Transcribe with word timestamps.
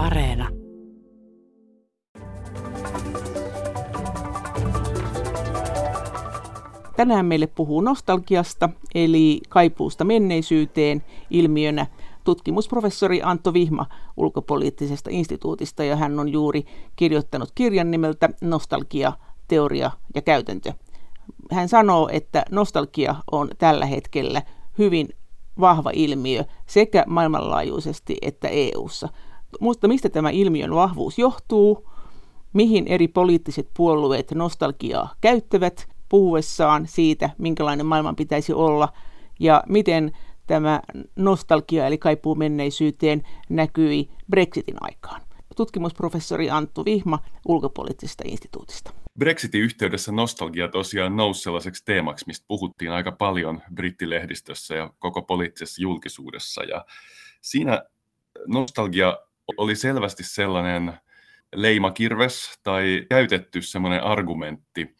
Areena. 0.00 0.48
Tänään 6.96 7.26
meille 7.26 7.46
puhuu 7.46 7.80
nostalgiasta, 7.80 8.68
eli 8.94 9.40
kaipuusta 9.48 10.04
menneisyyteen 10.04 11.02
ilmiönä 11.30 11.86
tutkimusprofessori 12.24 13.20
Antto 13.22 13.52
Vihma 13.52 13.86
ulkopoliittisesta 14.16 15.10
instituutista, 15.12 15.84
ja 15.84 15.96
hän 15.96 16.20
on 16.20 16.28
juuri 16.28 16.64
kirjoittanut 16.96 17.52
kirjan 17.54 17.90
nimeltä 17.90 18.28
Nostalgia, 18.40 19.12
teoria 19.48 19.90
ja 20.14 20.22
käytäntö. 20.22 20.72
Hän 21.50 21.68
sanoo, 21.68 22.08
että 22.12 22.44
nostalgia 22.50 23.14
on 23.32 23.50
tällä 23.58 23.86
hetkellä 23.86 24.42
hyvin 24.78 25.08
vahva 25.60 25.90
ilmiö 25.94 26.44
sekä 26.66 27.04
maailmanlaajuisesti 27.06 28.16
että 28.22 28.48
EU:ssa. 28.48 29.08
Mutta 29.60 29.88
mistä 29.88 30.08
tämä 30.08 30.30
ilmiön 30.30 30.74
vahvuus 30.74 31.18
johtuu, 31.18 31.90
mihin 32.52 32.86
eri 32.86 33.08
poliittiset 33.08 33.68
puolueet 33.76 34.32
nostalgiaa 34.34 35.14
käyttävät 35.20 35.88
puhuessaan 36.08 36.86
siitä, 36.86 37.30
minkälainen 37.38 37.86
maailman 37.86 38.16
pitäisi 38.16 38.52
olla 38.52 38.88
ja 39.40 39.62
miten 39.68 40.12
tämä 40.46 40.80
nostalgia 41.16 41.86
eli 41.86 41.98
kaipuu 41.98 42.34
menneisyyteen 42.34 43.22
näkyi 43.48 44.10
Brexitin 44.30 44.76
aikaan. 44.80 45.20
Tutkimusprofessori 45.56 46.50
Anttu 46.50 46.84
Vihma 46.84 47.18
ulkopoliittisesta 47.48 48.24
instituutista. 48.26 48.92
Brexitin 49.18 49.60
yhteydessä 49.60 50.12
nostalgia 50.12 50.68
tosiaan 50.68 51.16
nousi 51.16 51.42
sellaiseksi 51.42 51.84
teemaksi, 51.84 52.24
mistä 52.26 52.44
puhuttiin 52.48 52.90
aika 52.90 53.12
paljon 53.12 53.62
brittilehdistössä 53.74 54.74
ja 54.74 54.92
koko 54.98 55.22
poliittisessa 55.22 55.82
julkisuudessa. 55.82 56.62
Ja 56.62 56.84
siinä 57.40 57.82
nostalgia 58.46 59.18
oli 59.56 59.76
selvästi 59.76 60.24
sellainen 60.24 60.92
leimakirves 61.54 62.60
tai 62.62 63.06
käytetty 63.08 63.62
semmoinen 63.62 64.02
argumentti 64.02 64.96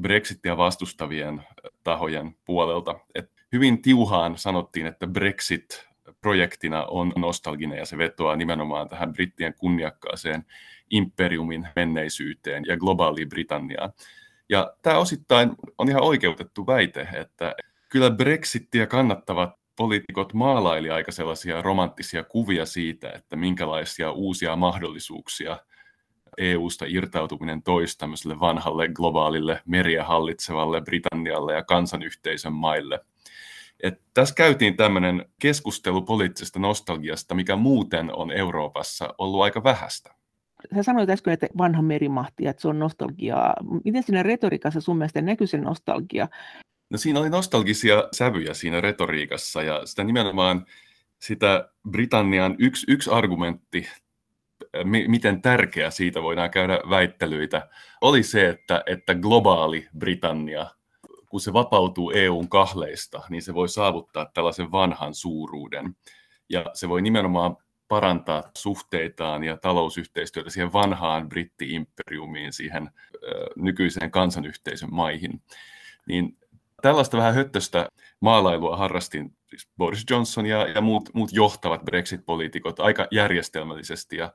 Brexitia 0.00 0.56
vastustavien 0.56 1.42
tahojen 1.84 2.36
puolelta. 2.44 2.94
Et 3.14 3.30
hyvin 3.52 3.82
tiuhaan 3.82 4.38
sanottiin, 4.38 4.86
että 4.86 5.06
Brexit 5.06 5.88
projektina 6.20 6.84
on 6.84 7.12
nostalginen 7.16 7.78
ja 7.78 7.86
se 7.86 7.98
vetoaa 7.98 8.36
nimenomaan 8.36 8.88
tähän 8.88 9.12
brittien 9.12 9.54
kunniakkaaseen 9.54 10.44
imperiumin 10.90 11.68
menneisyyteen 11.76 12.64
ja 12.66 12.76
globaaliin 12.76 13.28
Britanniaan. 13.28 13.92
Ja 14.48 14.72
tämä 14.82 14.98
osittain 14.98 15.50
on 15.78 15.88
ihan 15.88 16.02
oikeutettu 16.02 16.66
väite, 16.66 17.08
että 17.12 17.54
kyllä 17.88 18.10
Brexittiä 18.10 18.86
kannattavat 18.86 19.58
poliitikot 19.78 20.34
maalaili 20.34 20.90
aika 20.90 21.12
sellaisia 21.12 21.62
romanttisia 21.62 22.24
kuvia 22.24 22.66
siitä, 22.66 23.10
että 23.10 23.36
minkälaisia 23.36 24.12
uusia 24.12 24.56
mahdollisuuksia 24.56 25.58
EU-sta 26.38 26.84
irtautuminen 26.88 27.62
toisi 27.62 27.98
tämmöiselle 27.98 28.40
vanhalle 28.40 28.88
globaalille 28.88 29.62
meriä 29.66 30.04
hallitsevalle 30.04 30.80
Britannialle 30.80 31.54
ja 31.54 31.64
kansanyhteisön 31.64 32.52
maille. 32.52 33.00
Et 33.82 34.02
tässä 34.14 34.34
käytiin 34.34 34.76
tämmöinen 34.76 35.24
keskustelu 35.38 36.02
poliittisesta 36.02 36.58
nostalgiasta, 36.58 37.34
mikä 37.34 37.56
muuten 37.56 38.16
on 38.16 38.32
Euroopassa 38.32 39.14
ollut 39.18 39.42
aika 39.42 39.64
vähäistä. 39.64 40.14
Sä 40.74 40.82
sanoit 40.82 41.10
äsken, 41.10 41.32
että 41.34 41.46
vanha 41.58 41.82
merimahti, 41.82 42.46
että 42.46 42.62
se 42.62 42.68
on 42.68 42.78
nostalgiaa. 42.78 43.54
Miten 43.84 44.02
siinä 44.02 44.22
retoriikassa 44.22 44.80
sun 44.80 44.98
mielestä 44.98 45.22
näkyy 45.22 45.46
se 45.46 45.58
nostalgia? 45.58 46.28
No 46.90 46.98
siinä 46.98 47.20
oli 47.20 47.30
nostalgisia 47.30 48.08
sävyjä 48.12 48.54
siinä 48.54 48.80
retoriikassa 48.80 49.62
ja 49.62 49.86
sitä 49.86 50.04
nimenomaan 50.04 50.66
sitä 51.18 51.68
Britannian 51.90 52.56
yksi, 52.58 52.86
yksi 52.88 53.10
argumentti, 53.10 53.88
miten 54.84 55.42
tärkeä 55.42 55.90
siitä 55.90 56.22
voidaan 56.22 56.50
käydä 56.50 56.80
väittelyitä, 56.90 57.68
oli 58.00 58.22
se, 58.22 58.48
että, 58.48 58.82
että 58.86 59.14
globaali 59.14 59.88
Britannia, 59.98 60.66
kun 61.30 61.40
se 61.40 61.52
vapautuu 61.52 62.10
EUn 62.10 62.48
kahleista, 62.48 63.22
niin 63.28 63.42
se 63.42 63.54
voi 63.54 63.68
saavuttaa 63.68 64.30
tällaisen 64.34 64.72
vanhan 64.72 65.14
suuruuden. 65.14 65.96
Ja 66.48 66.64
se 66.74 66.88
voi 66.88 67.02
nimenomaan 67.02 67.56
parantaa 67.88 68.50
suhteitaan 68.56 69.44
ja 69.44 69.56
talousyhteistyötä 69.56 70.50
siihen 70.50 70.72
vanhaan 70.72 71.28
britti-imperiumiin, 71.28 72.52
siihen 72.52 72.90
nykyiseen 73.56 74.10
kansanyhteisön 74.10 74.88
maihin. 74.92 75.42
Niin 76.06 76.36
tällaista 76.82 77.16
vähän 77.16 77.34
höttöstä 77.34 77.88
maalailua 78.20 78.76
harrastin 78.76 79.36
siis 79.46 79.68
Boris 79.76 80.04
Johnson 80.10 80.46
ja, 80.46 80.68
ja 80.68 80.80
muut, 80.80 81.10
muut 81.14 81.32
johtavat 81.32 81.84
Brexit-poliitikot 81.84 82.80
aika 82.80 83.06
järjestelmällisesti. 83.10 84.16
Ja 84.16 84.32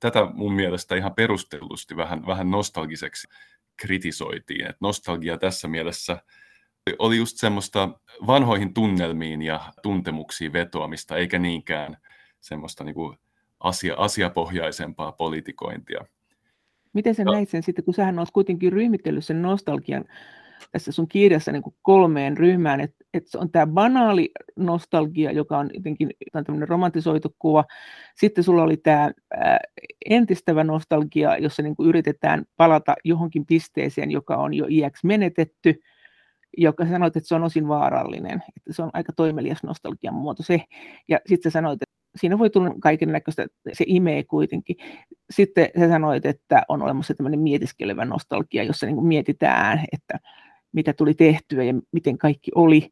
tätä 0.00 0.26
mun 0.34 0.52
mielestä 0.52 0.96
ihan 0.96 1.14
perustellusti 1.14 1.96
vähän, 1.96 2.26
vähän 2.26 2.50
nostalgiseksi 2.50 3.28
kritisoitiin. 3.76 4.66
Et 4.66 4.76
nostalgia 4.80 5.38
tässä 5.38 5.68
mielessä 5.68 6.22
oli 6.98 7.16
just 7.16 7.36
semmoista 7.36 7.88
vanhoihin 8.26 8.74
tunnelmiin 8.74 9.42
ja 9.42 9.60
tuntemuksiin 9.82 10.52
vetoamista, 10.52 11.16
eikä 11.16 11.38
niinkään 11.38 11.96
semmoista 12.40 12.84
niin 12.84 12.94
kuin 12.94 13.18
asia, 13.60 13.94
asiapohjaisempaa 13.96 15.12
politikointia. 15.12 16.04
Miten 16.92 17.14
sä 17.14 17.24
no. 17.24 17.32
näit 17.32 17.48
sen 17.48 17.62
sitten, 17.62 17.84
kun 17.84 17.94
sähän 17.94 18.18
olet 18.18 18.30
kuitenkin 18.32 18.72
ryhmitellyt 18.72 19.24
sen 19.24 19.42
nostalgian 19.42 20.04
tässä 20.72 20.92
sun 20.92 21.08
kirjassa 21.08 21.52
niin 21.52 21.62
kuin 21.62 21.74
kolmeen 21.82 22.36
ryhmään, 22.36 22.80
että, 22.80 22.96
se 23.24 23.38
on 23.38 23.50
tämä 23.50 23.66
banaali 23.66 24.30
nostalgia, 24.56 25.32
joka 25.32 25.58
on 25.58 25.70
jotenkin 25.74 26.10
tämmöinen 26.32 26.68
romantisoitu 26.68 27.34
kuva. 27.38 27.64
Sitten 28.16 28.44
sulla 28.44 28.62
oli 28.62 28.76
tämä 28.76 29.10
entistävä 30.10 30.64
nostalgia, 30.64 31.38
jossa 31.38 31.62
niin 31.62 31.76
kuin 31.76 31.88
yritetään 31.88 32.44
palata 32.56 32.94
johonkin 33.04 33.46
pisteeseen, 33.46 34.10
joka 34.10 34.36
on 34.36 34.54
jo 34.54 34.66
iäksi 34.68 35.06
menetetty, 35.06 35.82
joka 36.56 36.86
sanoit, 36.86 37.16
että 37.16 37.28
se 37.28 37.34
on 37.34 37.44
osin 37.44 37.68
vaarallinen, 37.68 38.42
että 38.56 38.72
se 38.72 38.82
on 38.82 38.90
aika 38.92 39.12
toimelias 39.12 39.62
nostalgian 39.62 40.14
muoto 40.14 40.42
se. 40.42 40.60
Ja 41.08 41.20
sitten 41.26 41.52
sä 41.52 41.56
sanoit, 41.56 41.82
että 41.82 41.96
siinä 42.16 42.38
voi 42.38 42.50
tulla 42.50 42.74
kaiken 42.80 43.12
näköistä, 43.12 43.46
se 43.72 43.84
imee 43.88 44.24
kuitenkin. 44.24 44.76
Sitten 45.30 45.68
sä 45.78 45.88
sanoit, 45.88 46.26
että 46.26 46.62
on 46.68 46.82
olemassa 46.82 47.14
tämmöinen 47.14 47.40
mietiskelevä 47.40 48.04
nostalgia, 48.04 48.62
jossa 48.62 48.86
niin 48.86 49.06
mietitään, 49.06 49.84
että 49.92 50.18
mitä 50.76 50.92
tuli 50.92 51.14
tehtyä 51.14 51.64
ja 51.64 51.74
miten 51.92 52.18
kaikki 52.18 52.50
oli. 52.54 52.90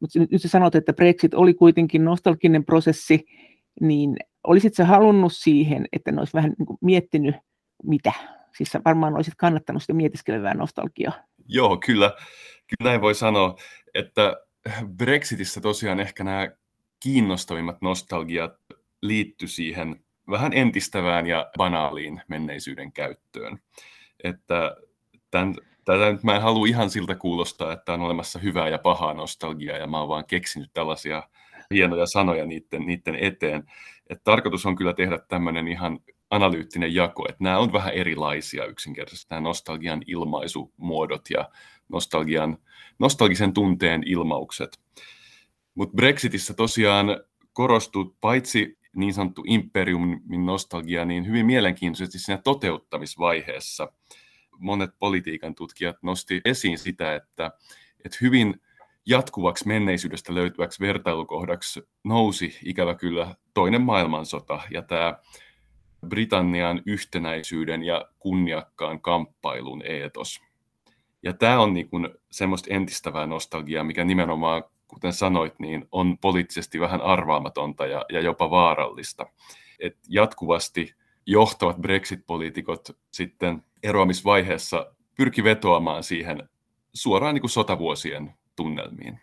Mutta 0.00 0.18
nyt, 0.18 0.30
nyt 0.30 0.42
sä 0.42 0.48
sanot, 0.48 0.74
että 0.74 0.92
Brexit 0.92 1.34
oli 1.34 1.54
kuitenkin 1.54 2.04
nostalginen 2.04 2.64
prosessi, 2.64 3.24
niin 3.80 4.16
olisit 4.44 4.74
sä 4.74 4.84
halunnut 4.84 5.32
siihen, 5.34 5.86
että 5.92 6.12
ne 6.12 6.18
olisi 6.18 6.32
vähän 6.34 6.52
niin 6.58 6.66
kuin 6.66 6.78
miettinyt 6.80 7.34
mitä? 7.82 8.12
Siis 8.56 8.68
sä 8.68 8.80
varmaan 8.84 9.14
olisit 9.14 9.34
kannattanut 9.38 9.82
sitä 9.82 9.92
mietiskelevää 9.92 10.54
nostalgiaa. 10.54 11.12
Joo, 11.48 11.76
kyllä, 11.76 12.12
kyllä 12.66 12.90
näin 12.90 13.00
voi 13.00 13.14
sanoa, 13.14 13.56
että 13.94 14.36
Brexitissä 14.96 15.60
tosiaan 15.60 16.00
ehkä 16.00 16.24
nämä 16.24 16.48
kiinnostavimmat 17.00 17.76
nostalgiat 17.82 18.52
liittyy 19.02 19.48
siihen 19.48 20.04
vähän 20.30 20.52
entistävään 20.52 21.26
ja 21.26 21.50
banaaliin 21.58 22.22
menneisyyden 22.28 22.92
käyttöön. 22.92 23.58
Että 24.24 24.76
tämän, 25.30 25.54
tätä 25.86 26.12
nyt 26.12 26.22
mä 26.22 26.36
en 26.36 26.42
halua 26.42 26.66
ihan 26.66 26.90
siltä 26.90 27.14
kuulostaa, 27.14 27.72
että 27.72 27.92
on 27.92 28.00
olemassa 28.00 28.38
hyvää 28.38 28.68
ja 28.68 28.78
pahaa 28.78 29.14
nostalgiaa 29.14 29.78
ja 29.78 29.86
mä 29.86 30.00
oon 30.00 30.08
vaan 30.08 30.26
keksinyt 30.26 30.70
tällaisia 30.72 31.22
hienoja 31.74 32.06
sanoja 32.06 32.46
niiden, 32.46 32.86
niiden 32.86 33.14
eteen. 33.14 33.64
Et 34.10 34.24
tarkoitus 34.24 34.66
on 34.66 34.76
kyllä 34.76 34.92
tehdä 34.92 35.18
tämmöinen 35.18 35.68
ihan 35.68 36.00
analyyttinen 36.30 36.94
jako, 36.94 37.26
että 37.28 37.44
nämä 37.44 37.58
on 37.58 37.72
vähän 37.72 37.92
erilaisia 37.92 38.64
yksinkertaisesti, 38.64 39.26
nämä 39.30 39.40
nostalgian 39.40 40.02
ilmaisumuodot 40.06 41.30
ja 41.30 41.50
nostalgian, 41.88 42.58
nostalgisen 42.98 43.52
tunteen 43.52 44.02
ilmaukset. 44.06 44.80
Mutta 45.74 45.96
Brexitissä 45.96 46.54
tosiaan 46.54 47.06
korostuu 47.52 48.16
paitsi 48.20 48.78
niin 48.96 49.14
sanottu 49.14 49.42
imperiumin 49.46 50.46
nostalgia, 50.46 51.04
niin 51.04 51.26
hyvin 51.26 51.46
mielenkiintoisesti 51.46 52.18
siinä 52.18 52.40
toteuttamisvaiheessa 52.44 53.92
monet 54.58 54.90
politiikan 54.98 55.54
tutkijat 55.54 55.96
nosti 56.02 56.40
esiin 56.44 56.78
sitä, 56.78 57.14
että, 57.14 57.50
että 58.04 58.18
hyvin 58.20 58.60
jatkuvaksi 59.06 59.68
menneisyydestä 59.68 60.34
löytyväksi 60.34 60.80
vertailukohdaksi 60.80 61.88
nousi 62.04 62.58
ikävä 62.64 62.94
kyllä 62.94 63.34
toinen 63.54 63.82
maailmansota 63.82 64.60
ja 64.70 64.82
tämä 64.82 65.18
Britannian 66.08 66.82
yhtenäisyyden 66.86 67.82
ja 67.82 68.08
kunniakkaan 68.18 69.00
kamppailun 69.00 69.82
eetos. 69.84 70.40
Ja 71.22 71.32
tämä 71.32 71.60
on 71.60 71.74
niin 71.74 71.88
semmoista 72.30 72.74
entistävää 72.74 73.26
nostalgiaa, 73.26 73.84
mikä 73.84 74.04
nimenomaan 74.04 74.64
kuten 74.88 75.12
sanoit, 75.12 75.58
niin 75.58 75.88
on 75.92 76.18
poliittisesti 76.18 76.80
vähän 76.80 77.00
arvaamatonta 77.00 77.86
ja, 77.86 78.04
ja 78.12 78.20
jopa 78.20 78.50
vaarallista. 78.50 79.26
Et 79.78 79.96
jatkuvasti 80.08 80.94
johtavat 81.26 81.76
Brexit-poliitikot 81.76 82.96
sitten 83.10 83.62
eroamisvaiheessa 83.86 84.92
pyrki 85.16 85.44
vetoamaan 85.44 86.02
siihen 86.02 86.48
suoraan 86.94 87.34
niin 87.34 87.42
kuin 87.42 87.50
sotavuosien 87.50 88.34
tunnelmiin. 88.56 89.20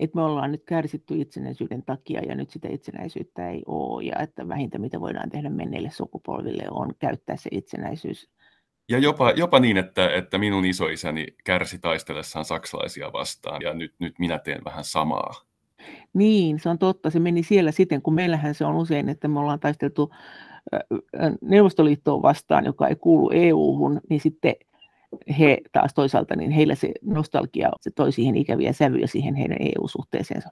että 0.00 0.16
me 0.16 0.22
ollaan 0.22 0.52
nyt 0.52 0.64
kärsitty 0.64 1.20
itsenäisyyden 1.20 1.82
takia 1.82 2.20
ja 2.20 2.34
nyt 2.34 2.50
sitä 2.50 2.68
itsenäisyyttä 2.68 3.50
ei 3.50 3.62
ole 3.66 4.04
ja 4.04 4.18
että 4.18 4.48
vähintä 4.48 4.78
mitä 4.78 5.00
voidaan 5.00 5.30
tehdä 5.30 5.50
menneille 5.50 5.90
sukupolville 5.90 6.64
on 6.70 6.94
käyttää 6.98 7.36
se 7.36 7.48
itsenäisyys. 7.52 8.28
Ja 8.88 8.98
jopa, 8.98 9.30
jopa 9.30 9.60
niin, 9.60 9.76
että, 9.76 10.10
että 10.10 10.38
minun 10.38 10.64
isoisäni 10.64 11.26
kärsi 11.44 11.78
taistellessaan 11.78 12.44
saksalaisia 12.44 13.12
vastaan 13.12 13.62
ja 13.62 13.74
nyt, 13.74 13.94
nyt 13.98 14.18
minä 14.18 14.38
teen 14.38 14.64
vähän 14.64 14.84
samaa. 14.84 15.34
Niin, 16.14 16.60
se 16.60 16.68
on 16.68 16.78
totta. 16.78 17.10
Se 17.10 17.18
meni 17.18 17.42
siellä 17.42 17.72
siten, 17.72 18.02
kun 18.02 18.14
meillähän 18.14 18.54
se 18.54 18.64
on 18.64 18.76
usein, 18.76 19.08
että 19.08 19.28
me 19.28 19.40
ollaan 19.40 19.60
taisteltu 19.60 20.10
Neuvostoliittoon 21.40 22.22
vastaan, 22.22 22.64
joka 22.64 22.88
ei 22.88 22.96
kuulu 22.96 23.30
EU-hun, 23.34 24.00
niin 24.10 24.20
sitten 24.20 24.54
he 25.38 25.58
taas 25.72 25.94
toisaalta, 25.94 26.36
niin 26.36 26.50
heillä 26.50 26.74
se 26.74 26.92
nostalgia, 27.02 27.70
se 27.80 27.90
toi 27.90 28.12
siihen 28.12 28.36
ikäviä 28.36 28.72
sävyjä 28.72 29.06
siihen 29.06 29.34
heidän 29.34 29.58
EU-suhteeseensa. 29.60 30.48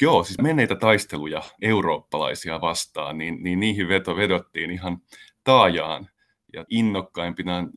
Joo, 0.00 0.24
siis 0.24 0.38
menneitä 0.40 0.76
taisteluja 0.76 1.42
eurooppalaisia 1.62 2.60
vastaan, 2.60 3.18
niin, 3.18 3.42
niin 3.42 3.60
niihin 3.60 3.88
veto, 3.88 4.16
vedottiin 4.16 4.70
ihan 4.70 4.98
taajaan. 5.44 6.08
Ja 6.52 6.64
innokkaimpina 6.68 7.68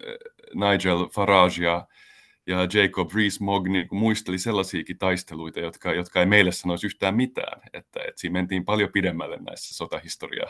Nigel 0.54 1.08
Farage 1.14 1.64
ja, 1.64 1.88
ja 2.48 2.58
Jacob 2.74 3.12
Rees-Mogg 3.12 3.68
niin 3.68 3.88
muisteli 3.92 4.38
sellaisiakin 4.38 4.98
taisteluita, 4.98 5.60
jotka, 5.60 5.94
jotka 5.94 6.20
ei 6.20 6.26
meille 6.26 6.52
sanoisi 6.52 6.88
yhtään 6.88 7.16
mitään. 7.16 7.62
Että, 7.74 8.00
että 8.00 8.22
siinä 8.22 8.34
mentiin 8.34 8.66
paljon 8.66 8.90
pidemmälle 8.94 9.38
näissä 9.38 9.76
sotahistoria 9.76 10.48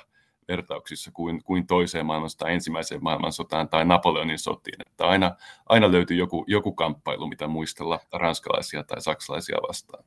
vertauksissa 0.48 1.12
kuin, 1.14 1.44
kuin 1.44 1.68
toiseen 1.68 2.06
maailmansotaan, 2.06 2.52
ensimmäiseen 2.52 3.04
maailmansotaan 3.04 3.70
tai 3.70 3.86
Napoleonin 3.86 4.40
sotiin. 4.40 4.82
Että 4.86 5.08
aina, 5.08 5.36
aina 5.70 5.92
löytyy 5.92 6.18
joku, 6.18 6.46
joku 6.48 6.72
kamppailu, 6.72 7.28
mitä 7.28 7.48
muistella 7.48 8.00
ranskalaisia 8.14 8.84
tai 8.84 9.02
saksalaisia 9.02 9.58
vastaan. 9.68 10.04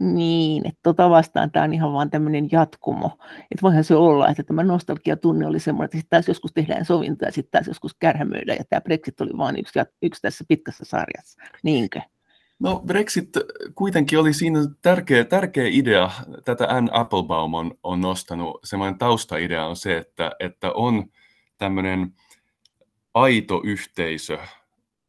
Niin, 0.00 0.66
että 0.66 0.80
tota 0.82 1.10
vastaan 1.10 1.50
tämä 1.50 1.64
on 1.64 1.74
ihan 1.74 1.92
vaan 1.92 2.10
tämmöinen 2.10 2.48
jatkumo. 2.52 3.18
Että 3.40 3.62
voihan 3.62 3.84
se 3.84 3.94
olla, 3.94 4.28
että 4.28 4.42
tämä 4.42 4.62
nostalgiatunne 4.62 5.46
oli 5.46 5.60
semmoinen, 5.60 5.84
että 5.84 5.96
sitten 5.96 6.10
taas 6.16 6.28
joskus 6.28 6.52
tehdään 6.52 6.84
sovintoja 6.84 7.28
ja 7.28 7.32
sitten 7.32 7.50
taas 7.50 7.68
joskus 7.68 7.94
kärhämöidään 7.94 8.58
ja 8.58 8.64
tämä 8.64 8.80
Brexit 8.80 9.20
oli 9.20 9.30
vain 9.38 9.58
yksi, 9.58 9.78
yksi 10.02 10.22
tässä 10.22 10.44
pitkässä 10.48 10.84
sarjassa. 10.84 11.42
Niinkö? 11.62 12.00
No 12.60 12.82
Brexit 12.86 13.28
kuitenkin 13.74 14.18
oli 14.18 14.32
siinä 14.32 14.60
tärkeä, 14.82 15.24
tärkeä 15.24 15.68
idea. 15.70 16.10
Tätä 16.44 16.66
Ann 16.68 16.88
Applebaum 16.92 17.54
on, 17.54 17.78
on 17.82 18.00
nostanut. 18.00 18.60
Semmoinen 18.64 18.98
taustaidea 18.98 19.66
on 19.66 19.76
se, 19.76 19.96
että, 19.96 20.32
että 20.40 20.72
on 20.72 21.10
tämmöinen 21.58 22.12
aito 23.14 23.60
yhteisö, 23.64 24.38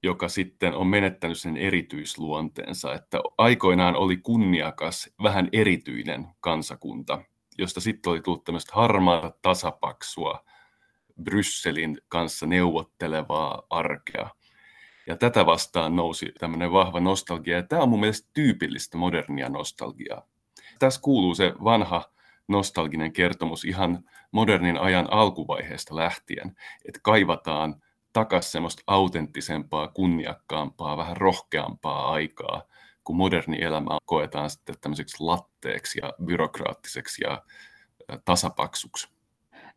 joka 0.04 0.30
sitten 0.30 0.74
on 0.74 0.88
menettänyt 0.88 1.40
sen 1.40 1.58
erityisluonteensa. 1.58 2.94
Että 2.94 3.20
aikoinaan 3.38 3.96
oli 3.96 4.18
kunniakas, 4.18 5.10
vähän 5.24 5.50
erityinen 5.52 6.28
kansakunta, 6.40 7.22
josta 7.58 7.82
sitten 7.82 8.12
oli 8.12 8.22
tullut 8.22 8.44
tämmöistä 8.44 8.72
harmaata, 8.76 9.38
tasapaksua, 9.42 10.46
Brysselin 11.24 11.98
kanssa 12.08 12.46
neuvottelevaa 12.46 13.64
arkea– 13.70 14.30
ja 15.08 15.18
tätä 15.18 15.46
vastaan 15.46 15.96
nousi 15.96 16.32
tämmöinen 16.40 16.72
vahva 16.72 17.00
nostalgia. 17.00 17.56
Ja 17.58 17.64
tämä 17.64 17.82
on 17.82 17.90
mun 17.90 18.00
mielestä 18.00 18.30
tyypillistä 18.34 18.98
modernia 18.98 19.50
nostalgiaa. 19.50 20.28
Tässä 20.80 21.02
kuuluu 21.02 21.36
se 21.36 21.54
vanha 21.64 22.12
nostalginen 22.48 23.14
kertomus 23.14 23.66
ihan 23.66 24.04
modernin 24.32 24.78
ajan 24.78 25.14
alkuvaiheesta 25.14 25.96
lähtien, 25.96 26.56
että 26.86 27.00
kaivataan 27.04 27.82
takaisin 28.14 28.52
semmoista 28.52 28.84
autenttisempaa, 28.88 29.88
kunniakkaampaa, 29.88 30.98
vähän 30.98 31.18
rohkeampaa 31.18 32.12
aikaa, 32.12 32.62
kun 33.04 33.16
moderni 33.16 33.62
elämä 33.62 33.98
koetaan 34.06 34.50
sitten 34.50 34.76
tämmöiseksi 34.82 35.18
latteeksi 35.20 36.00
ja 36.02 36.14
byrokraattiseksi 36.26 37.24
ja 37.24 37.44
tasapaksuksi. 38.26 39.21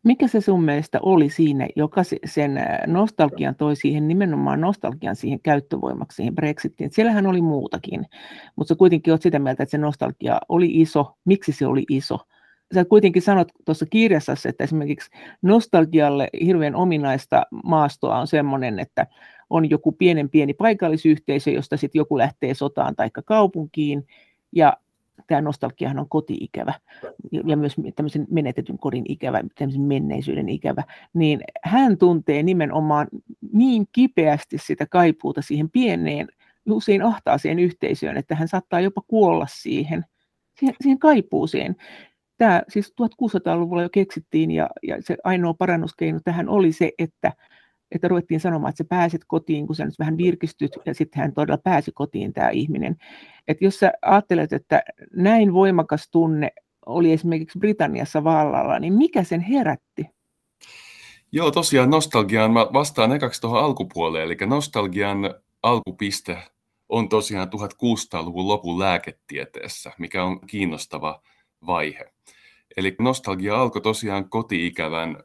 Mikä 0.05 0.27
se 0.27 0.41
sun 0.41 0.63
mielestä 0.63 0.99
oli 1.01 1.29
siinä, 1.29 1.67
joka 1.75 2.01
sen 2.25 2.59
nostalgian 2.87 3.55
toi 3.55 3.75
siihen, 3.75 4.07
nimenomaan 4.07 4.61
nostalgian 4.61 5.15
siihen 5.15 5.39
käyttövoimaksi, 5.39 6.15
siihen 6.15 6.35
Brexitiin? 6.35 6.91
Siellähän 6.91 7.27
oli 7.27 7.41
muutakin, 7.41 8.05
mutta 8.55 8.73
sä 8.73 8.77
kuitenkin 8.77 9.11
olet 9.11 9.21
sitä 9.21 9.39
mieltä, 9.39 9.63
että 9.63 9.71
se 9.71 9.77
nostalgia 9.77 10.39
oli 10.49 10.81
iso. 10.81 11.17
Miksi 11.25 11.51
se 11.51 11.67
oli 11.67 11.83
iso? 11.89 12.19
Sä 12.73 12.85
kuitenkin 12.85 13.21
sanot 13.21 13.47
tuossa 13.65 13.85
kirjassa, 13.85 14.33
että 14.45 14.63
esimerkiksi 14.63 15.09
nostalgialle 15.41 16.29
hirveän 16.45 16.75
ominaista 16.75 17.43
maastoa 17.63 18.19
on 18.19 18.27
sellainen, 18.27 18.79
että 18.79 19.07
on 19.49 19.69
joku 19.69 19.91
pienen 19.91 20.29
pieni 20.29 20.53
paikallisyhteisö, 20.53 21.51
josta 21.51 21.77
sitten 21.77 21.99
joku 21.99 22.17
lähtee 22.17 22.53
sotaan 22.53 22.95
tai 22.95 23.09
kaupunkiin, 23.25 24.07
ja 24.51 24.73
tämä 25.27 25.41
nostalgiahan 25.41 25.99
on 25.99 26.09
koti-ikävä 26.09 26.73
ja 27.45 27.57
myös 27.57 27.75
tämmöisen 27.95 28.27
menetetyn 28.31 28.77
kodin 28.77 29.05
ikävä, 29.07 29.41
tämmöisen 29.55 29.81
menneisyyden 29.81 30.49
ikävä, 30.49 30.83
niin 31.13 31.41
hän 31.63 31.97
tuntee 31.97 32.43
nimenomaan 32.43 33.07
niin 33.53 33.85
kipeästi 33.91 34.57
sitä 34.57 34.85
kaipuuta 34.85 35.41
siihen 35.41 35.69
pieneen, 35.69 36.27
usein 36.69 37.01
ahtaaseen 37.01 37.59
yhteisöön, 37.59 38.17
että 38.17 38.35
hän 38.35 38.47
saattaa 38.47 38.79
jopa 38.79 39.01
kuolla 39.07 39.47
siihen, 39.49 40.05
siihen, 40.59 40.75
siihen 40.81 40.99
kaipuuseen. 40.99 41.75
Tämä 42.37 42.61
siis 42.69 42.93
1600-luvulla 43.01 43.81
jo 43.81 43.89
keksittiin 43.89 44.51
ja, 44.51 44.69
ja 44.83 44.97
se 44.99 45.17
ainoa 45.23 45.53
parannuskeino 45.53 46.19
tähän 46.23 46.49
oli 46.49 46.71
se, 46.71 46.91
että 46.99 47.33
että 47.95 48.07
ruvettiin 48.07 48.39
sanomaan, 48.39 48.69
että 48.69 48.83
sä 48.83 48.87
pääset 48.89 49.21
kotiin, 49.27 49.67
kun 49.67 49.75
sä 49.75 49.85
nyt 49.85 49.99
vähän 49.99 50.17
virkistyt, 50.17 50.71
ja 50.85 50.93
sitten 50.93 51.21
hän 51.21 51.33
todella 51.33 51.57
pääsi 51.57 51.91
kotiin, 51.91 52.33
tämä 52.33 52.49
ihminen. 52.49 52.95
Että 53.47 53.65
jos 53.65 53.79
sä 53.79 53.91
ajattelet, 54.01 54.53
että 54.53 54.81
näin 55.15 55.53
voimakas 55.53 56.09
tunne 56.11 56.51
oli 56.85 57.11
esimerkiksi 57.11 57.59
Britanniassa 57.59 58.23
vallalla, 58.23 58.79
niin 58.79 58.93
mikä 58.93 59.23
sen 59.23 59.41
herätti? 59.41 60.05
Joo, 61.31 61.51
tosiaan 61.51 61.89
nostalgiaan 61.89 62.51
mä 62.51 62.67
vastaan 62.73 63.11
ekaksi 63.11 63.41
tuohon 63.41 63.63
alkupuoleen, 63.63 64.25
eli 64.25 64.35
nostalgian 64.47 65.35
alkupiste 65.63 66.37
on 66.89 67.09
tosiaan 67.09 67.47
1600-luvun 67.47 68.47
lopun 68.47 68.79
lääketieteessä, 68.79 69.91
mikä 69.99 70.23
on 70.23 70.39
kiinnostava 70.47 71.21
vaihe. 71.67 72.13
Eli 72.77 72.95
nostalgia 72.99 73.61
alkoi 73.61 73.81
tosiaan 73.81 74.29
koti-ikävän 74.29 75.17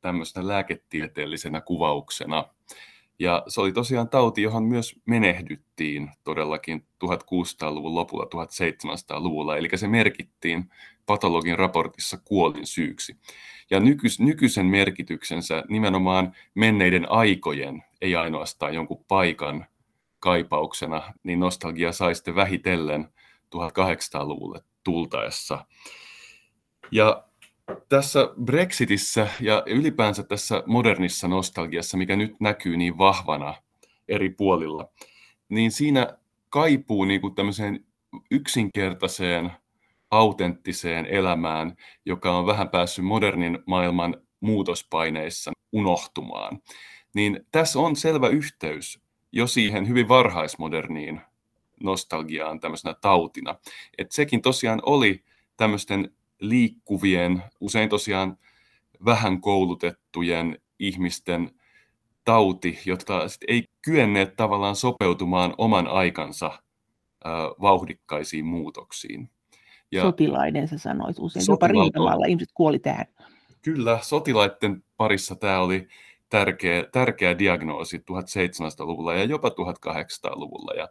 tämmöisenä 0.00 0.48
lääketieteellisenä 0.48 1.60
kuvauksena. 1.60 2.44
Ja 3.18 3.42
se 3.48 3.60
oli 3.60 3.72
tosiaan 3.72 4.08
tauti, 4.08 4.42
johon 4.42 4.64
myös 4.64 4.96
menehdyttiin 5.06 6.10
todellakin 6.24 6.86
1600-luvun 7.04 7.94
lopulla, 7.94 8.24
1700-luvulla, 8.24 9.56
eli 9.56 9.68
se 9.74 9.88
merkittiin 9.88 10.70
patologin 11.06 11.58
raportissa 11.58 12.18
kuolin 12.24 12.66
syyksi. 12.66 13.16
Ja 13.70 13.80
nykyisen 14.18 14.66
merkityksensä 14.66 15.64
nimenomaan 15.68 16.32
menneiden 16.54 17.10
aikojen, 17.10 17.84
ei 18.00 18.16
ainoastaan 18.16 18.74
jonkun 18.74 19.04
paikan 19.08 19.66
kaipauksena, 20.20 21.12
niin 21.22 21.40
nostalgia 21.40 21.92
sai 21.92 22.14
sitten 22.14 22.34
vähitellen 22.34 23.08
1800-luvulle 23.56 24.60
tultaessa. 24.84 25.66
Ja 26.90 27.24
tässä 27.88 28.28
Brexitissä 28.44 29.28
ja 29.40 29.62
ylipäänsä 29.66 30.22
tässä 30.22 30.62
modernissa 30.66 31.28
nostalgiassa, 31.28 31.96
mikä 31.96 32.16
nyt 32.16 32.40
näkyy 32.40 32.76
niin 32.76 32.98
vahvana 32.98 33.54
eri 34.08 34.30
puolilla, 34.30 34.88
niin 35.48 35.70
siinä 35.70 36.18
kaipuu 36.48 37.04
niin 37.04 37.20
kuin 37.20 37.34
tämmöiseen 37.34 37.84
yksinkertaiseen, 38.30 39.52
autenttiseen 40.10 41.06
elämään, 41.06 41.76
joka 42.04 42.38
on 42.38 42.46
vähän 42.46 42.68
päässyt 42.68 43.04
modernin 43.04 43.58
maailman 43.66 44.16
muutospaineissa 44.40 45.52
unohtumaan. 45.72 46.62
Niin 47.14 47.46
tässä 47.52 47.78
on 47.78 47.96
selvä 47.96 48.28
yhteys 48.28 49.00
jo 49.32 49.46
siihen 49.46 49.88
hyvin 49.88 50.08
varhaismoderniin 50.08 51.20
nostalgiaan 51.80 52.60
tämmöisenä 52.60 52.94
tautina. 52.94 53.56
että 53.98 54.14
sekin 54.14 54.42
tosiaan 54.42 54.82
oli 54.86 55.24
tämmöisten 55.56 56.12
liikkuvien, 56.40 57.42
usein 57.60 57.88
tosiaan 57.88 58.36
vähän 59.04 59.40
koulutettujen 59.40 60.58
ihmisten 60.78 61.50
tauti, 62.24 62.78
jotka 62.84 63.26
ei 63.48 63.64
kyenneet 63.82 64.36
tavallaan 64.36 64.76
sopeutumaan 64.76 65.54
oman 65.58 65.86
aikansa 65.86 66.62
vauhdikkaisiin 67.60 68.46
muutoksiin. 68.46 69.30
Ja 69.92 70.02
Sotilaiden 70.02 70.68
sä 70.68 70.78
sanoit 70.78 71.16
usein, 71.18 71.44
jopa 71.48 71.68
rintamalla 71.68 72.26
ihmiset 72.26 72.50
kuoli 72.54 72.78
tähän. 72.78 73.06
Kyllä, 73.62 73.98
sotilaiden 74.02 74.84
parissa 74.96 75.36
tämä 75.36 75.60
oli 75.60 75.88
tärkeä, 76.28 76.84
tärkeä 76.92 77.38
diagnoosi 77.38 77.98
1700-luvulla 77.98 79.14
ja 79.14 79.24
jopa 79.24 79.48
1800-luvulla. 79.48 80.72
Ja 80.72 80.88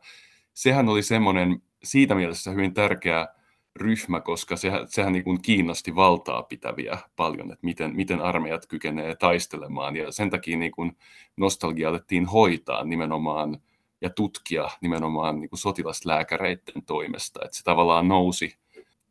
sehän 0.54 0.90
oli 0.90 1.04
semmoinen 1.04 1.62
siitä 1.84 2.16
mielessä 2.16 2.52
hyvin 2.52 2.74
tärkeä 2.74 3.28
ryhmä, 3.76 4.22
koska 4.22 4.56
sehän, 4.56 4.88
sehän 4.88 5.14
niin 5.14 5.24
kuin 5.24 5.42
kiinnosti 5.42 5.96
valtaa 5.96 6.44
pitäviä 6.44 6.98
paljon, 7.16 7.52
että 7.52 7.66
miten, 7.66 7.96
miten 7.96 8.22
armeijat 8.22 8.66
kykenee 8.66 9.16
taistelemaan. 9.16 9.96
Ja 9.96 10.12
sen 10.12 10.30
takia 10.30 10.58
niin 10.58 10.72
kuin 10.72 10.98
nostalgia 11.38 11.90
alettiin 11.90 12.26
hoitaa 12.26 12.84
nimenomaan 12.84 13.58
ja 14.02 14.10
tutkia 14.10 14.70
nimenomaan 14.82 15.40
niin 15.40 15.50
kuin 15.50 15.60
sotilaslääkäreiden 15.60 16.84
toimesta. 16.86 17.40
Että 17.46 17.58
se 17.58 17.64
tavallaan 17.64 18.08
nousi 18.08 18.56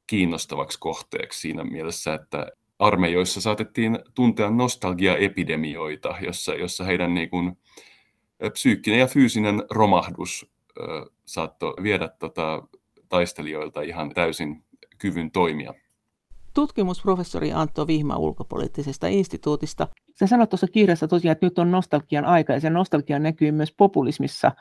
kiinnostavaksi 0.07 0.79
kohteeksi 0.79 1.41
siinä 1.41 1.65
mielessä, 1.65 2.15
että 2.15 2.47
armeijoissa 2.79 3.41
saatettiin 3.41 3.99
tuntea 4.15 4.51
nostalgiaepidemioita, 4.51 6.15
jossa, 6.21 6.55
jossa 6.55 6.85
heidän 6.85 7.15
niin 7.15 7.31
kuin, 7.31 7.59
psyykkinen 8.53 8.99
ja 8.99 9.07
fyysinen 9.07 9.63
romahdus 9.71 10.51
saattoi 11.27 11.75
viedä 11.83 12.09
tota, 12.09 12.63
taistelijoilta 13.09 13.83
ihan 13.83 14.15
täysin 14.15 14.65
kyvyn 14.99 15.31
toimia. 15.31 15.75
Tutkimusprofessori 16.55 17.53
Antto 17.53 17.87
Vihma 17.87 18.17
ulkopoliittisesta 18.17 19.07
instituutista. 19.07 19.89
Sä 20.19 20.27
sanoit 20.27 20.51
tuossa 20.51 20.67
kirjassa 20.67 21.09
tosiaan, 21.09 21.33
että 21.33 21.47
nyt 21.47 21.59
on 21.59 21.71
nostalgian 21.71 22.25
aika 22.25 22.53
ja 22.53 22.61
se 22.61 22.71
nostalgia 22.71 23.19
näkyy 23.19 23.53
myös 23.53 23.75
populismissa, 23.77 24.53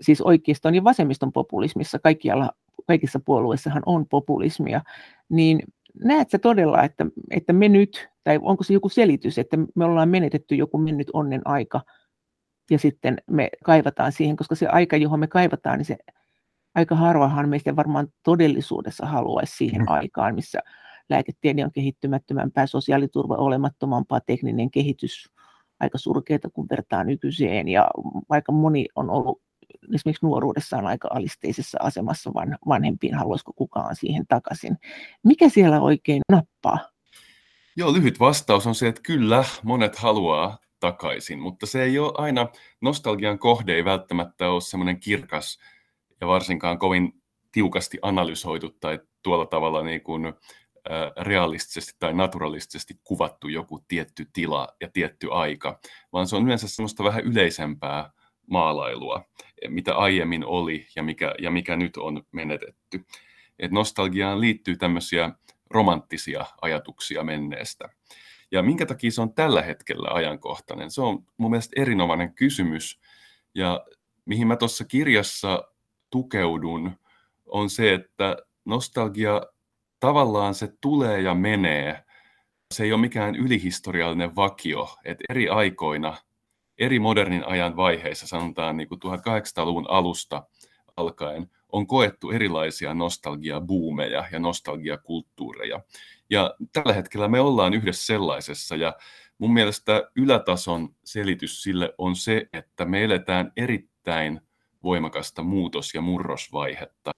siis 0.00 0.20
oikeiston 0.20 0.74
ja 0.74 0.84
vasemmiston 0.84 1.32
populismissa. 1.32 1.98
Kaikkialla, 1.98 2.50
kaikissa 2.86 3.20
puolueissahan 3.24 3.82
on 3.86 4.06
populismia. 4.06 4.80
Niin 5.28 5.60
näetkö 6.04 6.38
todella, 6.38 6.82
että, 6.82 7.06
että 7.30 7.52
me 7.52 7.68
nyt, 7.68 8.08
tai 8.24 8.38
onko 8.42 8.64
se 8.64 8.74
joku 8.74 8.88
selitys, 8.88 9.38
että 9.38 9.56
me 9.74 9.84
ollaan 9.84 10.08
menetetty 10.08 10.54
joku 10.54 10.78
mennyt 10.78 11.10
onnen 11.12 11.40
aika 11.44 11.80
ja 12.70 12.78
sitten 12.78 13.16
me 13.30 13.48
kaivataan 13.64 14.12
siihen, 14.12 14.36
koska 14.36 14.54
se 14.54 14.66
aika, 14.66 14.96
johon 14.96 15.20
me 15.20 15.26
kaivataan, 15.26 15.78
niin 15.78 15.86
se 15.86 15.96
aika 16.74 16.94
harvahan 16.94 17.48
meistä 17.48 17.76
varmaan 17.76 18.08
todellisuudessa 18.22 19.06
haluaisi 19.06 19.56
siihen 19.56 19.80
mm. 19.80 19.88
aikaan, 19.88 20.34
missä 20.34 20.58
lääketiede 21.08 21.64
on 21.64 21.72
kehittymättömämpää, 21.72 22.66
sosiaaliturva 22.66 23.34
olemattomampaa, 23.34 24.20
tekninen 24.20 24.70
kehitys 24.70 25.30
aika 25.80 25.98
surkeita, 25.98 26.50
kun 26.50 26.66
vertaa 26.70 27.04
nykyiseen, 27.04 27.68
ja 27.68 27.90
aika 28.28 28.52
moni 28.52 28.86
on 28.96 29.10
ollut 29.10 29.42
esimerkiksi 29.94 30.26
nuoruudessaan 30.26 30.86
aika 30.86 31.08
alisteisessa 31.12 31.78
asemassa 31.80 32.34
van, 32.34 32.58
vanhempiin, 32.68 33.14
haluaisiko 33.14 33.52
kukaan 33.52 33.96
siihen 33.96 34.26
takaisin. 34.26 34.76
Mikä 35.24 35.48
siellä 35.48 35.80
oikein 35.80 36.22
nappaa? 36.32 36.78
Joo, 37.76 37.92
lyhyt 37.92 38.20
vastaus 38.20 38.66
on 38.66 38.74
se, 38.74 38.88
että 38.88 39.00
kyllä, 39.04 39.44
monet 39.62 39.96
haluaa 39.96 40.58
takaisin, 40.80 41.38
mutta 41.38 41.66
se 41.66 41.82
ei 41.82 41.98
ole 41.98 42.12
aina, 42.16 42.48
nostalgian 42.80 43.38
kohde 43.38 43.74
ei 43.74 43.84
välttämättä 43.84 44.50
ole 44.50 44.60
semmoinen 44.60 45.00
kirkas 45.00 45.58
ja 46.20 46.26
varsinkaan 46.26 46.78
kovin 46.78 47.22
tiukasti 47.52 47.98
analysoitu 48.02 48.70
tai 48.70 49.00
tuolla 49.22 49.46
tavalla 49.46 49.82
niin 49.82 50.00
kuin 50.00 50.32
realistisesti 51.20 51.92
tai 51.98 52.14
naturalistisesti 52.14 52.94
kuvattu 53.04 53.48
joku 53.48 53.84
tietty 53.88 54.26
tila 54.32 54.68
ja 54.80 54.88
tietty 54.92 55.28
aika, 55.30 55.80
vaan 56.12 56.26
se 56.26 56.36
on 56.36 56.44
yleensä 56.44 56.68
semmoista 56.68 57.04
vähän 57.04 57.24
yleisempää 57.24 58.10
maalailua, 58.46 59.24
mitä 59.68 59.94
aiemmin 59.94 60.44
oli 60.44 60.86
ja 60.96 61.02
mikä, 61.02 61.34
ja 61.38 61.50
mikä 61.50 61.76
nyt 61.76 61.96
on 61.96 62.22
menetetty. 62.32 63.04
Et 63.58 63.70
nostalgiaan 63.70 64.40
liittyy 64.40 64.76
tämmöisiä 64.76 65.30
romanttisia 65.70 66.46
ajatuksia 66.62 67.24
menneestä. 67.24 67.88
Ja 68.52 68.62
minkä 68.62 68.86
takia 68.86 69.10
se 69.10 69.20
on 69.20 69.34
tällä 69.34 69.62
hetkellä 69.62 70.08
ajankohtainen? 70.10 70.90
Se 70.90 71.02
on 71.02 71.24
mun 71.36 71.50
mielestä 71.50 71.80
erinomainen 71.80 72.34
kysymys. 72.34 73.00
Ja 73.54 73.86
mihin 74.24 74.46
mä 74.46 74.56
tuossa 74.56 74.84
kirjassa 74.84 75.69
tukeudun, 76.10 76.92
on 77.46 77.70
se, 77.70 77.94
että 77.94 78.36
nostalgia 78.64 79.42
tavallaan 80.00 80.54
se 80.54 80.72
tulee 80.80 81.20
ja 81.20 81.34
menee. 81.34 82.04
Se 82.74 82.84
ei 82.84 82.92
ole 82.92 83.00
mikään 83.00 83.36
ylihistoriallinen 83.36 84.36
vakio, 84.36 84.88
että 85.04 85.24
eri 85.28 85.48
aikoina, 85.48 86.16
eri 86.78 86.98
modernin 86.98 87.46
ajan 87.46 87.76
vaiheissa, 87.76 88.26
sanotaan 88.26 88.76
niin 88.76 88.88
kuin 88.88 89.00
1800-luvun 89.04 89.90
alusta 89.90 90.46
alkaen, 90.96 91.50
on 91.72 91.86
koettu 91.86 92.30
erilaisia 92.30 92.94
nostalgiabuumeja 92.94 94.24
ja 94.32 94.38
nostalgiakulttuureja. 94.38 95.80
Ja 96.30 96.54
tällä 96.72 96.92
hetkellä 96.92 97.28
me 97.28 97.40
ollaan 97.40 97.74
yhdessä 97.74 98.06
sellaisessa, 98.06 98.76
ja 98.76 98.96
mun 99.38 99.52
mielestä 99.52 100.10
ylätason 100.16 100.94
selitys 101.04 101.62
sille 101.62 101.94
on 101.98 102.16
se, 102.16 102.48
että 102.52 102.84
me 102.84 103.04
eletään 103.04 103.52
erittäin 103.56 104.40
voimakasta 104.82 105.42
muutos- 105.42 105.94
ja 105.94 106.00
murrosvaihetta 106.00 107.12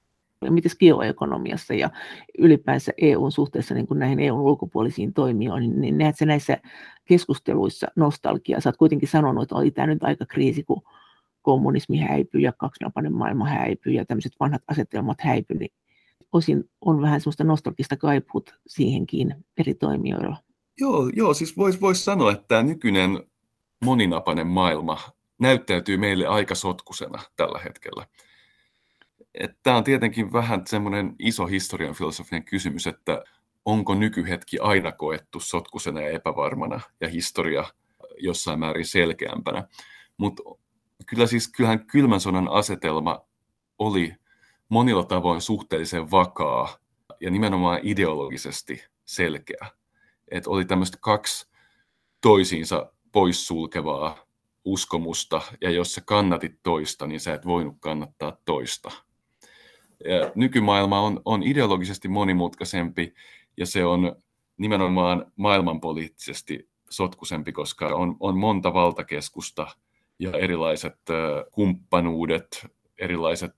miten 0.50 0.70
geoekonomiassa 0.78 1.74
ja 1.74 1.90
ylipäänsä 2.38 2.92
EUn 2.98 3.32
suhteessa 3.32 3.74
niin 3.74 3.86
kuin 3.86 3.98
näihin 3.98 4.20
EUn 4.20 4.40
ulkopuolisiin 4.40 5.12
toimijoihin, 5.12 5.80
niin 5.80 5.98
näetkö 5.98 6.26
näissä 6.26 6.58
keskusteluissa 7.04 7.86
nostalgia? 7.96 8.60
Sä 8.60 8.68
oot 8.68 8.76
kuitenkin 8.76 9.08
sanonut, 9.08 9.42
että 9.42 9.54
oli 9.54 9.70
tämä 9.70 9.86
nyt 9.86 10.02
aika 10.02 10.26
kriisi, 10.26 10.62
kun 10.62 10.82
kommunismi 11.42 11.98
häipyi 11.98 12.42
ja 12.42 12.52
kaksinapainen 12.52 13.14
maailma 13.14 13.46
häipyi 13.46 13.94
ja 13.94 14.04
tämmöiset 14.04 14.32
vanhat 14.40 14.62
asetelmat 14.68 15.20
häipyi, 15.20 15.56
niin 15.58 15.72
osin 16.32 16.70
on 16.80 17.02
vähän 17.02 17.20
semmoista 17.20 17.44
nostalgista 17.44 17.96
kaipuut 17.96 18.54
siihenkin 18.66 19.34
eri 19.58 19.74
toimijoilla. 19.74 20.36
Joo, 20.80 21.10
joo 21.16 21.34
siis 21.34 21.56
voisi 21.56 21.80
vois 21.80 22.04
sanoa, 22.04 22.32
että 22.32 22.44
tämä 22.48 22.62
nykyinen 22.62 23.20
moninapainen 23.84 24.46
maailma 24.46 24.98
näyttäytyy 25.42 25.96
meille 25.96 26.26
aika 26.26 26.54
sotkusena 26.54 27.22
tällä 27.36 27.58
hetkellä. 27.58 28.06
Tämä 29.62 29.76
on 29.76 29.84
tietenkin 29.84 30.32
vähän 30.32 30.66
semmoinen 30.66 31.16
iso 31.18 31.46
historian 31.46 31.94
filosofinen 31.94 32.44
kysymys, 32.44 32.86
että 32.86 33.24
onko 33.64 33.94
nykyhetki 33.94 34.58
aina 34.58 34.92
koettu 34.92 35.40
sotkusena 35.40 36.00
ja 36.00 36.10
epävarmana 36.10 36.80
ja 37.00 37.08
historia 37.08 37.64
jossain 38.18 38.58
määrin 38.58 38.86
selkeämpänä. 38.86 39.68
Mutta 40.16 40.42
kyllä 41.06 41.26
siis 41.26 41.48
kyllähän 41.48 41.86
kylmän 41.86 42.20
sodan 42.20 42.48
asetelma 42.48 43.24
oli 43.78 44.14
monilla 44.68 45.04
tavoin 45.04 45.40
suhteellisen 45.40 46.10
vakaa 46.10 46.78
ja 47.20 47.30
nimenomaan 47.30 47.80
ideologisesti 47.82 48.84
selkeä. 49.04 49.66
Että 50.30 50.50
oli 50.50 50.64
tämmöistä 50.64 50.98
kaksi 51.00 51.48
toisiinsa 52.20 52.92
poissulkevaa 53.12 54.21
uskomusta, 54.64 55.42
ja 55.60 55.70
jos 55.70 55.94
sä 55.94 56.00
kannatit 56.04 56.52
toista, 56.62 57.06
niin 57.06 57.20
sä 57.20 57.34
et 57.34 57.46
voinut 57.46 57.76
kannattaa 57.80 58.36
toista. 58.44 58.90
Ja 60.04 60.32
nykymaailma 60.34 61.00
on, 61.00 61.20
on 61.24 61.42
ideologisesti 61.42 62.08
monimutkaisempi, 62.08 63.14
ja 63.56 63.66
se 63.66 63.84
on 63.84 64.16
nimenomaan 64.56 65.32
maailmanpoliittisesti 65.36 66.68
sotkusempi, 66.90 67.52
koska 67.52 67.86
on, 67.86 68.16
on 68.20 68.38
monta 68.38 68.74
valtakeskusta 68.74 69.66
ja 70.18 70.30
erilaiset 70.30 70.98
kumppanuudet, 71.52 72.66
erilaiset 72.98 73.54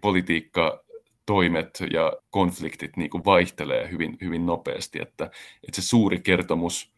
politiikkatoimet 0.00 1.84
ja 1.92 2.12
konfliktit 2.30 2.96
niin 2.96 3.10
kuin 3.10 3.24
vaihtelee 3.24 3.90
hyvin, 3.90 4.18
hyvin 4.20 4.46
nopeasti, 4.46 4.98
että, 5.02 5.24
että 5.68 5.80
se 5.80 5.86
suuri 5.86 6.20
kertomus 6.20 6.92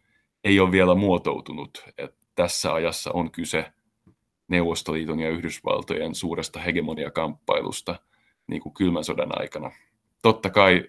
ei 0.45 0.61
ole 0.61 0.73
vielä 0.73 0.95
muotoutunut. 0.95 1.85
Että 1.99 2.24
tässä 2.34 2.74
ajassa 2.74 3.10
on 3.12 3.30
kyse 3.30 3.72
Neuvostoliiton 4.48 5.20
ja 5.20 5.30
Yhdysvaltojen 5.30 6.14
suuresta 6.14 6.60
hegemoniakamppailusta 6.60 7.96
niin 8.46 8.62
kuin 8.62 8.74
kylmän 8.74 9.04
sodan 9.04 9.40
aikana. 9.40 9.70
Totta 10.22 10.50
kai 10.50 10.88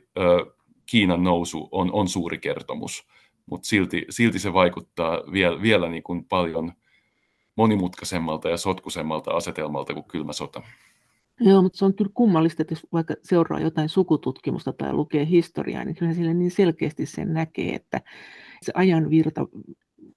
Kiinan 0.86 1.24
nousu 1.24 1.70
on, 1.72 1.94
on 1.94 2.08
suuri 2.08 2.38
kertomus, 2.38 3.08
mutta 3.46 3.68
silti, 3.68 4.06
silti 4.10 4.40
se 4.40 4.54
vaikuttaa 4.54 5.22
vielä, 5.32 5.62
vielä 5.62 5.90
niin 5.90 6.04
kuin 6.04 6.26
paljon 6.26 6.72
monimutkaisemmalta 7.56 8.50
ja 8.50 8.58
sotkuisemmalta 8.58 9.32
asetelmalta 9.32 9.94
kuin 9.94 10.06
kylmä 10.06 10.34
sota. 10.34 10.62
Joo, 11.40 11.62
mutta 11.62 11.78
se 11.78 11.86
on 11.86 11.94
kyllä 11.94 12.12
kummallista, 12.14 12.62
että 12.62 12.72
jos 12.72 12.88
vaikka 12.94 13.16
seuraa 13.24 13.60
jotain 13.60 13.90
sukututkimusta 13.90 14.74
tai 14.74 14.94
lukee 14.94 15.28
historiaa, 15.28 15.86
niin 15.86 15.96
kyllä 15.96 16.14
sille 16.14 16.34
niin 16.34 16.52
selkeästi 16.52 17.06
sen 17.06 17.34
näkee, 17.34 17.76
että 17.76 18.02
se 18.62 18.72
ajan 18.76 19.10
virta 19.10 19.48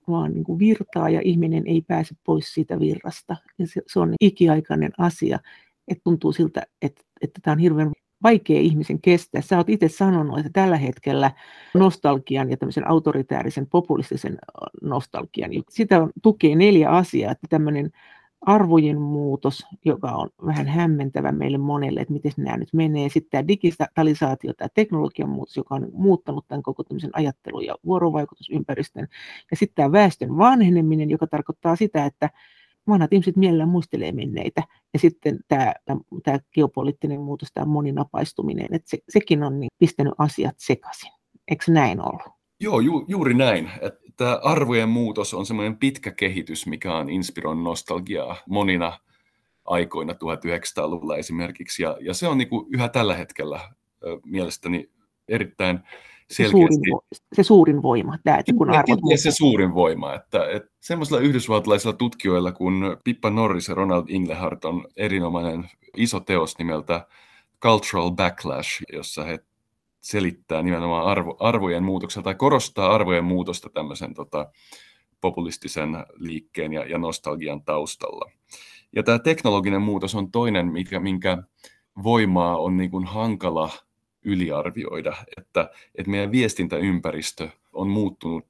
vaan 0.09 0.33
niin 0.33 0.45
kuin 0.45 0.59
virtaa 0.59 1.11
ja 1.11 1.21
ihminen 1.25 1.67
ei 1.67 1.83
pääse 1.83 2.15
pois 2.25 2.55
siitä 2.55 2.81
virrasta. 2.81 3.37
Ja 3.59 3.67
se, 3.67 3.83
se 3.87 4.01
on 4.01 4.15
ikiaikainen 4.21 4.93
asia, 4.99 5.39
että 5.89 6.05
tuntuu 6.05 6.33
siltä, 6.33 6.63
että, 6.83 7.03
että 7.21 7.41
tämä 7.43 7.53
on 7.53 7.59
hirveän 7.59 7.93
vaikea 8.23 8.61
ihmisen 8.61 9.01
kestää. 9.01 9.41
Sä 9.41 9.57
oot 9.57 9.69
itse 9.69 9.89
sanonut, 9.89 10.39
että 10.39 10.51
tällä 10.53 10.77
hetkellä 10.77 11.31
nostalgian 11.75 12.51
ja 12.51 12.57
tämmöisen 12.57 12.89
autoritäärisen 12.89 13.67
populistisen 13.67 14.39
nostalgian, 14.83 15.51
sitä 15.71 16.09
tukee 16.23 16.55
neljä 16.55 16.91
asiaa, 16.91 17.33
että 17.33 17.47
tämmöinen 17.51 17.91
arvojen 18.41 19.01
muutos, 19.01 19.67
joka 19.85 20.11
on 20.11 20.29
vähän 20.47 20.67
hämmentävä 20.67 21.33
meille 21.33 21.59
monelle, 21.59 22.01
että 22.01 22.13
miten 22.13 22.33
nämä 22.37 22.57
nyt 22.57 22.73
menee. 22.73 23.09
Sitten 23.09 23.31
tämä 23.31 23.49
digitalisaatio, 23.49 24.53
tämä 24.55 24.69
teknologian 24.75 25.29
muutos, 25.29 25.57
joka 25.57 25.75
on 25.75 25.89
muuttanut 25.93 26.49
tämän 26.49 26.63
koko 26.63 26.85
tämmöisen 26.85 27.11
ajattelu- 27.13 27.61
ja 27.61 27.75
vuorovaikutusympäristön. 27.85 29.09
Ja 29.51 29.57
sitten 29.57 29.75
tämä 29.75 29.93
väestön 29.93 30.37
vanheneminen, 30.37 31.11
joka 31.11 31.27
tarkoittaa 31.27 31.77
sitä, 31.77 32.07
että 32.07 32.31
vanhat 32.89 33.13
ihmiset 33.13 33.37
mielellään 33.37 33.69
muistelee 33.69 34.13
menneitä. 34.13 34.63
Ja 34.93 34.99
sitten 34.99 35.39
tämä, 35.49 35.75
tämä 36.25 36.39
geopoliittinen 36.55 37.21
muutos, 37.21 37.49
tämä 37.55 37.65
moninapaistuminen, 37.65 38.67
että 38.71 38.91
se, 38.91 38.99
sekin 39.09 39.43
on 39.43 39.61
niin 39.61 39.71
pistänyt 39.79 40.15
asiat 40.19 40.55
sekaisin. 40.59 41.13
Eikö 41.49 41.73
näin 41.73 42.01
ollut? 42.01 42.38
Joo, 42.61 42.81
ju, 42.81 43.05
juuri 43.09 43.35
näin. 43.35 43.71
Tämä 44.17 44.41
arvojen 44.43 44.89
muutos 44.89 45.35
on 45.35 45.47
semmoinen 45.47 45.77
pitkä 45.77 46.11
kehitys, 46.11 46.67
mikä 46.67 46.97
on 46.97 47.11
inspiroinut 47.11 47.65
nostalgiaa 47.65 48.37
monina 48.49 48.99
aikoina 49.65 50.13
1900-luvulla 50.13 51.17
esimerkiksi. 51.17 51.83
Ja, 51.83 51.97
ja 52.01 52.15
se 52.15 52.29
on 52.29 52.39
niin 52.39 52.49
kuin 52.49 52.67
yhä 52.71 52.89
tällä 52.89 53.15
hetkellä 53.15 53.61
mielestäni 54.25 54.91
erittäin 55.29 55.81
selkeästi. 56.31 56.75
Se 56.75 56.91
suurin, 56.91 57.01
se 57.33 57.43
suurin 57.43 57.83
voima, 57.83 58.19
tämä, 58.25 58.39
että 58.39 58.53
kun 58.53 58.71
arvot 58.71 58.99
Se 59.17 59.31
suurin 59.31 59.75
voima, 59.75 60.15
että, 60.15 60.51
että 60.51 60.71
semmoisilla 60.81 61.21
yhdysvaltalaisilla 61.21 61.97
tutkijoilla 61.97 62.53
kuin 62.53 62.75
Pippa 63.05 63.31
Norris 63.31 63.69
ja 63.69 63.75
Ronald 63.75 64.05
Inglehart 64.09 64.65
on 64.65 64.85
erinomainen 64.97 65.71
iso 65.97 66.21
teos 66.21 66.59
nimeltä 66.59 67.07
Cultural 67.63 68.11
Backlash, 68.11 68.83
jossa 68.93 69.25
he 69.25 69.39
selittää 70.01 70.63
nimenomaan 70.63 71.07
arvo, 71.07 71.37
arvojen 71.41 71.85
muutoksen 71.85 72.23
tai 72.23 72.35
korostaa 72.35 72.95
arvojen 72.95 73.25
muutosta 73.25 73.71
tämmöisen 73.71 74.15
tota, 74.15 74.51
populistisen 75.21 75.91
liikkeen 76.15 76.73
ja, 76.73 76.85
ja 76.85 76.99
nostalgian 76.99 77.63
taustalla. 77.63 78.31
Ja 78.97 79.03
tämä 79.03 79.19
teknologinen 79.19 79.83
muutos 79.83 80.15
on 80.15 80.31
toinen, 80.31 80.67
mikä, 80.67 81.01
minkä 81.01 81.43
voimaa 82.03 82.57
on 82.57 82.77
niin 82.77 82.91
kuin 82.91 83.07
hankala 83.07 83.71
yliarvioida, 84.25 85.17
että, 85.37 85.71
että 85.95 86.11
meidän 86.11 86.33
viestintäympäristö 86.33 87.49
on 87.73 87.89
muuttunut 87.89 88.47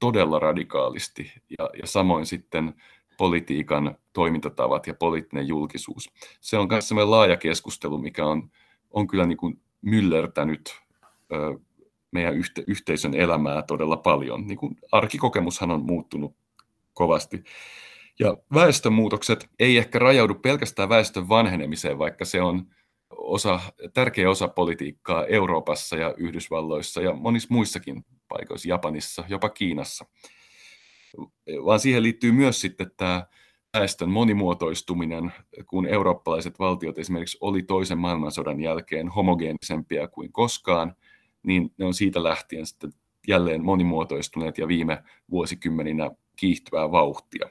todella 0.00 0.38
radikaalisti 0.38 1.32
ja, 1.58 1.70
ja 1.80 1.86
samoin 1.86 2.26
sitten 2.26 2.74
politiikan 3.16 3.96
toimintatavat 4.12 4.86
ja 4.86 4.94
poliittinen 4.94 5.48
julkisuus. 5.48 6.10
Se 6.40 6.58
on 6.58 6.68
myös 6.70 6.88
sellainen 6.88 7.10
laaja 7.10 7.36
keskustelu, 7.36 7.98
mikä 7.98 8.26
on, 8.26 8.50
on 8.90 9.06
kyllä 9.06 9.26
niin 9.26 9.38
kuin 9.38 9.60
myllertänyt 9.82 10.76
meidän 12.10 12.34
yhte, 12.34 12.64
yhteisön 12.66 13.14
elämää 13.14 13.62
todella 13.62 13.96
paljon. 13.96 14.46
Niin 14.46 14.58
kuin 14.58 14.76
arkikokemushan 14.92 15.70
on 15.70 15.86
muuttunut 15.86 16.36
kovasti. 16.94 17.44
Ja 18.18 18.36
väestönmuutokset 18.54 19.50
ei 19.58 19.78
ehkä 19.78 19.98
rajaudu 19.98 20.34
pelkästään 20.34 20.88
väestön 20.88 21.28
vanhenemiseen, 21.28 21.98
vaikka 21.98 22.24
se 22.24 22.42
on 22.42 22.66
osa, 23.10 23.60
tärkeä 23.94 24.30
osa 24.30 24.48
politiikkaa 24.48 25.26
Euroopassa 25.26 25.96
ja 25.96 26.14
Yhdysvalloissa 26.16 27.00
ja 27.00 27.12
monissa 27.12 27.48
muissakin 27.50 28.04
paikoissa, 28.28 28.68
Japanissa, 28.68 29.24
jopa 29.28 29.48
Kiinassa. 29.48 30.06
Vaan 31.64 31.80
siihen 31.80 32.02
liittyy 32.02 32.32
myös 32.32 32.60
sitten 32.60 32.90
tämä 32.96 33.26
väestön 33.74 34.10
monimuotoistuminen, 34.10 35.32
kun 35.66 35.86
eurooppalaiset 35.86 36.58
valtiot 36.58 36.98
esimerkiksi 36.98 37.38
oli 37.40 37.62
toisen 37.62 37.98
maailmansodan 37.98 38.60
jälkeen 38.60 39.08
homogeenisempia 39.08 40.08
kuin 40.08 40.32
koskaan, 40.32 40.96
niin 41.42 41.72
ne 41.78 41.84
on 41.84 41.94
siitä 41.94 42.22
lähtien 42.22 42.66
sitten 42.66 42.92
jälleen 43.28 43.64
monimuotoistuneet 43.64 44.58
ja 44.58 44.68
viime 44.68 45.02
vuosikymmeninä 45.30 46.10
kiihtyvää 46.36 46.90
vauhtia. 46.90 47.48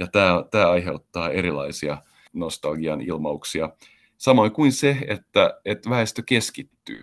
Ja 0.00 0.06
tämä, 0.06 0.44
tämä 0.50 0.70
aiheuttaa 0.70 1.30
erilaisia 1.30 2.02
nostalgian 2.32 3.00
ilmauksia. 3.00 3.70
Samoin 4.18 4.52
kuin 4.52 4.72
se, 4.72 4.96
että, 5.08 5.60
että 5.64 5.90
väestö 5.90 6.22
keskittyy. 6.26 7.02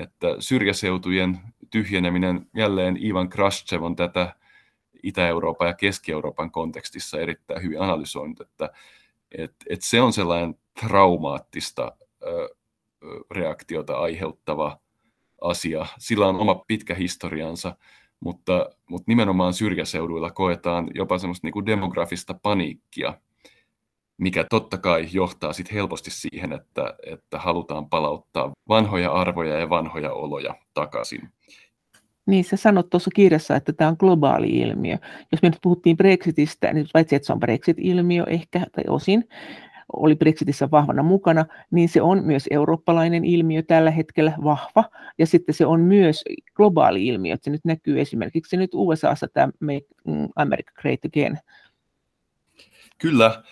Että 0.00 0.26
syrjäseutujen 0.38 1.38
tyhjeneminen, 1.70 2.46
jälleen 2.56 3.04
Ivan 3.04 3.28
Kraschev 3.28 3.82
on 3.82 3.96
tätä 3.96 4.34
Itä-Euroopan 5.02 5.68
ja 5.68 5.74
Keski-Euroopan 5.74 6.50
kontekstissa 6.50 7.20
erittäin 7.20 7.62
hyvin 7.62 7.80
analysoinut, 7.80 8.40
että, 8.40 8.70
että, 9.32 9.64
että 9.70 9.86
se 9.86 10.00
on 10.00 10.12
sellainen 10.12 10.58
traumaattista 10.80 11.92
ö, 12.22 12.48
reaktiota 13.30 13.98
aiheuttava 13.98 14.78
asia. 15.40 15.86
Sillä 15.98 16.26
on 16.26 16.36
oma 16.36 16.54
pitkä 16.54 16.94
historiansa, 16.94 17.76
mutta, 18.20 18.70
mutta 18.90 19.04
nimenomaan 19.06 19.54
syrjäseuduilla 19.54 20.30
koetaan 20.30 20.90
jopa 20.94 21.18
semmoista 21.18 21.46
niin 21.46 21.52
kuin 21.52 21.66
demografista 21.66 22.34
paniikkia, 22.42 23.14
mikä 24.18 24.44
totta 24.50 24.78
kai 24.78 25.08
johtaa 25.12 25.52
sit 25.52 25.72
helposti 25.72 26.10
siihen, 26.10 26.52
että, 26.52 26.94
että 27.06 27.38
halutaan 27.38 27.88
palauttaa 27.88 28.52
vanhoja 28.68 29.12
arvoja 29.12 29.58
ja 29.58 29.70
vanhoja 29.70 30.12
oloja 30.12 30.54
takaisin. 30.74 31.28
Niin, 32.26 32.44
sä 32.44 32.56
sanot 32.56 32.90
tuossa 32.90 33.10
kirjassa, 33.14 33.56
että 33.56 33.72
tämä 33.72 33.90
on 33.90 33.96
globaali 33.98 34.48
ilmiö. 34.48 34.98
Jos 35.32 35.42
me 35.42 35.48
nyt 35.48 35.58
puhuttiin 35.62 35.96
Brexitistä, 35.96 36.72
niin 36.72 36.86
paitsi 36.92 37.16
että 37.16 37.26
se 37.26 37.32
on 37.32 37.40
Brexit-ilmiö 37.40 38.24
ehkä 38.28 38.66
tai 38.72 38.84
osin, 38.88 39.28
oli 39.92 40.16
Brexitissä 40.16 40.70
vahvana 40.70 41.02
mukana, 41.02 41.46
niin 41.70 41.88
se 41.88 42.02
on 42.02 42.24
myös 42.24 42.44
eurooppalainen 42.50 43.24
ilmiö 43.24 43.62
tällä 43.62 43.90
hetkellä 43.90 44.32
vahva, 44.44 44.84
ja 45.18 45.26
sitten 45.26 45.54
se 45.54 45.66
on 45.66 45.80
myös 45.80 46.24
globaali 46.54 47.06
ilmiö, 47.06 47.34
että 47.34 47.44
se 47.44 47.50
nyt 47.50 47.64
näkyy 47.64 48.00
esimerkiksi 48.00 48.56
nyt 48.56 48.70
USAssa 48.74 49.28
tämä 49.28 49.48
mm, 50.06 50.28
America 50.36 50.72
Great 50.80 51.04
Again. 51.04 51.38
Kyllä, 52.98 53.42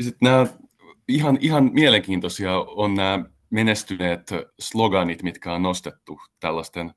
sitten 0.00 0.18
nämä 0.30 0.46
ihan, 1.08 1.38
ihan 1.40 1.70
mielenkiintoisia 1.72 2.58
on 2.58 2.94
nämä 2.94 3.24
menestyneet 3.50 4.30
sloganit, 4.58 5.22
mitkä 5.22 5.52
on 5.52 5.62
nostettu 5.62 6.20
tällaisten 6.40 6.92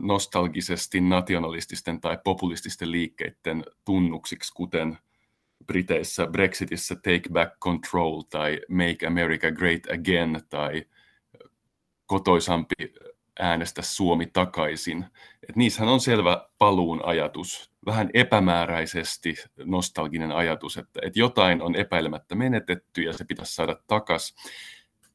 nostalgisesti 0.00 1.00
nationalististen 1.00 2.00
tai 2.00 2.18
populististen 2.24 2.92
liikkeiden 2.92 3.64
tunnuksiksi, 3.84 4.52
kuten 4.54 4.98
Briteissä 5.66 6.26
Brexitissä 6.26 6.94
Take 6.94 7.28
Back 7.32 7.58
Control 7.60 8.22
tai 8.22 8.60
Make 8.68 9.06
America 9.06 9.50
Great 9.50 9.82
Again 9.92 10.40
tai 10.48 10.84
kotoisampi 12.06 12.74
äänestä 13.38 13.82
Suomi 13.82 14.26
takaisin. 14.26 15.04
Et 15.48 15.56
niissähän 15.56 15.92
on 15.92 16.00
selvä 16.00 16.48
paluun 16.58 17.04
ajatus, 17.04 17.72
vähän 17.86 18.10
epämääräisesti 18.14 19.34
nostalginen 19.64 20.32
ajatus, 20.32 20.76
että, 20.76 21.00
että 21.02 21.18
jotain 21.18 21.62
on 21.62 21.74
epäilemättä 21.74 22.34
menetetty 22.34 23.02
ja 23.02 23.12
se 23.12 23.24
pitäisi 23.24 23.54
saada 23.54 23.76
takaisin. 23.86 24.36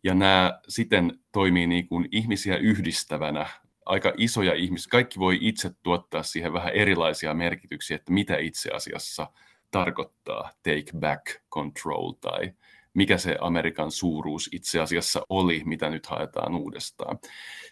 Ja 0.04 0.14
nämä 0.14 0.60
siten 0.68 1.20
toimii 1.32 1.68
niin 1.68 1.88
kuin 1.88 2.08
ihmisiä 2.12 2.58
yhdistävänä, 2.58 3.46
aika 3.86 4.14
isoja 4.18 4.54
ihmisiä. 4.54 4.90
Kaikki 4.92 5.20
voi 5.20 5.38
itse 5.42 5.72
tuottaa 5.84 6.24
siihen 6.24 6.54
vähän 6.54 6.74
erilaisia 6.74 7.34
merkityksiä, 7.34 7.96
että 7.96 8.14
mitä 8.14 8.38
itse 8.38 8.70
asiassa 8.70 9.28
tarkoittaa 9.72 10.52
take 10.64 10.92
back 11.00 11.26
control 11.50 12.12
tai 12.12 12.54
mikä 12.94 13.18
se 13.18 13.38
Amerikan 13.42 13.92
suuruus 13.92 14.50
itse 14.52 14.80
asiassa 14.80 15.22
oli, 15.30 15.62
mitä 15.66 15.90
nyt 15.90 16.06
haetaan 16.06 16.56
uudestaan. 16.56 17.20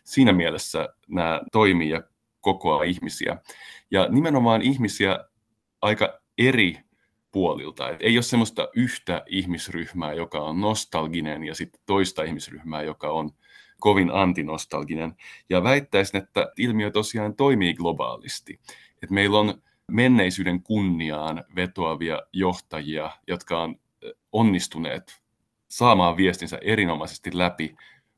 Siinä 0.04 0.34
mielessä 0.34 0.90
nämä 1.08 1.42
toimii 1.52 1.90
ja 1.90 2.04
kokoaa 2.42 2.84
ihmisiä. 2.84 3.38
Ja 3.92 4.08
nimenomaan 4.10 4.62
ihmisiä 4.62 5.20
aika 5.82 6.22
eri 6.38 6.80
puolilta. 7.32 7.90
Et 7.90 8.02
ei 8.02 8.18
ole 8.18 8.24
semmoista 8.24 8.70
yhtä 8.76 9.24
ihmisryhmää, 9.28 10.14
joka 10.14 10.40
on 10.40 10.62
nostalginen, 10.62 11.44
ja 11.44 11.56
sitten 11.56 11.82
toista 11.86 12.24
ihmisryhmää, 12.24 12.82
joka 12.82 13.10
on 13.10 13.32
kovin 13.80 14.12
antinostalginen. 14.12 15.16
Ja 15.50 15.64
väittäisin, 15.64 16.18
että 16.18 16.52
ilmiö 16.58 16.92
tosiaan 16.92 17.36
toimii 17.36 17.74
globaalisti. 17.74 18.60
Et 19.04 19.10
meillä 19.10 19.40
on 19.40 19.62
menneisyyden 19.92 20.64
kunniaan 20.64 21.44
vetoavia 21.56 22.22
johtajia, 22.34 23.12
jotka 23.28 23.62
on 23.62 23.76
onnistuneet 24.32 25.22
saamaan 25.68 26.18
viestinsä 26.18 26.58
erinomaisesti 26.62 27.30
läpi, 27.34 27.76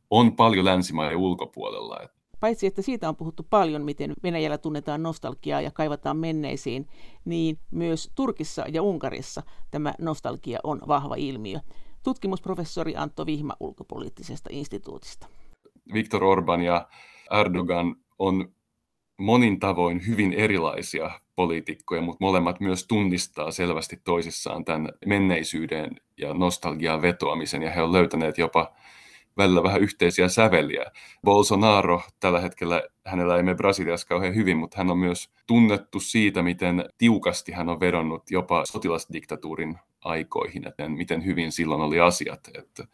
on 0.09 0.35
paljon 0.35 0.65
länsimaiden 0.65 1.17
ulkopuolella. 1.17 1.99
Paitsi, 2.39 2.67
että 2.67 2.81
siitä 2.81 3.09
on 3.09 3.15
puhuttu 3.15 3.47
paljon, 3.49 3.81
miten 3.81 4.13
Venäjällä 4.23 4.57
tunnetaan 4.57 5.03
nostalgiaa 5.03 5.61
ja 5.61 5.71
kaivataan 5.71 6.17
menneisiin, 6.17 6.87
niin 7.25 7.59
myös 7.71 8.11
Turkissa 8.15 8.65
ja 8.67 8.81
Unkarissa 8.81 9.43
tämä 9.71 9.93
nostalgia 9.99 10.59
on 10.63 10.81
vahva 10.87 11.15
ilmiö. 11.15 11.59
Tutkimusprofessori 12.03 12.95
Antto 12.95 13.25
Vihma 13.25 13.53
ulkopoliittisesta 13.59 14.49
instituutista. 14.53 15.27
Viktor 15.93 16.23
Orban 16.23 16.61
ja 16.61 16.87
Erdogan 17.39 17.95
on 18.19 18.53
monin 19.17 19.59
tavoin 19.59 20.07
hyvin 20.07 20.33
erilaisia 20.33 21.11
poliitikkoja, 21.35 22.01
mutta 22.01 22.25
molemmat 22.25 22.59
myös 22.59 22.87
tunnistaa 22.87 23.51
selvästi 23.51 24.01
toisissaan 24.03 24.65
tämän 24.65 24.89
menneisyyden 25.05 25.95
ja 26.17 26.33
nostalgian 26.33 27.01
vetoamisen, 27.01 27.61
ja 27.63 27.71
he 27.71 27.81
ovat 27.81 27.91
löytäneet 27.91 28.37
jopa 28.37 28.73
välillä 29.37 29.63
vähän 29.63 29.81
yhteisiä 29.81 30.27
säveliä. 30.27 30.85
Bolsonaro 31.23 32.01
tällä 32.19 32.39
hetkellä, 32.39 32.83
hänellä 33.05 33.37
ei 33.37 33.43
mene 33.43 33.55
Brasiliassa 33.55 34.07
kauhean 34.07 34.35
hyvin, 34.35 34.57
mutta 34.57 34.77
hän 34.77 34.91
on 34.91 34.97
myös 34.97 35.29
tunnettu 35.47 35.99
siitä, 35.99 36.43
miten 36.43 36.85
tiukasti 36.97 37.51
hän 37.51 37.69
on 37.69 37.79
vedonnut 37.79 38.31
jopa 38.31 38.65
sotilasdiktatuurin 38.65 39.79
aikoihin, 40.03 40.67
että 40.67 40.89
miten 40.89 41.25
hyvin 41.25 41.51
silloin 41.51 41.81
oli 41.81 41.99
asiat. 41.99 42.39
Että 42.57 42.87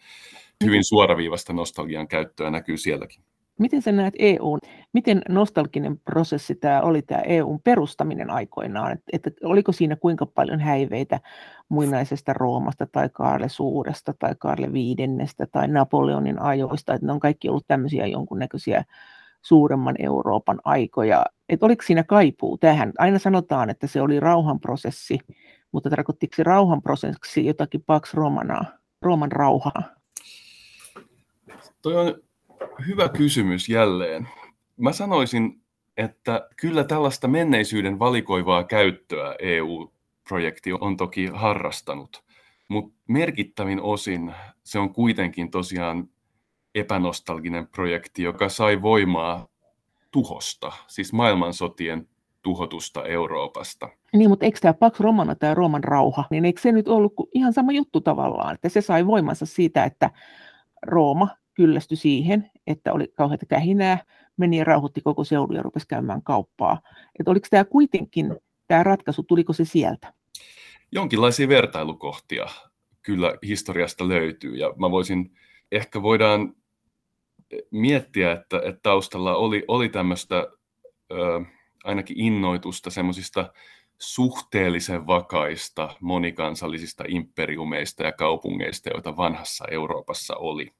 hyvin 0.64 0.84
suoraviivasta 0.84 1.54
nostalgian 1.54 2.08
käyttöä 2.08 2.50
näkyy 2.50 2.78
sielläkin. 2.78 3.24
Miten 3.60 3.82
sä 3.82 3.92
näet 3.92 4.14
EUn, 4.20 4.60
miten 4.94 5.22
nostalginen 5.30 6.00
prosessi 6.00 6.56
tämä 6.56 6.82
oli 6.82 7.02
tämä 7.02 7.22
EUn 7.22 7.60
perustaminen 7.64 8.30
aikoinaan, 8.30 8.92
että, 8.92 9.30
että 9.30 9.32
oliko 9.44 9.72
siinä 9.72 9.96
kuinka 9.96 10.26
paljon 10.26 10.60
häiveitä 10.60 11.20
muinaisesta 11.70 12.34
Roomasta 12.34 12.88
tai 12.92 13.10
Kaarle 13.14 13.50
Suuresta 13.50 14.14
tai 14.20 14.36
Kaarle 14.40 14.74
Viidennestä 14.74 15.48
tai 15.52 15.68
Napoleonin 15.68 16.42
ajoista, 16.42 16.94
että 16.94 17.08
ne 17.08 17.14
on 17.14 17.20
kaikki 17.20 17.50
ollut 17.50 17.68
tämmöisiä 17.68 18.06
jonkunnäköisiä 18.06 18.84
suuremman 19.42 19.96
Euroopan 20.00 20.60
aikoja, 20.64 21.26
että 21.50 21.66
oliko 21.66 21.84
siinä 21.84 22.04
kaipuu 22.04 22.58
tähän, 22.58 22.92
aina 22.98 23.20
sanotaan, 23.20 23.70
että 23.70 23.88
se 23.88 24.02
oli 24.02 24.20
rauhanprosessi, 24.20 25.20
mutta 25.72 25.90
tarkoittiko 25.90 26.36
se 26.36 26.44
rauhanprosessiksi 26.44 27.46
jotakin 27.46 27.84
Pax 27.86 28.14
Romanaa, 28.14 28.66
Rooman 29.02 29.32
rauhaa? 29.32 29.84
Toi 31.82 31.96
on 31.96 32.27
hyvä 32.88 33.10
kysymys 33.10 33.70
jälleen. 33.70 34.28
Mä 34.78 34.92
sanoisin, 34.92 35.62
että 35.98 36.50
kyllä 36.56 36.84
tällaista 36.84 37.28
menneisyyden 37.28 38.00
valikoivaa 38.00 38.64
käyttöä 38.64 39.36
EU-projekti 39.40 40.74
on 40.74 40.98
toki 40.98 41.30
harrastanut, 41.34 42.24
mutta 42.68 42.96
merkittävin 43.08 43.82
osin 43.82 44.34
se 44.64 44.80
on 44.80 44.94
kuitenkin 44.94 45.52
tosiaan 45.52 46.10
epänostalginen 46.76 47.68
projekti, 47.68 48.24
joka 48.24 48.50
sai 48.50 48.82
voimaa 48.82 49.48
tuhosta, 50.12 50.72
siis 50.88 51.14
maailmansotien 51.14 52.08
tuhotusta 52.42 53.06
Euroopasta. 53.06 53.90
Niin, 54.14 54.30
mutta 54.30 54.46
eikö 54.46 54.60
tämä 54.60 54.74
Pax 54.74 55.00
Romana, 55.00 55.36
tämä 55.36 55.54
Rooman 55.54 55.84
rauha, 55.84 56.24
niin 56.32 56.46
eikö 56.46 56.62
se 56.62 56.72
nyt 56.72 56.88
ollut 56.88 57.14
ihan 57.34 57.54
sama 57.54 57.72
juttu 57.72 58.02
tavallaan, 58.02 58.56
että 58.56 58.70
se 58.70 58.82
sai 58.82 59.08
voimansa 59.08 59.46
siitä, 59.46 59.84
että 59.84 60.12
Rooma 60.86 61.28
kyllästyi 61.54 61.98
siihen, 61.98 62.52
että 62.68 62.94
oli 62.94 63.08
kauheita 63.16 63.46
kähinää, 63.46 64.04
meni 64.38 64.58
ja 64.58 64.64
rauhoitti 64.64 65.02
koko 65.02 65.24
seudun 65.24 65.56
ja 65.56 65.64
rupesi 65.64 65.88
käymään 65.88 66.24
kauppaa. 66.24 66.82
Että 67.20 67.32
oliko 67.32 67.48
tämä 67.50 67.66
kuitenkin, 67.66 68.36
tämä 68.68 68.84
ratkaisu, 68.84 69.24
tuliko 69.24 69.54
se 69.54 69.66
sieltä? 69.66 70.14
Jonkinlaisia 70.92 71.48
vertailukohtia 71.48 72.46
kyllä 73.02 73.34
historiasta 73.46 74.08
löytyy 74.08 74.56
ja 74.56 74.74
mä 74.80 74.92
voisin, 74.92 75.32
ehkä 75.72 76.02
voidaan 76.02 76.54
miettiä, 77.72 78.32
että, 78.32 78.58
että 78.58 78.80
taustalla 78.84 79.36
oli, 79.36 79.66
oli 79.68 79.90
tämmöistä 79.90 80.48
ö, 81.12 81.16
ainakin 81.84 82.20
innoitusta 82.20 82.90
semmoisista 82.90 83.54
suhteellisen 84.00 85.08
vakaista 85.08 85.96
monikansallisista 86.02 87.04
imperiumeista 87.08 88.04
ja 88.04 88.12
kaupungeista, 88.12 88.90
joita 88.90 89.18
vanhassa 89.18 89.66
Euroopassa 89.72 90.36
oli. 90.36 90.72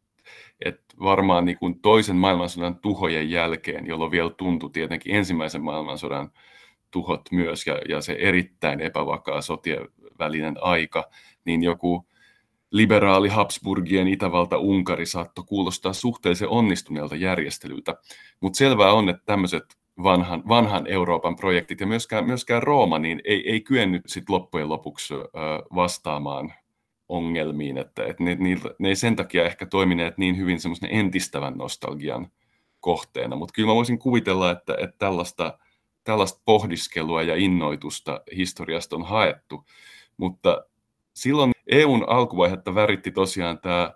Et 0.66 0.82
varmaan 1.00 1.46
niin 1.46 1.58
kuin 1.58 1.80
toisen 1.80 2.16
maailmansodan 2.16 2.80
tuhojen 2.80 3.30
jälkeen, 3.30 3.88
jolloin 3.88 4.12
vielä 4.12 4.30
tuntui 4.30 4.70
tietenkin 4.70 5.16
ensimmäisen 5.16 5.64
maailmansodan 5.64 6.32
tuhot 6.92 7.22
myös 7.32 7.68
ja, 7.68 7.78
ja 7.90 8.02
se 8.02 8.18
erittäin 8.20 8.82
epävakaa 8.82 9.42
sotien 9.42 9.88
välinen 10.20 10.56
aika, 10.62 11.10
niin 11.46 11.64
joku 11.64 12.08
liberaali 12.72 13.30
Habsburgien 13.30 14.08
Itävalta 14.08 14.58
Unkari 14.58 15.06
saattoi 15.06 15.46
kuulostaa 15.48 15.94
suhteellisen 15.94 16.50
onnistuneelta 16.50 17.16
järjestelyltä. 17.16 17.96
Mutta 18.40 18.58
selvää 18.58 18.94
on, 18.94 19.10
että 19.10 19.24
tämmöiset 19.26 19.78
vanhan, 20.04 20.44
vanhan 20.48 20.88
Euroopan 20.88 21.36
projektit 21.36 21.80
ja 21.80 21.88
myöskään, 21.88 22.26
myöskään 22.26 22.64
Rooma 22.64 23.00
niin 23.00 23.22
ei, 23.26 23.52
ei 23.52 23.62
kyennyt 23.62 24.02
sit 24.08 24.30
loppujen 24.30 24.70
lopuksi 24.70 25.14
vastaamaan 25.76 26.54
ongelmiin, 27.10 27.78
että, 27.78 28.06
että 28.06 28.24
ne, 28.24 28.36
ne, 28.36 28.58
ne 28.80 28.90
ei 28.90 28.96
sen 28.96 29.16
takia 29.16 29.46
ehkä 29.46 29.66
toimineet 29.66 30.18
niin 30.18 30.38
hyvin 30.38 30.60
semmoisen 30.60 30.90
entistävän 30.92 31.54
nostalgian 31.58 32.32
kohteena, 32.80 33.36
mutta 33.36 33.54
kyllä 33.54 33.68
mä 33.68 33.76
voisin 33.76 34.00
kuvitella, 34.00 34.52
että, 34.52 34.76
että 34.80 34.96
tällaista, 34.98 35.60
tällaista 36.04 36.42
pohdiskelua 36.46 37.24
ja 37.24 37.36
innoitusta 37.36 38.22
historiasta 38.36 38.96
on 38.96 39.04
haettu, 39.04 39.66
mutta 40.18 40.66
silloin 41.14 41.52
EUn 41.68 42.10
alkuvaihetta 42.10 42.76
väritti 42.76 43.12
tosiaan 43.12 43.60
tämä 43.60 43.94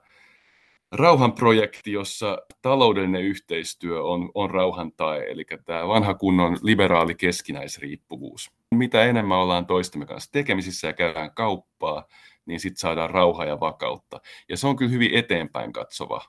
rauhanprojekti, 0.91 1.91
jossa 1.91 2.37
taloudellinen 2.61 3.21
yhteistyö 3.21 4.03
on, 4.03 4.31
on 4.33 4.49
rauhan 4.51 4.91
tae, 4.91 5.31
eli 5.31 5.45
tämä 5.65 5.87
vanha 5.87 6.13
kunnon 6.13 6.57
liberaali 6.61 7.15
keskinäisriippuvuus. 7.15 8.51
Mitä 8.75 9.03
enemmän 9.03 9.37
ollaan 9.37 9.65
toistemme 9.65 10.05
kanssa 10.05 10.31
tekemisissä 10.31 10.87
ja 10.87 10.93
käydään 10.93 11.33
kauppaa, 11.35 12.07
niin 12.51 12.59
sitten 12.59 12.79
saadaan 12.79 13.09
rauhaa 13.09 13.45
ja 13.45 13.59
vakautta. 13.59 14.19
Ja 14.49 14.57
se 14.57 14.67
on 14.67 14.75
kyllä 14.75 14.91
hyvin 14.91 15.13
eteenpäin 15.13 15.73
katsova 15.73 16.21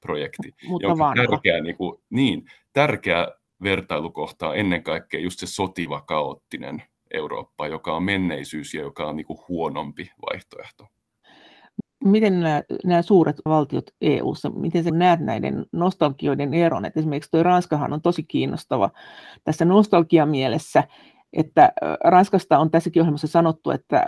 projekti. 0.00 0.54
Mutta 0.68 0.86
jonka 0.86 1.12
tärkeä, 1.16 1.60
niin, 1.60 1.76
kuin, 1.76 2.02
niin, 2.10 2.44
tärkeä 2.72 3.28
vertailukohta 3.62 4.48
on 4.48 4.56
ennen 4.56 4.82
kaikkea 4.82 5.20
just 5.20 5.38
se 5.38 5.46
sotiva, 5.46 6.00
kaoottinen 6.00 6.82
Eurooppa, 7.14 7.66
joka 7.66 7.96
on 7.96 8.02
menneisyys 8.02 8.74
ja 8.74 8.80
joka 8.80 9.06
on 9.06 9.16
niin 9.16 9.26
kuin 9.26 9.38
huonompi 9.48 10.10
vaihtoehto. 10.30 10.86
Miten 12.04 12.40
nämä, 12.40 12.62
nämä 12.84 13.02
suuret 13.02 13.36
valtiot 13.44 13.90
EU-ssa, 14.00 14.50
miten 14.50 14.84
sä 14.84 14.90
näet 14.90 15.20
näiden 15.20 15.66
nostalgioiden 15.72 16.54
eron? 16.54 16.84
Et 16.84 16.96
esimerkiksi 16.96 17.30
tuo 17.30 17.42
Ranskahan 17.42 17.92
on 17.92 18.02
tosi 18.02 18.22
kiinnostava 18.22 18.90
tässä 19.44 19.64
nostalgiamielessä, 19.64 20.84
että 21.32 21.72
Ranskasta 22.04 22.58
on 22.58 22.70
tässäkin 22.70 23.02
ohjelmassa 23.02 23.26
sanottu, 23.26 23.70
että 23.70 24.04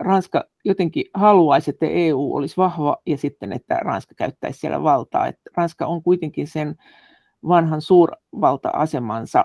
Ranska 0.00 0.44
jotenkin 0.64 1.04
haluaisi, 1.14 1.70
että 1.70 1.86
EU 1.86 2.34
olisi 2.34 2.56
vahva 2.56 2.96
ja 3.06 3.18
sitten, 3.18 3.52
että 3.52 3.74
Ranska 3.74 4.14
käyttäisi 4.14 4.60
siellä 4.60 4.82
valtaa. 4.82 5.26
Että 5.26 5.50
Ranska 5.56 5.86
on 5.86 6.02
kuitenkin 6.02 6.46
sen 6.46 6.74
vanhan 7.48 7.82
suurvalta-asemansa, 7.82 9.44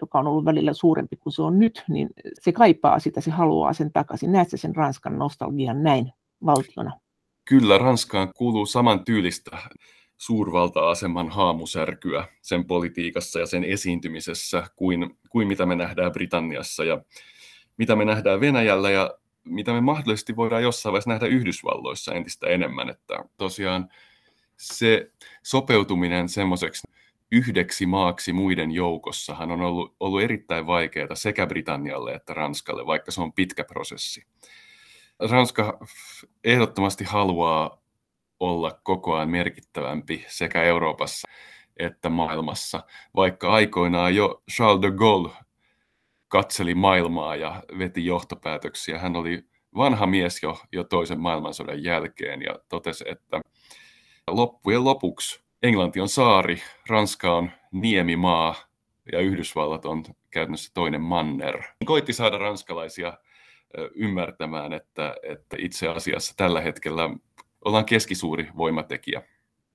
joka 0.00 0.18
on 0.18 0.26
ollut 0.26 0.44
välillä 0.44 0.72
suurempi 0.72 1.16
kuin 1.16 1.32
se 1.32 1.42
on 1.42 1.58
nyt, 1.58 1.84
niin 1.88 2.08
se 2.40 2.52
kaipaa 2.52 2.98
sitä, 2.98 3.20
se 3.20 3.30
haluaa 3.30 3.72
sen 3.72 3.92
takaisin. 3.92 4.32
Näetkö 4.32 4.56
sen 4.56 4.76
Ranskan 4.76 5.18
nostalgian 5.18 5.82
näin 5.82 6.12
valtiona? 6.44 7.00
Kyllä, 7.48 7.78
Ranskaan 7.78 8.32
kuuluu 8.36 8.66
saman 8.66 9.04
tyylistä 9.04 9.58
suurvalta-aseman 10.16 11.28
haamusärkyä 11.28 12.24
sen 12.42 12.64
politiikassa 12.64 13.40
ja 13.40 13.46
sen 13.46 13.64
esiintymisessä 13.64 14.66
kuin, 14.76 15.18
kuin 15.30 15.48
mitä 15.48 15.66
me 15.66 15.76
nähdään 15.76 16.12
Britanniassa 16.12 16.84
ja 16.84 17.02
mitä 17.76 17.96
me 17.96 18.04
nähdään 18.04 18.40
Venäjällä 18.40 18.90
ja 18.90 19.18
mitä 19.46 19.72
me 19.72 19.80
mahdollisesti 19.80 20.36
voidaan 20.36 20.62
jossain 20.62 20.92
vaiheessa 20.92 21.10
nähdä 21.10 21.26
Yhdysvalloissa 21.26 22.14
entistä 22.14 22.46
enemmän, 22.46 22.88
että 22.88 23.24
tosiaan 23.36 23.88
se 24.56 25.10
sopeutuminen 25.42 26.28
semmoiseksi 26.28 26.82
yhdeksi 27.32 27.86
maaksi 27.86 28.32
muiden 28.32 28.70
joukossahan 28.70 29.50
on 29.50 29.62
ollut, 29.62 29.96
ollut 30.00 30.22
erittäin 30.22 30.66
vaikeaa 30.66 31.14
sekä 31.14 31.46
Britannialle 31.46 32.12
että 32.12 32.34
Ranskalle, 32.34 32.86
vaikka 32.86 33.10
se 33.10 33.20
on 33.20 33.32
pitkä 33.32 33.64
prosessi. 33.64 34.26
Ranska 35.30 35.78
ehdottomasti 36.44 37.04
haluaa 37.04 37.82
olla 38.40 38.80
koko 38.82 39.14
ajan 39.14 39.30
merkittävämpi 39.30 40.24
sekä 40.28 40.62
Euroopassa 40.62 41.28
että 41.76 42.08
maailmassa, 42.08 42.82
vaikka 43.16 43.52
aikoinaan 43.52 44.14
jo 44.14 44.42
Charles 44.50 44.82
de 44.82 44.90
Gaulle 44.90 45.30
katseli 46.28 46.74
maailmaa 46.74 47.36
ja 47.36 47.62
veti 47.78 48.06
johtopäätöksiä. 48.06 48.98
Hän 48.98 49.16
oli 49.16 49.44
vanha 49.76 50.06
mies 50.06 50.42
jo, 50.42 50.58
jo 50.72 50.84
toisen 50.84 51.20
maailmansodan 51.20 51.84
jälkeen 51.84 52.42
ja 52.42 52.58
totesi, 52.68 53.04
että 53.08 53.40
loppujen 54.30 54.84
lopuksi 54.84 55.40
Englanti 55.62 56.00
on 56.00 56.08
saari, 56.08 56.62
Ranska 56.88 57.36
on 57.36 57.50
niemimaa 57.72 58.54
ja 59.12 59.20
Yhdysvallat 59.20 59.84
on 59.84 60.04
käytännössä 60.30 60.70
toinen 60.74 61.00
manner. 61.00 61.62
Koitti 61.84 62.12
saada 62.12 62.38
ranskalaisia 62.38 63.12
ymmärtämään, 63.94 64.72
että, 64.72 65.14
että 65.22 65.56
itse 65.60 65.88
asiassa 65.88 66.34
tällä 66.36 66.60
hetkellä 66.60 67.10
ollaan 67.64 67.84
keskisuuri 67.84 68.48
voimatekijä. 68.56 69.22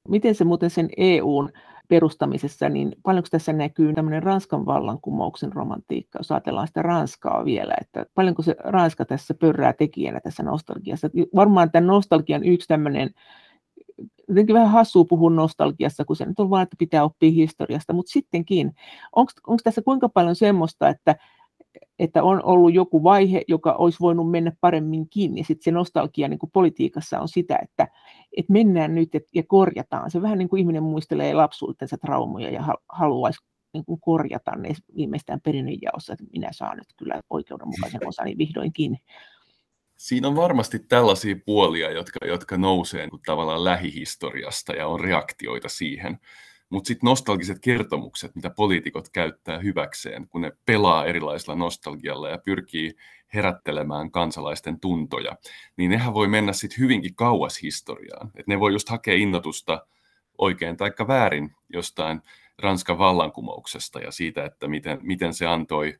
Miten 0.09 0.35
se 0.35 0.43
muuten 0.43 0.69
sen 0.69 0.89
EUn 0.97 1.51
perustamisessa, 1.91 2.69
niin 2.69 2.95
paljonko 3.03 3.27
tässä 3.31 3.53
näkyy 3.53 3.93
tämmöinen 3.93 4.23
Ranskan 4.23 4.65
vallankumouksen 4.65 5.53
romantiikka, 5.53 6.19
jos 6.19 6.31
ajatellaan 6.31 6.67
sitä 6.67 6.81
Ranskaa 6.81 7.45
vielä, 7.45 7.73
että 7.81 8.05
paljonko 8.15 8.41
se 8.41 8.55
Ranska 8.59 9.05
tässä 9.05 9.33
pörrää 9.33 9.73
tekijänä 9.73 10.19
tässä 10.19 10.43
nostalgiassa. 10.43 11.09
Varmaan 11.35 11.71
tämän 11.71 11.87
nostalgian 11.87 12.43
yksi 12.43 12.67
tämmöinen, 12.67 13.09
jotenkin 14.27 14.53
vähän 14.53 14.69
hassua 14.71 15.05
puhua 15.05 15.29
nostalgiassa, 15.29 16.05
kun 16.05 16.15
se 16.15 16.25
nyt 16.25 16.39
on 16.39 16.49
vaan, 16.49 16.63
että 16.63 16.75
pitää 16.79 17.03
oppia 17.03 17.31
historiasta, 17.31 17.93
mutta 17.93 18.11
sittenkin, 18.11 18.71
onko 19.15 19.57
tässä 19.63 19.81
kuinka 19.81 20.09
paljon 20.09 20.35
semmoista, 20.35 20.89
että 20.89 21.15
että 22.01 22.23
on 22.23 22.43
ollut 22.43 22.73
joku 22.73 23.03
vaihe, 23.03 23.41
joka 23.47 23.71
olisi 23.73 23.97
voinut 24.01 24.31
mennä 24.31 24.51
paremmin 24.61 25.09
kiinni. 25.09 25.43
Sitten 25.43 25.63
se 25.63 25.71
nostalgia 25.71 26.27
niin 26.27 26.39
kuin 26.39 26.51
politiikassa 26.51 27.19
on 27.19 27.27
sitä, 27.27 27.59
että, 27.61 27.87
että 28.37 28.53
mennään 28.53 28.95
nyt 28.95 29.09
ja 29.35 29.43
korjataan. 29.47 30.11
Se 30.11 30.21
vähän 30.21 30.37
niin 30.37 30.49
kuin 30.49 30.59
ihminen 30.59 30.83
muistelee 30.83 31.33
lapsuutensa 31.33 31.97
traumoja 31.97 32.49
ja 32.49 32.63
haluaisi 32.89 33.39
niin 33.73 33.85
kuin 33.85 34.01
korjata 34.01 34.51
ne 34.51 34.73
viimeistään 34.95 35.41
perinnönjaossa, 35.41 36.13
että 36.13 36.25
minä 36.33 36.49
saan 36.51 36.77
nyt 36.77 36.87
kyllä 36.97 37.21
oikeudenmukaisen 37.29 38.07
osani 38.07 38.37
vihdoinkin. 38.37 38.97
Siinä 39.97 40.27
on 40.27 40.35
varmasti 40.35 40.79
tällaisia 40.79 41.35
puolia, 41.45 41.91
jotka, 41.91 42.25
jotka 42.25 42.57
nousee 42.57 43.07
niin 43.07 43.21
tavallaan 43.25 43.63
lähihistoriasta 43.63 44.73
ja 44.73 44.87
on 44.87 44.99
reaktioita 44.99 45.69
siihen. 45.69 46.19
Mutta 46.71 46.87
sitten 46.87 47.07
nostalgiset 47.07 47.59
kertomukset, 47.59 48.35
mitä 48.35 48.49
poliitikot 48.49 49.09
käyttää 49.09 49.59
hyväkseen, 49.59 50.27
kun 50.27 50.41
ne 50.41 50.51
pelaa 50.65 51.05
erilaisella 51.05 51.55
nostalgialla 51.55 52.29
ja 52.29 52.37
pyrkii 52.37 52.95
herättelemään 53.33 54.11
kansalaisten 54.11 54.79
tuntoja, 54.79 55.37
niin 55.77 55.91
nehän 55.91 56.13
voi 56.13 56.27
mennä 56.27 56.53
sitten 56.53 56.79
hyvinkin 56.79 57.15
kauas 57.15 57.61
historiaan. 57.61 58.31
Et 58.35 58.47
ne 58.47 58.59
voi 58.59 58.71
just 58.71 58.89
hakea 58.89 59.15
innotusta 59.15 59.85
oikein 60.37 60.77
tai 60.77 60.91
väärin 61.07 61.55
jostain 61.69 62.21
Ranskan 62.57 62.97
vallankumouksesta 62.97 63.99
ja 63.99 64.11
siitä, 64.11 64.45
että 64.45 64.67
miten, 64.67 64.99
miten 65.01 65.33
se 65.33 65.45
antoi, 65.45 65.99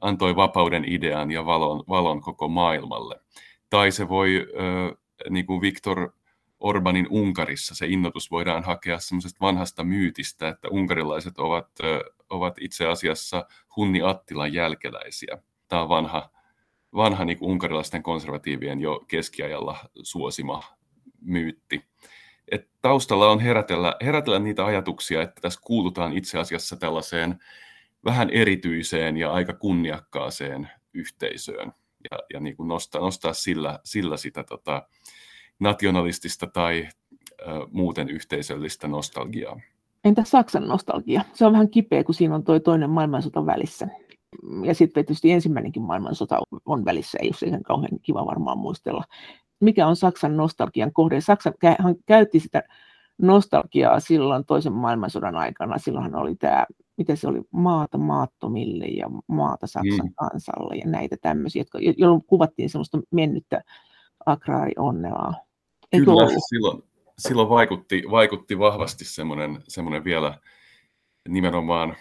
antoi 0.00 0.36
vapauden 0.36 0.84
idean 0.84 1.30
ja 1.30 1.46
valon, 1.46 1.84
valon 1.88 2.20
koko 2.20 2.48
maailmalle. 2.48 3.20
Tai 3.70 3.92
se 3.92 4.08
voi, 4.08 4.46
niin 5.30 5.46
kuin 5.46 5.60
Viktor 5.60 6.12
Orbanin 6.62 7.06
Unkarissa, 7.10 7.74
se 7.74 7.86
innotus 7.86 8.30
voidaan 8.30 8.64
hakea 8.64 8.98
semmoisesta 8.98 9.38
vanhasta 9.40 9.84
myytistä, 9.84 10.48
että 10.48 10.68
unkarilaiset 10.68 11.38
ovat, 11.38 11.68
ovat 12.30 12.54
itse 12.60 12.86
asiassa 12.86 13.46
Hunni 13.76 14.02
Attilan 14.02 14.52
jälkeläisiä. 14.52 15.38
Tämä 15.68 15.82
on 15.82 15.88
vanha, 15.88 16.30
vanha 16.94 17.24
niin 17.24 17.38
unkarilaisten 17.40 18.02
konservatiivien 18.02 18.80
jo 18.80 19.04
keskiajalla 19.08 19.76
suosima 20.02 20.62
myytti. 21.20 21.84
Et 22.50 22.68
taustalla 22.82 23.30
on 23.30 23.40
herätellä, 23.40 23.96
herätellä 24.04 24.38
niitä 24.38 24.64
ajatuksia, 24.64 25.22
että 25.22 25.40
tässä 25.40 25.60
kuulutaan 25.64 26.12
itse 26.12 26.38
asiassa 26.38 26.76
tällaiseen 26.76 27.38
vähän 28.04 28.30
erityiseen 28.30 29.16
ja 29.16 29.32
aika 29.32 29.52
kunniakkaaseen 29.52 30.70
yhteisöön 30.94 31.72
ja, 32.10 32.18
ja 32.32 32.40
niin 32.40 32.56
kuin 32.56 32.68
nostaa, 32.68 33.00
nostaa 33.00 33.32
sillä, 33.32 33.78
sillä 33.84 34.16
sitä 34.16 34.44
tota, 34.44 34.88
nationalistista 35.60 36.46
tai 36.46 36.88
ö, 37.40 37.44
muuten 37.70 38.08
yhteisöllistä 38.08 38.88
nostalgiaa. 38.88 39.60
Entä 40.04 40.24
Saksan 40.24 40.68
nostalgia? 40.68 41.24
Se 41.32 41.46
on 41.46 41.52
vähän 41.52 41.70
kipeä, 41.70 42.04
kun 42.04 42.14
siinä 42.14 42.34
on 42.34 42.44
toi 42.44 42.60
toinen 42.60 42.90
maailmansota 42.90 43.46
välissä. 43.46 43.88
Ja 44.64 44.74
sitten 44.74 45.04
tietysti 45.04 45.32
ensimmäinenkin 45.32 45.82
maailmansota 45.82 46.38
on 46.66 46.84
välissä, 46.84 47.18
ei 47.22 47.28
ole 47.28 47.50
sen 47.50 47.62
kauhean 47.62 47.98
kiva 48.02 48.26
varmaan 48.26 48.58
muistella. 48.58 49.04
Mikä 49.60 49.86
on 49.86 49.96
Saksan 49.96 50.36
nostalgian 50.36 50.92
kohde? 50.92 51.20
Saksa 51.20 51.52
käytti 52.06 52.40
sitä 52.40 52.62
nostalgiaa 53.18 54.00
silloin 54.00 54.44
toisen 54.44 54.72
maailmansodan 54.72 55.36
aikana. 55.36 55.78
Silloinhan 55.78 56.14
oli 56.14 56.34
tämä, 56.34 56.66
miten 56.96 57.16
se 57.16 57.28
oli, 57.28 57.40
maata 57.50 57.98
maattomille 57.98 58.84
ja 58.84 59.06
maata 59.26 59.66
Saksan 59.66 60.06
mm. 60.06 60.14
kansalle 60.14 60.76
ja 60.76 60.86
näitä 60.86 61.16
tämmöisiä, 61.20 61.64
jolloin 61.96 62.24
kuvattiin 62.24 62.70
semmoista 62.70 62.98
mennyttä 63.10 63.62
agraarionnelaa. 64.26 65.34
Kyllä, 65.90 66.28
silloin, 66.48 66.82
silloin 67.18 67.48
vaikutti, 67.48 68.02
vaikutti 68.10 68.58
vahvasti 68.58 69.04
semmoinen, 69.04 69.62
semmoinen 69.68 70.04
vielä 70.04 70.38
nimenomaan 71.28 71.96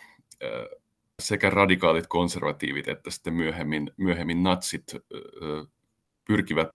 sekä 1.22 1.50
radikaalit 1.50 2.08
konservatiivit 2.08 2.88
että 2.88 3.12
sitten 3.12 3.34
myöhemmin, 3.34 3.92
myöhemmin 3.98 4.44
natsit 4.44 4.84
pyrkivät 6.28 6.70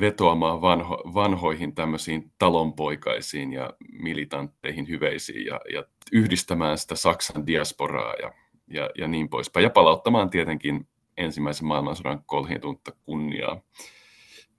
vetoamaan 0.00 0.60
vanho, 0.60 1.02
vanhoihin 1.14 1.74
tämmöisiin 1.74 2.32
talonpoikaisiin 2.38 3.52
ja 3.52 3.70
militantteihin 3.92 4.88
hyveisiin 4.88 5.46
ja, 5.46 5.60
ja 5.72 5.84
yhdistämään 6.12 6.78
sitä 6.78 6.94
Saksan 6.94 7.46
diasporaa 7.46 8.14
ja, 8.14 8.32
ja, 8.68 8.90
ja 8.98 9.08
niin 9.08 9.28
poispäin. 9.28 9.64
Ja 9.64 9.70
palauttamaan 9.70 10.30
tietenkin 10.30 10.86
ensimmäisen 11.16 11.66
maailmansodan 11.66 12.24
kolhiintunutta 12.26 12.92
kunniaa. 13.02 13.60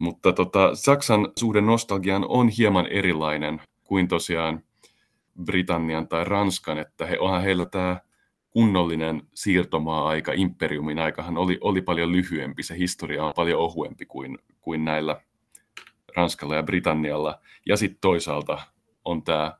Mutta 0.03 0.33
tota, 0.33 0.75
Saksan 0.75 1.31
suhde 1.39 1.61
nostalgiaan 1.61 2.25
on 2.27 2.49
hieman 2.49 2.87
erilainen 2.87 3.61
kuin 3.83 4.07
tosiaan 4.07 4.63
Britannian 5.45 6.07
tai 6.07 6.23
Ranskan, 6.23 6.77
että 6.77 7.05
he, 7.05 7.19
onhan 7.19 7.41
heillä 7.41 7.65
tämä 7.65 7.97
kunnollinen 8.49 9.21
siirtomaa-aika, 9.33 10.31
imperiumin 10.35 10.99
aikahan 10.99 11.37
oli, 11.37 11.57
oli 11.61 11.81
paljon 11.81 12.11
lyhyempi, 12.11 12.63
se 12.63 12.77
historia 12.77 13.23
on 13.23 13.33
paljon 13.35 13.59
ohuempi 13.59 14.05
kuin, 14.05 14.37
kuin 14.61 14.85
näillä 14.85 15.21
Ranskalla 16.15 16.55
ja 16.55 16.63
Britannialla. 16.63 17.39
Ja 17.65 17.77
sitten 17.77 18.01
toisaalta 18.01 18.61
on 19.05 19.23
tämä 19.23 19.57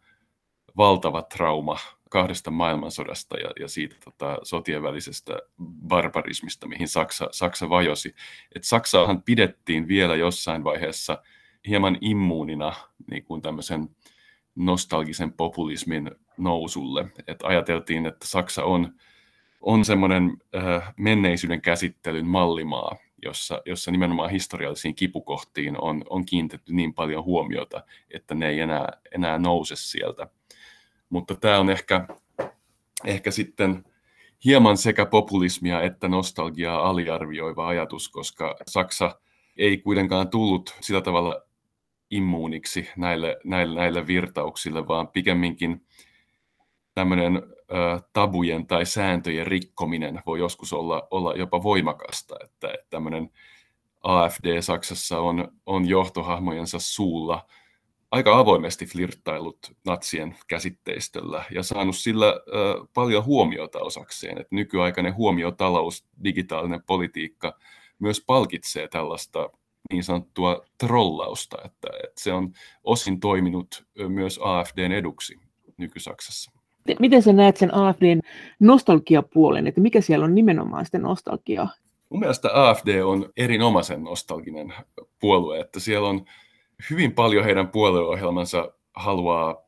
valtava 0.78 1.22
trauma 1.22 1.78
kahdesta 2.14 2.52
maailmansodasta 2.52 3.38
ja, 3.38 3.52
ja 3.60 3.68
siitä 3.68 3.96
tota, 4.06 4.38
sotien 4.44 4.84
välisestä 4.84 5.40
barbarismista, 5.88 6.68
mihin 6.68 6.88
Saksa, 6.88 7.28
Saksa 7.32 7.70
vajosi. 7.70 8.16
Et 8.56 8.64
Saksaahan 8.64 9.22
pidettiin 9.22 9.88
vielä 9.88 10.16
jossain 10.16 10.64
vaiheessa 10.64 11.24
hieman 11.68 11.98
immuunina 12.02 12.74
niin 13.12 13.24
kuin 13.24 13.42
tämmöisen 13.42 13.90
nostalgisen 14.56 15.34
populismin 15.34 16.12
nousulle. 16.38 17.06
Et 17.28 17.40
ajateltiin, 17.44 18.06
että 18.06 18.28
Saksa 18.28 18.64
on, 18.64 18.94
on 19.62 19.86
semmoinen 19.86 20.38
äh, 20.56 20.94
menneisyyden 20.98 21.62
käsittelyn 21.62 22.28
mallimaa, 22.28 22.96
jossa, 23.24 23.62
jossa 23.66 23.92
nimenomaan 23.92 24.30
historiallisiin 24.30 24.96
kipukohtiin 24.96 25.82
on, 25.82 26.04
on 26.10 26.26
kiinnitetty 26.26 26.74
niin 26.74 26.94
paljon 26.94 27.24
huomiota, 27.24 27.84
että 28.12 28.36
ne 28.36 28.50
ei 28.50 28.60
enää, 28.60 28.88
enää 29.12 29.40
nouse 29.40 29.76
sieltä. 29.76 30.28
Mutta 31.14 31.36
tämä 31.36 31.60
on 31.60 31.70
ehkä, 31.70 32.08
ehkä 33.06 33.32
sitten 33.32 33.84
hieman 34.46 34.78
sekä 34.78 35.06
populismia 35.06 35.82
että 35.82 36.08
nostalgiaa 36.08 36.90
aliarvioiva 36.90 37.68
ajatus, 37.68 38.10
koska 38.10 38.56
Saksa 38.68 39.20
ei 39.58 39.78
kuitenkaan 39.78 40.30
tullut 40.30 40.76
sillä 40.82 41.02
tavalla 41.02 41.42
immuuniksi 42.10 42.90
näille, 42.98 43.38
näille, 43.44 43.80
näille 43.80 44.08
virtauksille, 44.08 44.88
vaan 44.88 45.08
pikemminkin 45.08 45.86
tämmöinen 46.94 47.44
tabujen 48.14 48.68
tai 48.68 48.86
sääntöjen 48.86 49.48
rikkominen 49.48 50.22
voi 50.26 50.40
joskus 50.40 50.74
olla, 50.74 51.08
olla 51.12 51.36
jopa 51.36 51.64
voimakasta, 51.64 52.36
että, 52.44 52.68
että 52.74 52.88
tämmöinen 52.90 53.30
AFD 54.04 54.62
Saksassa 54.62 55.20
on, 55.20 55.52
on 55.66 55.90
johtohahmojensa 55.90 56.80
suulla 56.80 57.46
aika 58.14 58.40
avoimesti 58.40 58.86
flirttailut 58.86 59.58
natsien 59.86 60.36
käsitteistöllä 60.48 61.44
ja 61.52 61.64
saanut 61.64 61.96
sillä 61.96 62.26
ö, 62.28 62.42
paljon 62.94 63.26
huomiota 63.26 63.80
osakseen, 63.80 64.38
että 64.38 64.56
nykyaikainen 64.56 65.16
huomiotalous, 65.16 66.06
digitaalinen 66.24 66.84
politiikka 66.84 67.60
myös 68.00 68.24
palkitsee 68.28 68.88
tällaista 68.88 69.50
niin 69.92 70.04
sanottua 70.04 70.66
trollausta, 70.78 71.58
että, 71.66 71.88
että 72.04 72.22
se 72.22 72.34
on 72.34 72.54
osin 72.84 73.20
toiminut 73.20 73.86
myös 74.08 74.40
AFDn 74.44 74.92
eduksi 74.92 75.40
nyky-Saksassa. 75.78 76.52
Miten 77.00 77.22
sä 77.22 77.34
näet 77.34 77.58
sen 77.58 77.76
AFDn 77.76 78.20
nostalgiapuolen, 78.60 79.68
että 79.68 79.82
mikä 79.82 80.02
siellä 80.02 80.26
on 80.26 80.36
nimenomaan 80.36 80.86
sitä 80.86 80.98
nostalgiaa? 80.98 81.70
Mun 82.10 82.20
mielestä 82.20 82.50
AFD 82.54 83.02
on 83.02 83.30
erinomaisen 83.38 84.04
nostalginen 84.04 84.74
puolue, 85.20 85.60
että 85.60 85.80
siellä 85.80 86.10
on 86.10 86.26
hyvin 86.90 87.16
paljon 87.16 87.46
heidän 87.46 87.68
puolueohjelmansa 87.68 88.74
haluaa 88.94 89.64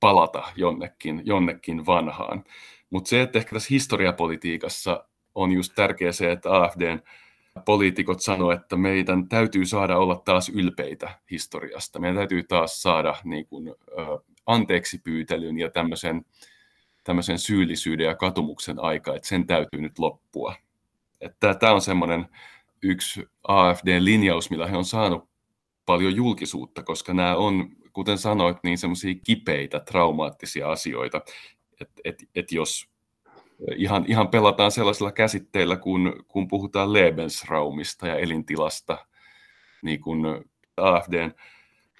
palata 0.00 0.42
jonnekin, 0.56 1.22
jonnekin 1.24 1.86
vanhaan. 1.86 2.44
Mutta 2.90 3.08
se, 3.08 3.22
että 3.22 3.38
ehkä 3.38 3.52
tässä 3.52 3.68
historiapolitiikassa 3.70 5.04
on 5.34 5.52
just 5.52 5.72
tärkeä 5.74 6.12
se, 6.12 6.32
että 6.32 6.62
AFDn 6.62 7.00
poliitikot 7.64 8.20
sanoivat, 8.20 8.62
että 8.62 8.76
meidän 8.76 9.28
täytyy 9.28 9.66
saada 9.66 9.98
olla 9.98 10.22
taas 10.24 10.48
ylpeitä 10.48 11.20
historiasta. 11.30 11.98
Meidän 11.98 12.16
täytyy 12.16 12.42
taas 12.42 12.82
saada 12.82 13.14
niin 13.24 13.46
kuin, 13.46 13.74
anteeksi 14.46 14.98
pyytelyn 15.04 15.58
ja 15.58 15.70
tämmöisen, 15.70 16.24
tämmöisen 17.04 17.38
syyllisyyden 17.38 18.06
ja 18.06 18.14
katumuksen 18.14 18.80
aika, 18.80 19.16
että 19.16 19.28
sen 19.28 19.46
täytyy 19.46 19.80
nyt 19.80 19.98
loppua. 19.98 20.54
Tämä 21.40 21.72
on 21.72 21.80
semmoinen 21.80 22.26
yksi 22.82 23.28
AFD-linjaus, 23.48 24.50
millä 24.50 24.66
he 24.66 24.76
on 24.76 24.84
saanut 24.84 25.28
paljon 25.88 26.16
julkisuutta, 26.16 26.82
koska 26.82 27.14
nämä 27.14 27.36
on, 27.36 27.68
kuten 27.92 28.18
sanoit, 28.18 28.56
niin 28.62 28.78
semmoisia 28.78 29.14
kipeitä, 29.24 29.80
traumaattisia 29.80 30.70
asioita, 30.70 31.20
että 31.80 31.92
et, 32.04 32.24
et 32.34 32.52
jos 32.52 32.88
ihan, 33.76 34.04
ihan 34.08 34.28
pelataan 34.28 34.70
sellaisilla 34.70 35.12
käsitteillä, 35.12 35.76
kun, 35.76 36.24
kun 36.28 36.48
puhutaan 36.48 36.92
Lebensraumista 36.92 38.06
ja 38.06 38.16
elintilasta, 38.16 38.98
niin 39.82 40.00
kuin 40.00 40.20
AFDn 40.76 41.34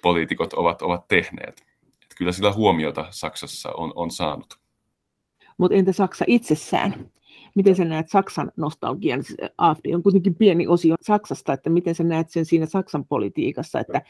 poliitikot 0.01 0.53
ovat, 0.53 0.81
ovat 0.81 1.07
tehneet. 1.07 1.65
Että 2.03 2.15
kyllä 2.17 2.31
sillä 2.31 2.53
huomiota 2.53 3.05
Saksassa 3.09 3.71
on, 3.71 3.93
on 3.95 4.11
saanut. 4.11 4.59
Mutta 5.57 5.77
entä 5.77 5.91
Saksa 5.91 6.25
itsessään? 6.27 7.11
Miten 7.59 7.75
sä 7.75 7.85
näet 7.85 8.09
Saksan 8.09 8.51
nostalgian? 8.57 9.23
AFD 9.57 9.93
on 9.93 10.03
kuitenkin 10.03 10.35
pieni 10.35 10.67
osio 10.67 10.95
Saksasta, 11.01 11.53
että 11.53 11.69
miten 11.69 11.95
sä 11.95 12.03
näet 12.03 12.29
sen 12.29 12.45
siinä 12.45 12.65
Saksan 12.65 13.05
politiikassa, 13.05 13.79
että, 13.79 14.01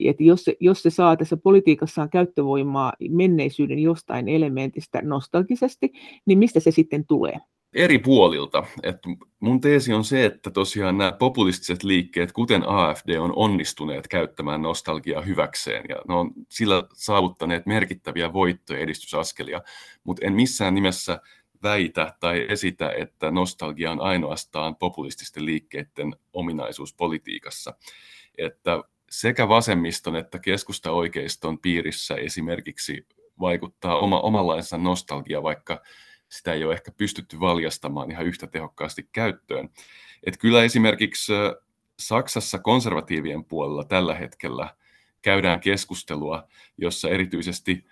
että 0.00 0.22
jos, 0.22 0.44
se, 0.44 0.56
jos 0.60 0.82
se 0.82 0.90
saa 0.90 1.16
tässä 1.16 1.36
politiikassaan 1.36 2.10
käyttövoimaa 2.10 2.92
menneisyyden 3.10 3.78
jostain 3.78 4.28
elementistä 4.28 5.02
nostalgisesti, 5.02 5.92
niin 6.26 6.38
mistä 6.38 6.60
se 6.60 6.70
sitten 6.70 7.06
tulee? 7.06 7.40
eri 7.72 7.98
puolilta. 7.98 8.64
Et 8.82 8.96
mun 9.40 9.60
teesi 9.60 9.92
on 9.92 10.04
se, 10.04 10.24
että 10.24 10.50
tosiaan 10.50 10.98
nämä 10.98 11.12
populistiset 11.12 11.82
liikkeet, 11.82 12.32
kuten 12.32 12.68
AFD, 12.68 13.16
on 13.16 13.32
onnistuneet 13.36 14.08
käyttämään 14.08 14.62
nostalgiaa 14.62 15.22
hyväkseen 15.22 15.84
ja 15.88 15.96
ne 16.08 16.14
on 16.14 16.30
sillä 16.48 16.82
saavuttaneet 16.92 17.66
merkittäviä 17.66 18.32
voittoja 18.32 18.80
edistysaskelia, 18.80 19.62
mutta 20.04 20.26
en 20.26 20.32
missään 20.32 20.74
nimessä 20.74 21.20
väitä 21.64 22.14
tai 22.20 22.46
esitä, 22.48 22.92
että 22.92 23.30
nostalgia 23.30 23.90
on 23.90 24.00
ainoastaan 24.00 24.76
populististen 24.76 25.44
liikkeiden 25.44 26.16
ominaisuus 26.32 26.94
politiikassa. 26.94 27.74
Että 28.38 28.82
sekä 29.10 29.48
vasemmiston 29.48 30.16
että 30.16 30.38
keskusta-oikeiston 30.38 31.58
piirissä 31.58 32.14
esimerkiksi 32.14 33.06
vaikuttaa 33.40 33.98
oma, 33.98 34.20
omanlainsa 34.20 34.78
nostalgia 34.78 35.42
vaikka 35.42 35.82
sitä 36.28 36.52
ei 36.52 36.64
ole 36.64 36.74
ehkä 36.74 36.92
pystytty 36.92 37.40
valjastamaan 37.40 38.10
ihan 38.10 38.26
yhtä 38.26 38.46
tehokkaasti 38.46 39.08
käyttöön. 39.12 39.68
Et 40.24 40.36
kyllä 40.36 40.64
esimerkiksi 40.64 41.32
Saksassa 41.98 42.58
konservatiivien 42.58 43.44
puolella 43.44 43.84
tällä 43.84 44.14
hetkellä 44.14 44.74
käydään 45.22 45.60
keskustelua, 45.60 46.48
jossa 46.78 47.08
erityisesti 47.08 47.84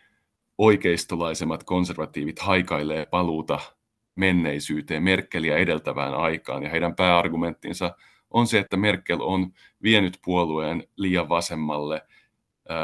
oikeistolaisemmat 0.58 1.64
konservatiivit 1.64 2.38
haikailee 2.38 3.06
paluuta 3.06 3.58
menneisyyteen, 4.14 5.02
Merkeliä 5.02 5.56
edeltävään 5.56 6.14
aikaan, 6.14 6.62
ja 6.62 6.70
heidän 6.70 6.94
pääargumenttinsa 6.94 7.96
on 8.30 8.46
se, 8.46 8.58
että 8.58 8.76
Merkel 8.76 9.20
on 9.20 9.52
vienyt 9.82 10.18
puolueen 10.24 10.84
liian 10.96 11.28
vasemmalle 11.28 12.02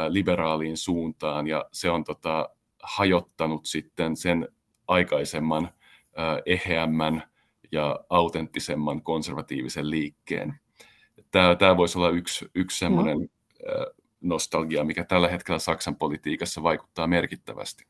liberaaliin 0.09 0.77
suuntaan, 0.77 1.47
ja 1.47 1.65
se 1.71 1.89
on 1.89 2.03
tota, 2.03 2.49
hajottanut 2.83 3.65
sitten 3.65 4.17
sen 4.17 4.47
aikaisemman 4.87 5.69
eheämmän 6.45 7.23
ja 7.71 7.99
autenttisemman 8.09 9.01
konservatiivisen 9.01 9.89
liikkeen. 9.89 10.59
Tämä, 11.31 11.55
tämä 11.55 11.77
voisi 11.77 11.97
olla 11.97 12.09
yksi, 12.09 12.49
yksi 12.55 12.77
semmoinen 12.79 13.17
no. 13.19 13.27
Nostalgia, 14.21 14.83
mikä 14.83 15.03
tällä 15.03 15.27
hetkellä 15.27 15.59
Saksan 15.59 15.95
politiikassa 15.95 16.63
vaikuttaa 16.63 17.07
merkittävästi. 17.07 17.85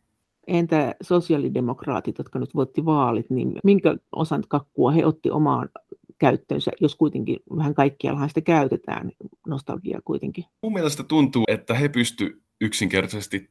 Entä 0.48 0.96
sosiaalidemokraatit, 1.02 2.18
jotka 2.18 2.39
nyt 2.39 2.56
voitti 2.56 2.86
vaalit, 2.86 3.30
niin 3.30 3.54
minkä 3.63 3.96
osan 4.12 4.44
kakkua 4.48 4.92
he 4.92 5.06
otti 5.06 5.32
omaan 5.32 5.70
käyttöönsä, 6.18 6.72
jos 6.82 6.96
kuitenkin 6.96 7.38
vähän 7.58 7.74
kaikkiallahan 7.74 8.30
sitä 8.30 8.42
käytetään, 8.42 9.12
nostalgia 9.48 10.00
kuitenkin? 10.06 10.46
Mun 10.63 10.74
mielestä 10.74 11.04
tuntuu, 11.04 11.44
että 11.48 11.74
he 11.74 11.89
pysty 11.89 12.42
yksinkertaisesti 12.62 13.50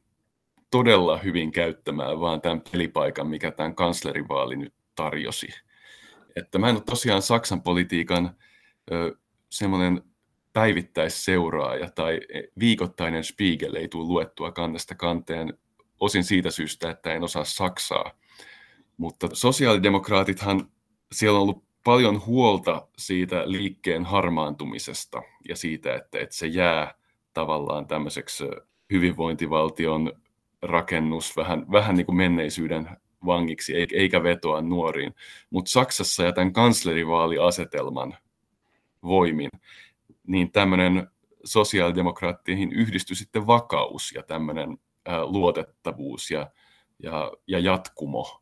todella 0.71 1.17
hyvin 1.17 1.51
käyttämään 1.51 2.19
vaan 2.19 2.41
tämän 2.41 2.61
pelipaikan, 2.71 3.27
mikä 3.27 3.51
tämän 3.51 3.75
kanslerivaali 3.75 4.55
nyt 4.55 4.73
tarjosi. 4.95 5.47
Että 6.35 6.59
mä 6.59 6.69
en 6.69 6.75
ole 6.75 6.83
tosiaan 6.83 7.21
Saksan 7.21 7.61
politiikan 7.61 8.35
semmoinen 9.49 10.01
päivittäisseuraaja 10.53 11.89
tai 11.95 12.19
viikoittainen 12.59 13.23
Spiegel 13.23 13.75
ei 13.75 13.87
tule 13.87 14.07
luettua 14.07 14.51
kannesta 14.51 14.95
kanteen 14.95 15.53
osin 15.99 16.23
siitä 16.23 16.51
syystä, 16.51 16.89
että 16.89 17.13
en 17.13 17.23
osaa 17.23 17.43
Saksaa. 17.43 18.11
Mutta 18.97 19.29
sosiaalidemokraatithan, 19.33 20.71
siellä 21.11 21.37
on 21.37 21.41
ollut 21.41 21.63
paljon 21.83 22.25
huolta 22.25 22.87
siitä 22.97 23.43
liikkeen 23.45 24.05
harmaantumisesta 24.05 25.21
ja 25.49 25.55
siitä, 25.55 25.95
että, 25.95 26.19
että 26.19 26.35
se 26.35 26.47
jää 26.47 26.95
tavallaan 27.33 27.87
tämmöiseksi 27.87 28.43
hyvinvointivaltion 28.93 30.13
rakennus 30.61 31.37
vähän, 31.37 31.71
vähän 31.71 31.95
niin 31.95 32.05
kuin 32.05 32.15
menneisyyden 32.15 32.89
vangiksi, 33.25 33.73
eikä 33.93 34.23
vetoa 34.23 34.61
nuoriin. 34.61 35.15
Mutta 35.49 35.71
Saksassa 35.71 36.23
ja 36.23 36.33
tämän 36.33 36.53
kanslerivaaliasetelman 36.53 38.17
voimin, 39.03 39.49
niin 40.29 40.51
tämmöinen 40.51 41.07
sosiaalidemokraatteihin 41.43 42.71
yhdistyi 42.73 43.15
sitten 43.15 43.47
vakaus 43.47 44.11
ja 44.11 44.23
tämmöinen 44.23 44.77
luotettavuus 45.23 46.31
ja, 46.31 46.51
ja, 47.03 47.31
ja 47.47 47.59
jatkumo. 47.59 48.41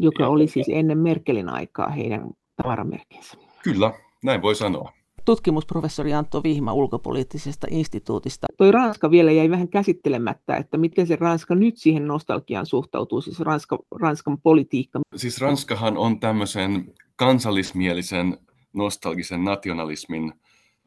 Joka 0.00 0.22
ja, 0.22 0.28
oli 0.28 0.48
siis 0.48 0.66
ennen 0.68 0.98
Merkelin 0.98 1.48
aikaa 1.48 1.88
heidän 1.88 2.30
tavaramerkkinsä. 2.56 3.36
Kyllä, 3.62 3.92
näin 4.22 4.42
voi 4.42 4.54
sanoa 4.54 4.92
tutkimusprofessori 5.26 6.14
Antto 6.14 6.42
Vihma 6.42 6.72
ulkopoliittisesta 6.72 7.66
instituutista. 7.70 8.46
Toi 8.56 8.72
Ranska 8.72 9.10
vielä 9.10 9.32
jäi 9.32 9.50
vähän 9.50 9.68
käsittelemättä, 9.68 10.56
että 10.56 10.78
miten 10.78 11.06
se 11.06 11.16
Ranska 11.16 11.54
nyt 11.54 11.76
siihen 11.76 12.06
nostalgiaan 12.06 12.66
suhtautuu, 12.66 13.20
siis 13.20 13.40
Ranska, 13.40 13.78
Ranskan 14.00 14.38
politiikka. 14.40 15.00
Siis 15.16 15.40
Ranskahan 15.40 15.96
on 15.96 16.20
tämmöisen 16.20 16.94
kansallismielisen 17.16 18.38
nostalgisen 18.72 19.44
nationalismin 19.44 20.32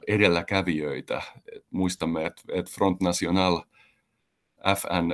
edelläkävijöitä. 0.09 1.21
Muistamme, 1.69 2.25
että 2.25 2.71
Front 2.71 3.01
National 3.01 3.61
FN 4.77 5.13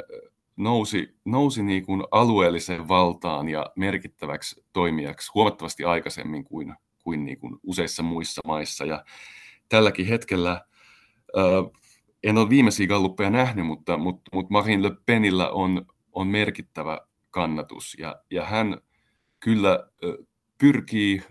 nousi, 0.55 1.15
nousi 1.25 1.63
niin 1.63 1.85
kuin 1.85 2.03
alueelliseen 2.11 2.87
valtaan 2.87 3.49
ja 3.49 3.71
merkittäväksi 3.75 4.63
toimijaksi 4.73 5.31
huomattavasti 5.35 5.83
aikaisemmin 5.83 6.43
kuin 6.43 6.75
kuin, 7.05 7.25
niin 7.25 7.39
kuin 7.39 7.59
useissa 7.63 8.03
muissa 8.03 8.41
maissa. 8.47 8.85
Ja 8.85 9.05
tälläkin 9.69 10.05
hetkellä, 10.05 10.65
en 12.23 12.37
ole 12.37 12.49
viimeisiä 12.49 12.87
galluppeja 12.87 13.29
nähnyt, 13.29 13.65
mutta, 13.65 13.97
mutta, 13.97 14.31
mutta 14.33 14.51
Marine 14.53 14.83
Le 14.83 14.91
Penillä 15.05 15.49
on, 15.49 15.85
on 16.11 16.27
merkittävä 16.27 16.99
kannatus. 17.31 17.95
Ja, 17.99 18.15
ja 18.31 18.45
hän 18.45 18.81
kyllä 19.39 19.89
pyrkii 20.57 21.23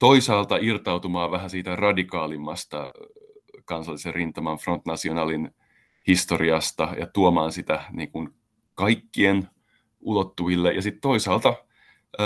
toisaalta 0.00 0.56
irtautumaan 0.56 1.30
vähän 1.30 1.50
siitä 1.50 1.76
radikaalimmasta 1.76 2.92
kansallisen 3.64 4.14
rintaman 4.14 4.58
Front 4.58 4.86
Nationalin 4.86 5.50
historiasta 6.06 6.94
ja 6.98 7.06
tuomaan 7.06 7.52
sitä 7.52 7.84
niin 7.92 8.10
kuin 8.10 8.28
kaikkien 8.74 9.48
ulottuville. 10.00 10.72
Ja 10.72 10.82
sitten 10.82 11.00
toisaalta 11.00 11.54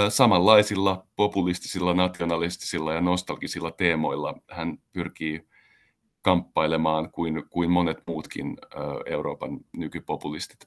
samanlaisilla 0.09 1.07
populistisilla, 1.17 1.95
nationalistisilla 1.95 2.93
ja 2.93 3.01
nostalgisilla 3.01 3.71
teemoilla 3.71 4.35
hän 4.51 4.79
pyrkii 4.93 5.49
kamppailemaan 6.23 7.11
kuin, 7.11 7.43
kuin 7.51 7.71
monet 7.71 7.99
muutkin 8.07 8.57
Euroopan 9.07 9.61
nykypopulistit. 9.77 10.59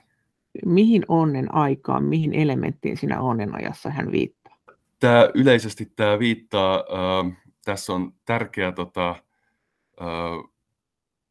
Mihin 0.65 1.05
onnen 1.07 1.55
aikaan, 1.55 2.03
mihin 2.03 2.33
elementtiin 2.33 2.97
siinä 2.97 3.21
onnenajassa 3.21 3.89
hän 3.89 4.11
viittaa? 4.11 4.46
Tämä, 4.99 5.29
yleisesti 5.33 5.85
tämä 5.95 6.19
viittaa, 6.19 6.75
äh, 6.75 7.37
tässä 7.65 7.93
on 7.93 8.13
tärkeä 8.25 8.71
tota, 8.71 9.09
äh, 9.09 10.51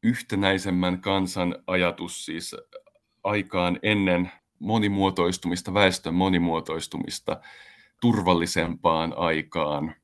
yhtenäisemmän 0.02 1.00
kansan 1.00 1.56
ajatus 1.66 2.24
siis 2.24 2.56
aikaan 3.24 3.78
ennen 3.82 4.30
monimuotoistumista, 4.58 5.74
väestön 5.74 6.14
monimuotoistumista, 6.14 7.40
turvallisempaan 8.00 9.14
aikaan, 9.16 9.94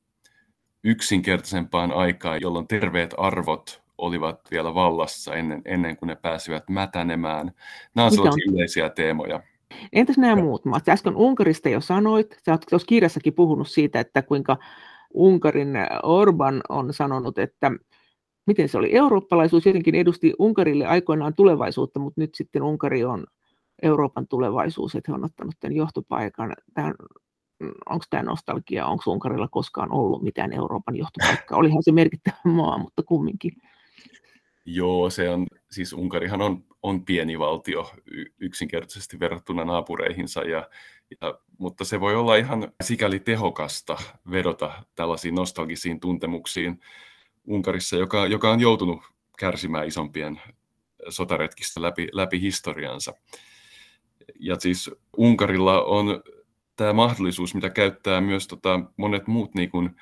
yksinkertaisempaan 0.84 1.92
aikaan, 1.92 2.40
jolloin 2.40 2.68
terveet 2.68 3.14
arvot 3.18 3.82
olivat 3.98 4.40
vielä 4.50 4.74
vallassa 4.74 5.34
ennen, 5.34 5.62
ennen 5.64 5.96
kuin 5.96 6.06
ne 6.06 6.16
pääsivät 6.16 6.68
mätänemään. 6.68 7.52
Nämä 7.94 8.06
on 8.06 8.12
sellaisia 8.12 8.52
yleisiä 8.52 8.90
teemoja. 8.90 9.40
Entäs 9.92 10.18
nämä 10.18 10.36
muut 10.36 10.64
maat? 10.64 10.88
Äsken 10.88 11.16
Unkarista 11.16 11.68
jo 11.68 11.80
sanoit, 11.80 12.38
sä 12.46 12.52
olet 12.52 12.64
tuossa 12.70 12.86
kirjassakin 12.86 13.34
puhunut 13.34 13.68
siitä, 13.68 14.00
että 14.00 14.22
kuinka 14.22 14.56
Unkarin 15.14 15.72
Orban 16.02 16.62
on 16.68 16.92
sanonut, 16.92 17.38
että 17.38 17.72
miten 18.46 18.68
se 18.68 18.78
oli, 18.78 18.96
eurooppalaisuus 18.96 19.66
jotenkin 19.66 19.94
edusti 19.94 20.32
Unkarille 20.38 20.86
aikoinaan 20.86 21.34
tulevaisuutta, 21.34 22.00
mutta 22.00 22.20
nyt 22.20 22.34
sitten 22.34 22.62
Unkari 22.62 23.04
on 23.04 23.26
Euroopan 23.82 24.26
tulevaisuus, 24.28 24.94
että 24.94 25.12
he 25.12 25.14
on 25.14 25.24
ottanut 25.24 25.54
tämän 25.60 25.76
johtopaikan. 25.76 26.52
Tämä 26.74 26.94
onko 27.88 28.04
tämä 28.10 28.22
nostalgia, 28.22 28.86
onko 28.86 29.02
Unkarilla 29.06 29.48
koskaan 29.48 29.92
ollut 29.92 30.22
mitään 30.22 30.52
Euroopan 30.52 30.96
johtopaikkaa? 30.96 31.58
Olihan 31.58 31.82
se 31.82 31.92
merkittävä 31.92 32.36
maa, 32.44 32.78
mutta 32.78 33.02
kumminkin. 33.02 33.52
Joo, 34.64 35.10
se 35.10 35.30
on, 35.30 35.46
siis 35.70 35.92
Unkarihan 35.92 36.42
on, 36.42 36.64
on 36.82 37.04
pieni 37.04 37.38
valtio 37.38 37.92
yksinkertaisesti 38.38 39.20
verrattuna 39.20 39.64
naapureihinsa, 39.64 40.40
ja, 40.40 40.68
ja, 41.20 41.38
mutta 41.58 41.84
se 41.84 42.00
voi 42.00 42.14
olla 42.14 42.36
ihan 42.36 42.72
sikäli 42.82 43.18
tehokasta 43.18 43.98
vedota 44.30 44.84
tällaisiin 44.94 45.34
nostalgisiin 45.34 46.00
tuntemuksiin 46.00 46.80
Unkarissa, 47.46 47.96
joka, 47.96 48.26
joka 48.26 48.50
on 48.50 48.60
joutunut 48.60 49.00
kärsimään 49.38 49.86
isompien 49.86 50.40
sotaretkistä 51.08 51.82
läpi, 51.82 52.08
läpi 52.12 52.40
historiansa. 52.40 53.14
Ja 54.40 54.56
siis 54.60 54.90
Unkarilla 55.16 55.82
on 55.82 56.22
tämä 56.76 56.92
mahdollisuus, 56.92 57.54
mitä 57.54 57.70
käyttää 57.70 58.20
myös 58.20 58.48
tota, 58.48 58.80
monet 58.96 59.26
muut 59.26 59.54
niin 59.54 59.70
kuin, 59.70 59.96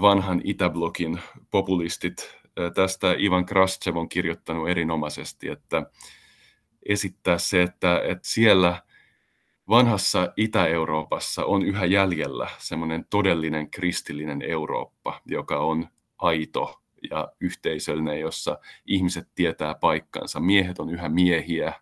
vanhan 0.00 0.40
Itäblokin 0.44 1.20
populistit. 1.50 2.37
Tästä 2.74 3.14
Ivan 3.18 3.46
Krastsev 3.46 3.96
on 3.96 4.08
kirjoittanut 4.08 4.68
erinomaisesti, 4.68 5.48
että 5.48 5.82
esittää 6.88 7.38
se, 7.38 7.62
että, 7.62 8.00
että 8.04 8.28
siellä 8.28 8.82
vanhassa 9.68 10.32
Itä-Euroopassa 10.36 11.44
on 11.44 11.62
yhä 11.62 11.84
jäljellä 11.84 12.48
semmoinen 12.58 13.04
todellinen 13.10 13.70
kristillinen 13.70 14.42
Eurooppa, 14.42 15.20
joka 15.26 15.58
on 15.58 15.88
aito 16.18 16.80
ja 17.10 17.28
yhteisöllinen, 17.40 18.20
jossa 18.20 18.58
ihmiset 18.86 19.28
tietää 19.34 19.74
paikkansa. 19.74 20.40
Miehet 20.40 20.78
on 20.78 20.90
yhä 20.90 21.08
miehiä 21.08 21.72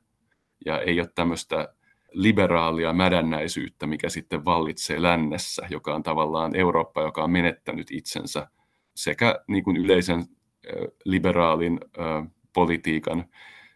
ja 0.67 0.81
ei 0.81 1.01
ole 1.01 1.09
tämmöistä 1.15 1.69
liberaalia 2.13 2.93
mädännäisyyttä, 2.93 3.87
mikä 3.87 4.09
sitten 4.09 4.45
vallitsee 4.45 5.03
lännessä, 5.03 5.67
joka 5.71 5.95
on 5.95 6.03
tavallaan 6.03 6.57
Eurooppa, 6.57 7.03
joka 7.03 7.25
on 7.25 7.31
menettänyt 7.31 7.91
itsensä 7.91 8.47
sekä 8.95 9.41
niin 9.49 9.65
kuin 9.65 9.77
yleisen 9.77 10.25
liberaalin 11.05 11.81
politiikan 12.53 13.25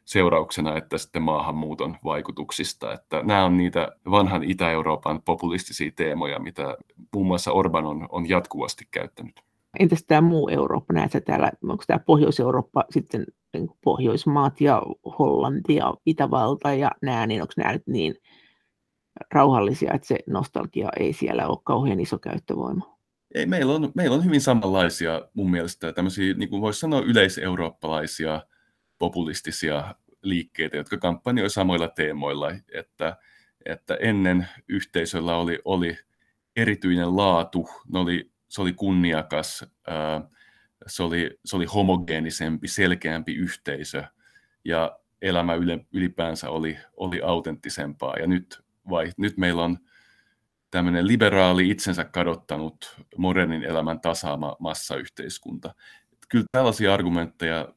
seurauksena 0.05 0.77
että 0.77 0.99
sitten 0.99 1.23
maahanmuuton 1.23 1.97
vaikutuksista. 2.05 2.93
Että 2.93 3.23
nämä 3.23 3.45
on 3.45 3.57
niitä 3.57 3.89
vanhan 4.11 4.45
Itä-Euroopan 4.45 5.23
populistisia 5.23 5.91
teemoja, 5.97 6.39
mitä 6.39 6.77
muun 7.15 7.27
muassa 7.27 7.53
Orban 7.53 7.87
on, 7.87 8.09
on 8.11 8.29
jatkuvasti 8.29 8.85
käyttänyt. 8.91 9.41
Entäs 9.79 10.05
tämä 10.05 10.21
muu 10.21 10.49
Eurooppa? 10.49 10.95
Näetkö 10.95 11.21
täällä, 11.21 11.53
onko 11.69 11.85
tämä 11.87 11.99
Pohjois-Eurooppa 11.99 12.85
sitten 12.91 13.25
niin 13.55 13.69
Pohjoismaat 13.85 14.61
ja 14.61 14.83
Hollanti 15.19 15.75
ja 15.75 15.95
Itävalta 16.07 16.75
ja 16.75 16.91
nämä, 17.03 17.27
niin 17.27 17.43
onko 17.43 17.53
nämä 17.57 17.73
nyt 17.73 17.87
niin 17.87 18.15
rauhallisia, 19.33 19.93
että 19.95 20.09
se 20.09 20.19
nostalgia 20.27 20.89
ei 21.01 21.13
siellä 21.13 21.49
ole 21.49 21.59
kauhean 21.65 22.01
iso 22.01 22.19
käyttövoima? 22.19 23.00
Ei, 23.35 23.47
meillä, 23.47 23.75
on, 23.75 23.93
meillä 23.95 24.17
on 24.17 24.25
hyvin 24.25 24.41
samanlaisia 24.41 25.29
mun 25.35 25.51
mielestä 25.51 25.93
tämmöisiä, 25.93 26.35
niin 26.35 26.49
kuin 26.49 26.63
voisi 26.63 26.81
sanoa, 26.81 27.01
yleiseurooppalaisia 27.01 28.43
populistisia 28.99 29.95
liikkeitä, 30.23 30.77
jotka 30.77 30.97
kampanjoi 30.97 31.51
samoilla 31.51 31.89
teemoilla, 31.89 32.51
että, 32.75 33.17
että 33.67 33.95
ennen 33.95 34.49
yhteisöllä 34.69 35.37
oli, 35.37 35.59
oli 35.65 35.99
erityinen 36.57 37.17
laatu, 37.17 37.69
ne 37.93 37.99
oli, 37.99 38.31
se 38.49 38.63
oli 38.63 38.73
kunniakas, 38.73 39.65
se 40.87 41.03
oli, 41.03 41.39
se 41.45 41.57
oli 41.57 41.65
homogeenisempi, 41.65 42.69
selkeämpi 42.69 43.35
yhteisö 43.35 44.05
ja 44.65 44.99
elämä 45.23 45.53
ylipäänsä 45.93 46.51
oli, 46.51 46.79
oli 46.97 47.21
autenttisempaa. 47.23 48.17
Ja 48.17 48.27
nyt, 48.27 48.61
vai, 48.91 49.13
nyt 49.17 49.37
meillä 49.37 49.63
on 49.63 49.79
tämmöinen 50.71 51.09
liberaali, 51.09 51.71
itsensä 51.71 52.05
kadottanut, 52.05 52.97
modernin 53.17 53.63
elämän 53.63 54.01
tasaama 54.01 54.57
massayhteiskunta. 54.59 55.75
Kyllä 56.29 56.45
tällaisia 56.53 56.95
argumentteja 56.95 57.69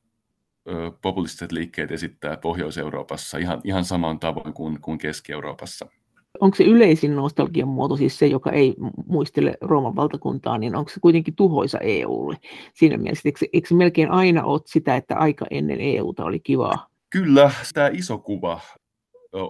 populistiset 1.02 1.52
liikkeet 1.52 1.92
esittää 1.92 2.38
Pohjois-Euroopassa 2.38 3.38
ihan, 3.38 3.62
ihan 3.64 3.86
saman 3.86 4.20
tavoin 4.20 4.54
kuin, 4.54 4.82
kuin 4.82 4.98
Keski-Euroopassa. 4.98 5.88
Onko 6.40 6.56
se 6.56 6.64
yleisin 6.64 7.16
nostalgian 7.16 7.68
muoto, 7.68 7.98
siis 7.98 8.20
se, 8.20 8.28
joka 8.28 8.52
ei 8.52 8.76
muistele 9.06 9.58
Rooman 9.62 9.96
valtakuntaa, 9.96 10.58
niin 10.58 10.76
onko 10.76 10.92
se 10.92 11.00
kuitenkin 11.00 11.36
tuhoisa 11.36 11.80
EUlle 11.80 12.38
siinä 12.74 12.98
mielessä? 12.98 13.30
Eikö, 13.30 13.46
eikö 13.54 13.68
se 13.68 13.76
melkein 13.76 14.12
aina 14.12 14.44
ole 14.44 14.62
sitä, 14.66 14.96
että 14.96 15.16
aika 15.16 15.46
ennen 15.52 15.82
EUta 15.82 16.26
oli 16.26 16.40
kivaa? 16.40 16.88
Kyllä, 17.10 17.52
tämä 17.74 17.88
iso 17.88 18.18
kuva 18.18 18.60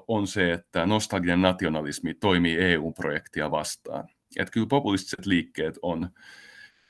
on 0.07 0.27
se, 0.27 0.53
että 0.53 0.86
nostalginen 0.86 1.41
nationalismi 1.41 2.13
toimii 2.13 2.57
EU-projektia 2.57 3.51
vastaan. 3.51 4.09
Että 4.38 4.51
kyllä 4.51 4.67
populistiset 4.67 5.25
liikkeet 5.25 5.79
on, 5.81 6.09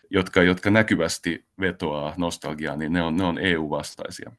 jotka, 0.09 0.43
jotka 0.43 0.69
näkyvästi 0.69 1.45
vetoaa 1.59 2.13
nostalgiaa, 2.17 2.75
niin 2.75 2.93
ne 2.93 3.01
on, 3.01 3.17
ne 3.17 3.23
on 3.23 3.37
EU-vastaisia. 3.37 4.31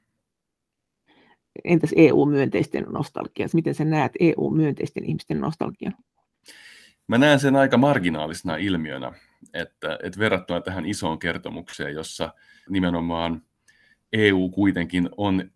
Entäs 1.65 1.91
EU-myönteisten 1.97 2.85
nostalgia? 2.89 3.47
Miten 3.55 3.75
sä 3.75 3.85
näet 3.85 4.13
EU-myönteisten 4.21 5.05
ihmisten 5.05 5.41
nostalgian? 5.41 5.95
Mä 7.07 7.19
näen 7.19 7.41
sen 7.41 7.57
aika 7.57 7.77
marginaalisena 7.77 8.57
ilmiönä, 8.57 9.13
että, 9.55 9.99
että 10.03 10.19
verrattuna 10.19 10.61
tähän 10.61 10.87
isoon 10.87 11.19
kertomukseen, 11.19 11.95
jossa 11.95 12.33
nimenomaan 12.69 13.43
EU 14.13 14.51
kuitenkin 14.51 15.09
on 15.17 15.51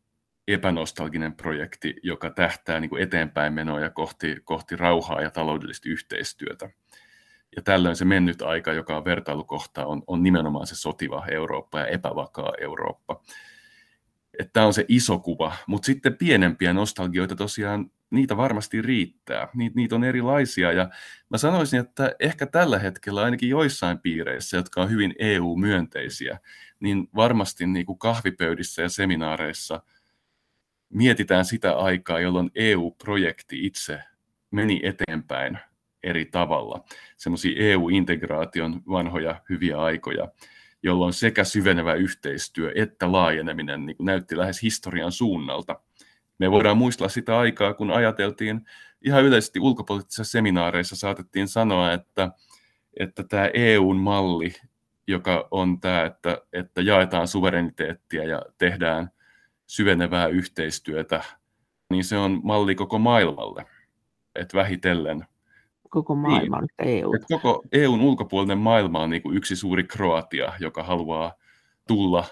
epänostalginen 0.49 1.33
projekti, 1.33 1.97
joka 2.03 2.31
tähtää 2.31 2.81
niin 2.81 2.89
kuin 2.89 3.03
eteenpäin 3.03 3.53
menoja 3.53 3.91
kohti, 3.91 4.37
kohti 4.45 4.77
rauhaa 4.77 5.23
ja 5.23 5.31
taloudellista 5.31 5.89
yhteistyötä. 5.89 6.71
Ja 7.57 7.63
tällöin 7.63 7.97
se 7.97 8.05
mennyt 8.05 8.43
aika, 8.43 8.73
joka 8.73 8.97
on 8.97 9.05
vertailukohta, 9.05 9.87
on, 9.87 10.03
on 10.07 10.23
nimenomaan 10.23 10.67
se 10.67 10.75
sotiva 10.75 11.27
Eurooppa 11.31 11.79
ja 11.79 11.87
epävakaa 11.87 12.53
Eurooppa. 12.61 13.23
Tämä 14.53 14.67
on 14.67 14.75
se 14.75 14.85
iso 14.89 15.19
kuva, 15.19 15.57
mutta 15.67 15.87
sitten 15.87 16.17
pienempiä 16.17 16.73
nostalgioita 16.73 17.37
tosiaan, 17.37 17.91
niitä 18.11 18.37
varmasti 18.37 18.83
riittää. 18.83 19.49
Niitä, 19.55 19.77
niitä 19.77 19.95
on 19.95 20.05
erilaisia 20.05 20.73
ja 20.73 20.89
mä 21.31 21.39
sanoisin, 21.39 21.81
että 21.81 22.15
ehkä 22.21 22.47
tällä 22.47 22.79
hetkellä 22.79 23.23
ainakin 23.23 23.49
joissain 23.49 23.99
piireissä, 23.99 24.57
jotka 24.57 24.83
on 24.83 24.91
hyvin 24.91 25.15
EU-myönteisiä, 25.19 26.39
niin 26.81 27.09
varmasti 27.15 27.67
niin 27.67 27.87
kuin 27.87 27.99
kahvipöydissä 27.99 28.83
ja 28.83 28.89
seminaareissa 28.89 29.83
mietitään 30.91 31.45
sitä 31.45 31.77
aikaa, 31.77 32.21
jolloin 32.21 32.51
EU-projekti 32.55 33.67
itse 33.67 34.01
meni 34.51 34.81
eteenpäin 34.83 35.59
eri 36.03 36.25
tavalla. 36.25 36.85
Semmoisia 37.17 37.63
EU-integraation 37.71 38.83
vanhoja 38.89 39.41
hyviä 39.49 39.79
aikoja, 39.79 40.29
jolloin 40.83 41.13
sekä 41.13 41.45
syvenevä 41.45 41.95
yhteistyö 41.95 42.73
että 42.75 43.13
laajeneminen 43.13 43.87
niin 43.87 43.97
näytti 44.01 44.37
lähes 44.37 44.63
historian 44.63 45.13
suunnalta. 45.13 45.81
Me 46.39 46.51
voidaan 46.51 46.79
muistella 46.79 47.09
sitä 47.09 47.39
aikaa, 47.39 47.75
kun 47.75 47.91
ajateltiin 47.91 48.67
ihan 49.05 49.25
yleisesti 49.25 49.61
ulkopoliittisissa 49.61 50.25
seminaareissa 50.25 50.97
saatettiin 50.97 51.49
sanoa, 51.49 51.93
että, 51.93 52.31
että 53.01 53.23
tämä 53.23 53.51
EUn 53.55 53.97
malli, 53.97 54.55
joka 55.07 55.49
on 55.51 55.81
tämä, 55.81 56.05
että, 56.05 56.39
että 56.53 56.81
jaetaan 56.81 57.29
suvereniteettia 57.29 58.25
ja 58.25 58.43
tehdään 58.59 59.11
syvenevää 59.69 60.27
yhteistyötä, 60.27 61.25
niin 61.91 62.05
se 62.05 62.19
on 62.19 62.41
malli 62.45 62.75
koko 62.75 62.99
maailmalle. 62.99 63.67
Että 64.35 64.59
vähitellen 64.59 65.25
koko 65.89 66.15
niin. 66.15 66.23
maailma 66.23 66.61
niin. 66.61 66.69
EU. 67.05 67.15
Et 67.15 67.23
koko 67.29 67.63
EUn 67.73 68.01
ulkopuolinen 68.01 68.59
maailma 68.59 69.01
on 69.01 69.11
niin 69.11 69.23
kuin 69.23 69.37
yksi 69.37 69.57
suuri 69.57 69.85
Kroatia, 69.85 70.53
joka 70.61 70.83
haluaa 70.83 71.35
tulla 71.89 72.25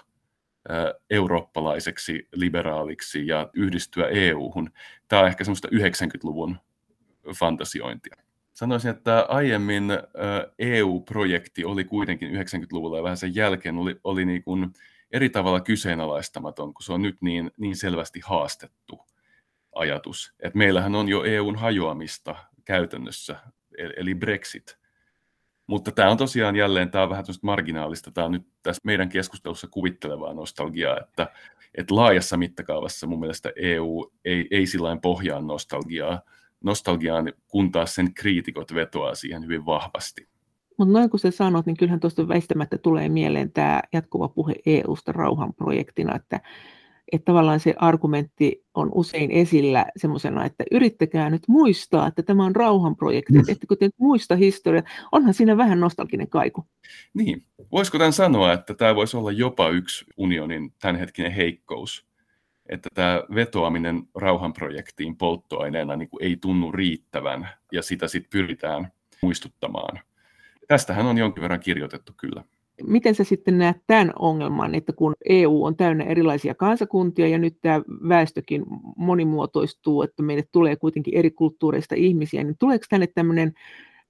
eurooppalaiseksi, 1.09 2.27
liberaaliksi 2.35 3.27
ja 3.27 3.49
yhdistyä 3.53 4.07
EU-hun. 4.07 4.69
Tämä 5.07 5.21
on 5.21 5.27
ehkä 5.27 5.43
semmoista 5.43 5.67
90-luvun 5.67 6.57
fantasiointia. 7.39 8.15
Sanoisin, 8.53 8.91
että 8.91 9.25
aiemmin 9.29 9.83
EU-projekti 10.59 11.65
oli 11.65 11.83
kuitenkin 11.83 12.31
90-luvulla 12.31 12.97
ja 12.97 13.03
vähän 13.03 13.17
sen 13.17 13.35
jälkeen 13.35 13.77
oli, 13.77 13.99
oli 14.03 14.25
niin 14.25 14.43
kuin 14.43 14.73
eri 15.17 15.29
tavalla 15.29 15.61
kyseenalaistamaton, 15.61 16.73
kun 16.73 16.83
se 16.83 16.93
on 16.93 17.01
nyt 17.01 17.17
niin, 17.21 17.51
niin 17.57 17.75
selvästi 17.75 18.19
haastettu 18.25 18.99
ajatus. 19.75 20.33
Et 20.39 20.55
meillähän 20.55 20.95
on 20.95 21.09
jo 21.09 21.23
EUn 21.23 21.55
hajoamista 21.55 22.35
käytännössä, 22.65 23.39
eli 23.97 24.15
Brexit. 24.15 24.77
Mutta 25.67 25.91
tämä 25.91 26.09
on 26.09 26.17
tosiaan 26.17 26.55
jälleen, 26.55 26.91
tämä 26.91 27.03
on 27.03 27.09
vähän 27.09 27.25
marginaalista, 27.41 28.11
tämä 28.11 28.25
on 28.25 28.31
nyt 28.31 28.47
tässä 28.63 28.81
meidän 28.83 29.09
keskustelussa 29.09 29.67
kuvittelevaa 29.67 30.33
nostalgiaa, 30.33 30.99
että, 30.99 31.27
että 31.75 31.95
laajassa 31.95 32.37
mittakaavassa 32.37 33.07
mun 33.07 33.19
mielestä 33.19 33.51
EU 33.55 34.11
ei, 34.25 34.47
ei 34.51 34.65
sillä 34.65 34.97
pohjaa 35.01 35.41
nostalgiaa, 35.41 36.21
nostalgiaan, 36.63 37.33
kun 37.47 37.71
taas 37.71 37.95
sen 37.95 38.13
kriitikot 38.13 38.73
vetoaa 38.73 39.15
siihen 39.15 39.43
hyvin 39.43 39.65
vahvasti. 39.65 40.27
Mutta 40.77 40.93
noin 40.93 41.09
kun 41.09 41.19
sä 41.19 41.31
sanot, 41.31 41.65
niin 41.65 41.77
kyllähän 41.77 41.99
tuosta 41.99 42.27
väistämättä 42.27 42.77
tulee 42.77 43.09
mieleen 43.09 43.51
tämä 43.51 43.81
jatkuva 43.93 44.27
puhe 44.27 44.55
EU-sta 44.65 45.11
rauhanprojektina, 45.11 46.15
että 46.15 46.39
että 47.11 47.25
tavallaan 47.25 47.59
se 47.59 47.73
argumentti 47.77 48.65
on 48.73 48.91
usein 48.93 49.31
esillä 49.31 49.85
semmoisena, 49.97 50.45
että 50.45 50.63
yrittäkää 50.71 51.29
nyt 51.29 51.43
muistaa, 51.47 52.07
että 52.07 52.23
tämä 52.23 52.45
on 52.45 52.55
rauhanprojekti, 52.55 53.33
mm. 53.33 53.39
että 53.39 53.67
kun 53.67 53.77
te 53.77 53.89
muista 53.97 54.35
historiaa, 54.35 54.83
onhan 55.11 55.33
siinä 55.33 55.57
vähän 55.57 55.79
nostalginen 55.79 56.29
kaiku. 56.29 56.65
Niin, 57.13 57.43
voisiko 57.71 57.97
tämän 57.97 58.13
sanoa, 58.13 58.53
että 58.53 58.73
tämä 58.73 58.95
voisi 58.95 59.17
olla 59.17 59.31
jopa 59.31 59.69
yksi 59.69 60.05
unionin 60.17 60.73
tämänhetkinen 60.81 61.31
heikkous, 61.31 62.07
että 62.69 62.89
tämä 62.93 63.23
vetoaminen 63.35 64.03
rauhanprojektiin 64.15 65.17
polttoaineena 65.17 65.95
niin 65.95 66.09
kuin 66.09 66.23
ei 66.23 66.37
tunnu 66.37 66.71
riittävän 66.71 67.49
ja 67.71 67.81
sitä 67.81 68.07
sitten 68.07 68.29
pyritään 68.29 68.91
muistuttamaan. 69.21 69.99
Tästähän 70.67 71.05
on 71.05 71.17
jonkin 71.17 71.41
verran 71.41 71.59
kirjoitettu 71.59 72.13
kyllä. 72.17 72.43
Miten 72.83 73.15
sä 73.15 73.23
sitten 73.23 73.57
näet 73.57 73.77
tämän 73.87 74.13
ongelman, 74.19 74.75
että 74.75 74.93
kun 74.93 75.13
EU 75.25 75.63
on 75.63 75.75
täynnä 75.75 76.03
erilaisia 76.03 76.55
kansakuntia 76.55 77.27
ja 77.27 77.37
nyt 77.37 77.57
tämä 77.61 77.81
väestökin 78.09 78.65
monimuotoistuu, 78.95 80.01
että 80.01 80.23
meille 80.23 80.43
tulee 80.51 80.75
kuitenkin 80.75 81.17
eri 81.17 81.31
kulttuureista 81.31 81.95
ihmisiä, 81.95 82.43
niin 82.43 82.55
tuleeko 82.59 82.85
tänne 82.89 83.07
tämmöinen 83.07 83.53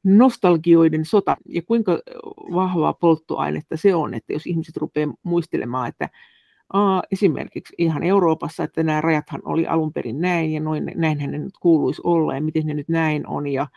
nostalgioiden 0.04 1.06
sota 1.06 1.38
ja 1.50 1.62
kuinka 1.62 2.00
vahvaa 2.54 2.94
polttoainetta 2.94 3.78
se 3.78 3.96
on, 3.96 4.14
että 4.14 4.34
jos 4.34 4.48
ihmiset 4.48 4.78
rupeaa 4.78 5.14
muistelemaan, 5.24 5.90
että 5.90 6.10
aa, 6.74 7.04
esimerkiksi 7.12 7.76
ihan 7.78 8.04
Euroopassa, 8.04 8.64
että 8.64 8.84
nämä 8.84 9.02
rajathan 9.02 9.42
oli 9.46 9.68
alun 9.68 9.94
perin 9.94 10.22
näin 10.22 10.54
ja 10.54 10.60
noin, 10.60 10.92
näinhän 10.96 11.32
ne 11.32 11.38
nyt 11.38 11.58
kuuluisi 11.60 12.02
olla 12.06 12.36
ja 12.36 12.42
miten 12.42 12.66
ne 12.66 12.74
nyt 12.74 12.90
näin 12.90 13.28
on 13.28 13.48
ja 13.48 13.68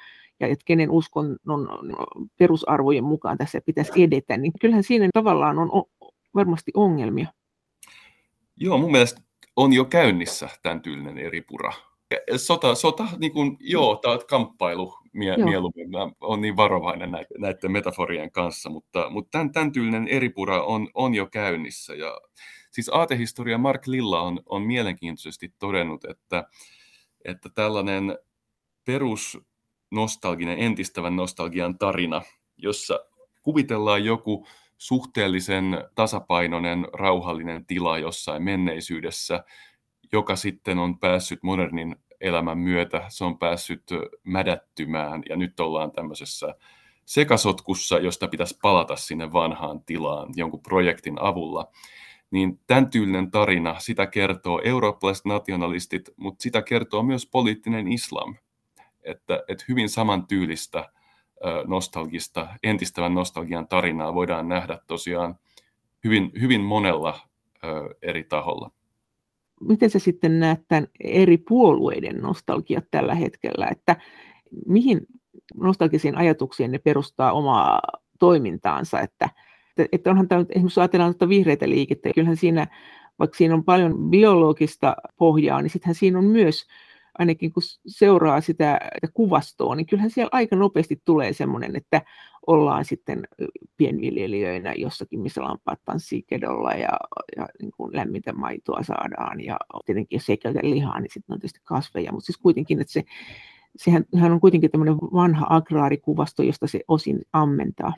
ja 0.41 0.47
että 0.47 0.65
kenen 0.65 0.91
uskonnon 0.91 1.69
perusarvojen 2.39 3.05
mukaan 3.05 3.39
tässä 3.39 3.61
pitäisi 3.67 4.03
edetä, 4.03 4.37
niin 4.37 4.53
kyllähän 4.61 4.83
siinä 4.83 5.09
tavallaan 5.15 5.59
on 5.59 5.85
varmasti 6.35 6.71
ongelmia. 6.75 7.27
Joo, 8.57 8.79
mun 8.79 8.93
mielestä 8.93 9.21
on 9.57 9.73
jo 9.73 9.85
käynnissä 9.85 10.49
tämän 10.63 10.81
tyylinen 10.81 11.19
eri 11.19 11.41
pura. 11.41 11.73
Sota, 12.37 12.75
sota 12.75 13.07
niin 13.19 13.33
kuin, 13.33 13.57
joo, 13.61 13.97
tämä 13.97 14.15
on 14.15 14.21
kamppailu 14.29 14.95
mie- 15.13 15.35
joo. 15.39 15.49
mieluummin. 15.49 15.91
Mä 15.91 16.11
olen 16.21 16.41
niin 16.41 16.57
varovainen 16.57 17.11
näiden, 17.11 17.41
näiden 17.41 17.73
metaforien 17.73 18.33
kanssa, 18.33 18.71
mutta, 18.71 19.11
mutta 19.11 19.31
tämän, 19.31 19.53
tämän 19.53 19.73
tyylinen 19.73 20.09
eripura 20.09 20.63
on, 20.63 20.89
on 20.95 21.15
jo 21.15 21.27
käynnissä. 21.27 21.95
Ja 21.95 22.21
Siis 22.71 22.91
aatehistoria 22.93 23.59
Mark 23.59 23.87
Lilla 23.87 24.21
on, 24.21 24.41
on 24.47 24.63
mielenkiintoisesti 24.63 25.55
todennut, 25.59 26.05
että, 26.05 26.45
että 27.25 27.49
tällainen 27.55 28.19
perusnostalginen, 29.91 30.59
entistävän 30.59 31.17
nostalgian 31.17 31.79
tarina, 31.79 32.23
jossa 32.57 33.01
kuvitellaan 33.43 34.05
joku 34.05 34.47
suhteellisen 34.79 35.85
tasapainoinen, 35.95 36.87
rauhallinen 36.93 37.67
tila 37.67 37.99
jossain 37.99 38.43
menneisyydessä, 38.43 39.45
joka 40.13 40.37
sitten 40.37 40.79
on 40.79 40.99
päässyt 40.99 41.43
modernin 41.43 41.97
elämän 42.21 42.59
myötä, 42.59 43.05
se 43.09 43.25
on 43.25 43.39
päässyt 43.39 43.83
mädättymään 44.25 45.23
ja 45.29 45.37
nyt 45.37 45.61
ollaan 45.61 45.93
tämmöisessä 45.93 46.55
sekasotkussa, 47.07 47.99
josta 47.99 48.29
pitäisi 48.29 48.59
palata 48.63 48.97
sinne 48.97 49.33
vanhaan 49.33 49.81
tilaan 49.85 50.29
jonkun 50.37 50.63
projektin 50.63 51.21
avulla. 51.21 51.71
Niin 52.31 52.61
tämän 52.67 52.91
tyylinen 52.91 53.31
tarina, 53.31 53.79
sitä 53.79 54.07
kertoo 54.07 54.61
eurooppalaiset 54.65 55.25
nationalistit, 55.25 56.11
mutta 56.17 56.43
sitä 56.43 56.63
kertoo 56.63 57.03
myös 57.03 57.27
poliittinen 57.27 57.89
islam. 57.89 58.37
Että, 59.03 59.45
että 59.49 59.65
hyvin 59.69 59.89
samantyylistä 59.89 60.89
nostalgista, 61.67 62.49
entistävän 62.63 63.15
nostalgian 63.15 63.69
tarinaa 63.69 64.15
voidaan 64.15 64.49
nähdä 64.49 64.79
tosiaan 64.87 65.35
hyvin, 66.05 66.33
hyvin 66.41 66.61
monella 66.61 67.21
eri 68.03 68.25
taholla. 68.25 68.71
Miten 69.61 69.91
sä 69.91 69.99
sitten 69.99 70.41
näet 70.41 70.61
tämän 70.69 70.87
eri 71.05 71.39
puolueiden 71.39 72.17
nostalgiat 72.17 72.85
tällä 72.91 73.15
hetkellä, 73.15 73.69
että 73.71 73.97
mihin 74.67 75.01
nostalgisiin 75.55 76.17
ajatuksiin 76.17 76.73
ne 76.73 76.79
perustaa 76.79 77.33
omaa 77.33 77.81
toimintaansa, 78.19 79.01
että, 79.01 79.29
että 79.93 80.11
onhan 80.11 80.29
tämä, 80.29 80.45
esimerkiksi 80.49 80.81
ajatellaan 80.81 81.15
tuota 81.15 81.29
vihreitä 81.29 81.69
liikettä, 81.69 82.11
kyllähän 82.15 82.37
siinä, 82.37 82.67
vaikka 83.19 83.37
siinä 83.37 83.55
on 83.55 83.65
paljon 83.65 84.11
biologista 84.11 84.97
pohjaa, 85.17 85.63
niin 85.63 85.71
sittenhän 85.71 85.95
siinä 85.95 86.19
on 86.19 86.25
myös 86.25 86.67
ainakin 87.19 87.53
kun 87.53 87.63
seuraa 87.87 88.41
sitä 88.41 88.81
kuvastoa, 89.15 89.75
niin 89.75 89.87
kyllähän 89.87 90.11
siellä 90.11 90.29
aika 90.33 90.57
nopeasti 90.57 91.03
tulee 91.05 91.33
semmoinen, 91.33 91.77
että 91.77 92.03
ollaan 92.47 92.85
sitten 92.85 93.29
pienviljelijöinä 93.77 94.73
jossakin, 94.77 95.21
missä 95.21 95.43
lampaat 95.43 95.81
tanssii 95.85 96.23
kedolla 96.23 96.73
ja, 96.73 96.99
ja 97.37 97.47
niin 97.61 97.73
kuin 97.77 97.97
lämmintä 97.97 98.33
maitoa 98.33 98.83
saadaan 98.83 99.45
ja 99.45 99.57
tietenkin 99.87 100.17
jos 100.17 100.31
ei 100.31 100.37
käytä 100.37 100.61
lihaa, 100.63 101.01
niin 101.01 101.11
sitten 101.13 101.35
on 101.35 101.41
tietysti 101.41 101.61
kasveja, 101.65 102.13
mutta 102.13 102.27
siis 102.27 102.39
kuitenkin, 102.39 102.81
että 102.81 102.93
se, 102.93 103.05
sehän, 103.77 104.05
sehän 104.15 104.33
on 104.33 104.41
kuitenkin 104.41 104.71
tämmöinen 104.71 104.97
vanha 104.97 105.47
agraarikuvasto, 105.51 106.43
josta 106.43 106.67
se 106.67 106.81
osin 106.89 107.23
ammentaa. 107.33 107.93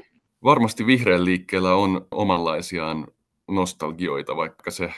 Varmasti 0.44 0.86
vihreän 0.86 1.24
liikkeellä 1.24 1.74
on 1.74 2.06
omanlaisiaan 2.10 3.06
nostalgioita, 3.48 4.36
vaikka 4.36 4.70
se 4.70 4.90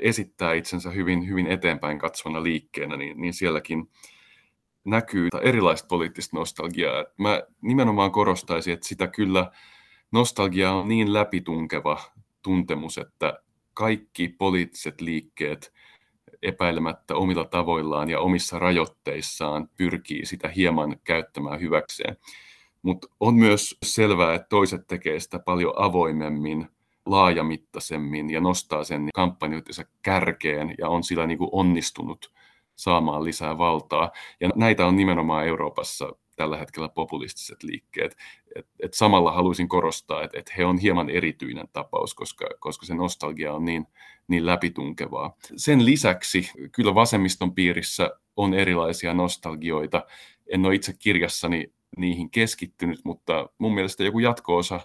esittää 0.00 0.54
itsensä 0.54 0.90
hyvin, 0.90 1.28
hyvin 1.28 1.46
eteenpäin 1.46 1.98
katsovana 1.98 2.42
liikkeenä, 2.42 2.96
niin, 2.96 3.20
niin 3.20 3.34
sielläkin 3.34 3.90
näkyy 4.84 5.28
erilaista 5.42 5.86
poliittista 5.88 6.36
nostalgiaa. 6.36 7.04
Mä 7.18 7.42
nimenomaan 7.62 8.10
korostaisin, 8.10 8.74
että 8.74 8.88
sitä 8.88 9.06
kyllä 9.06 9.50
nostalgia 10.12 10.72
on 10.72 10.88
niin 10.88 11.12
läpitunkeva 11.12 12.00
tuntemus, 12.42 12.98
että 12.98 13.38
kaikki 13.74 14.28
poliittiset 14.28 15.00
liikkeet 15.00 15.72
epäilemättä 16.42 17.16
omilla 17.16 17.44
tavoillaan 17.44 18.10
ja 18.10 18.20
omissa 18.20 18.58
rajoitteissaan 18.58 19.68
pyrkii 19.76 20.26
sitä 20.26 20.48
hieman 20.48 20.96
käyttämään 21.04 21.60
hyväkseen. 21.60 22.16
Mutta 22.82 23.08
on 23.20 23.34
myös 23.34 23.76
selvää, 23.82 24.34
että 24.34 24.46
toiset 24.48 24.86
tekee 24.86 25.20
sitä 25.20 25.38
paljon 25.38 25.72
avoimemmin, 25.76 26.68
laajamittaisemmin 27.06 28.30
ja 28.30 28.40
nostaa 28.40 28.84
sen 28.84 29.08
kampanjoitensa 29.14 29.84
kärkeen 30.02 30.74
ja 30.78 30.88
on 30.88 31.04
sillä 31.04 31.26
niin 31.26 31.38
kuin 31.38 31.50
onnistunut 31.52 32.32
saamaan 32.76 33.24
lisää 33.24 33.58
valtaa. 33.58 34.10
Ja 34.40 34.50
näitä 34.54 34.86
on 34.86 34.96
nimenomaan 34.96 35.46
Euroopassa 35.46 36.12
tällä 36.36 36.56
hetkellä 36.56 36.88
populistiset 36.88 37.62
liikkeet. 37.62 38.16
Et, 38.56 38.66
et 38.82 38.94
samalla 38.94 39.32
haluaisin 39.32 39.68
korostaa, 39.68 40.22
että 40.22 40.38
et 40.38 40.56
he 40.56 40.64
on 40.64 40.78
hieman 40.78 41.10
erityinen 41.10 41.68
tapaus, 41.72 42.14
koska, 42.14 42.46
koska 42.58 42.86
se 42.86 42.94
nostalgia 42.94 43.54
on 43.54 43.64
niin, 43.64 43.86
niin 44.28 44.46
läpitunkevaa. 44.46 45.36
Sen 45.56 45.84
lisäksi 45.84 46.50
kyllä 46.72 46.94
vasemmiston 46.94 47.54
piirissä 47.54 48.10
on 48.36 48.54
erilaisia 48.54 49.14
nostalgioita. 49.14 50.04
En 50.46 50.66
ole 50.66 50.74
itse 50.74 50.92
kirjassani 50.98 51.72
niihin 51.96 52.30
keskittynyt, 52.30 53.00
mutta 53.04 53.48
mun 53.58 53.74
mielestä 53.74 54.04
joku 54.04 54.18
jatko-osa 54.18 54.80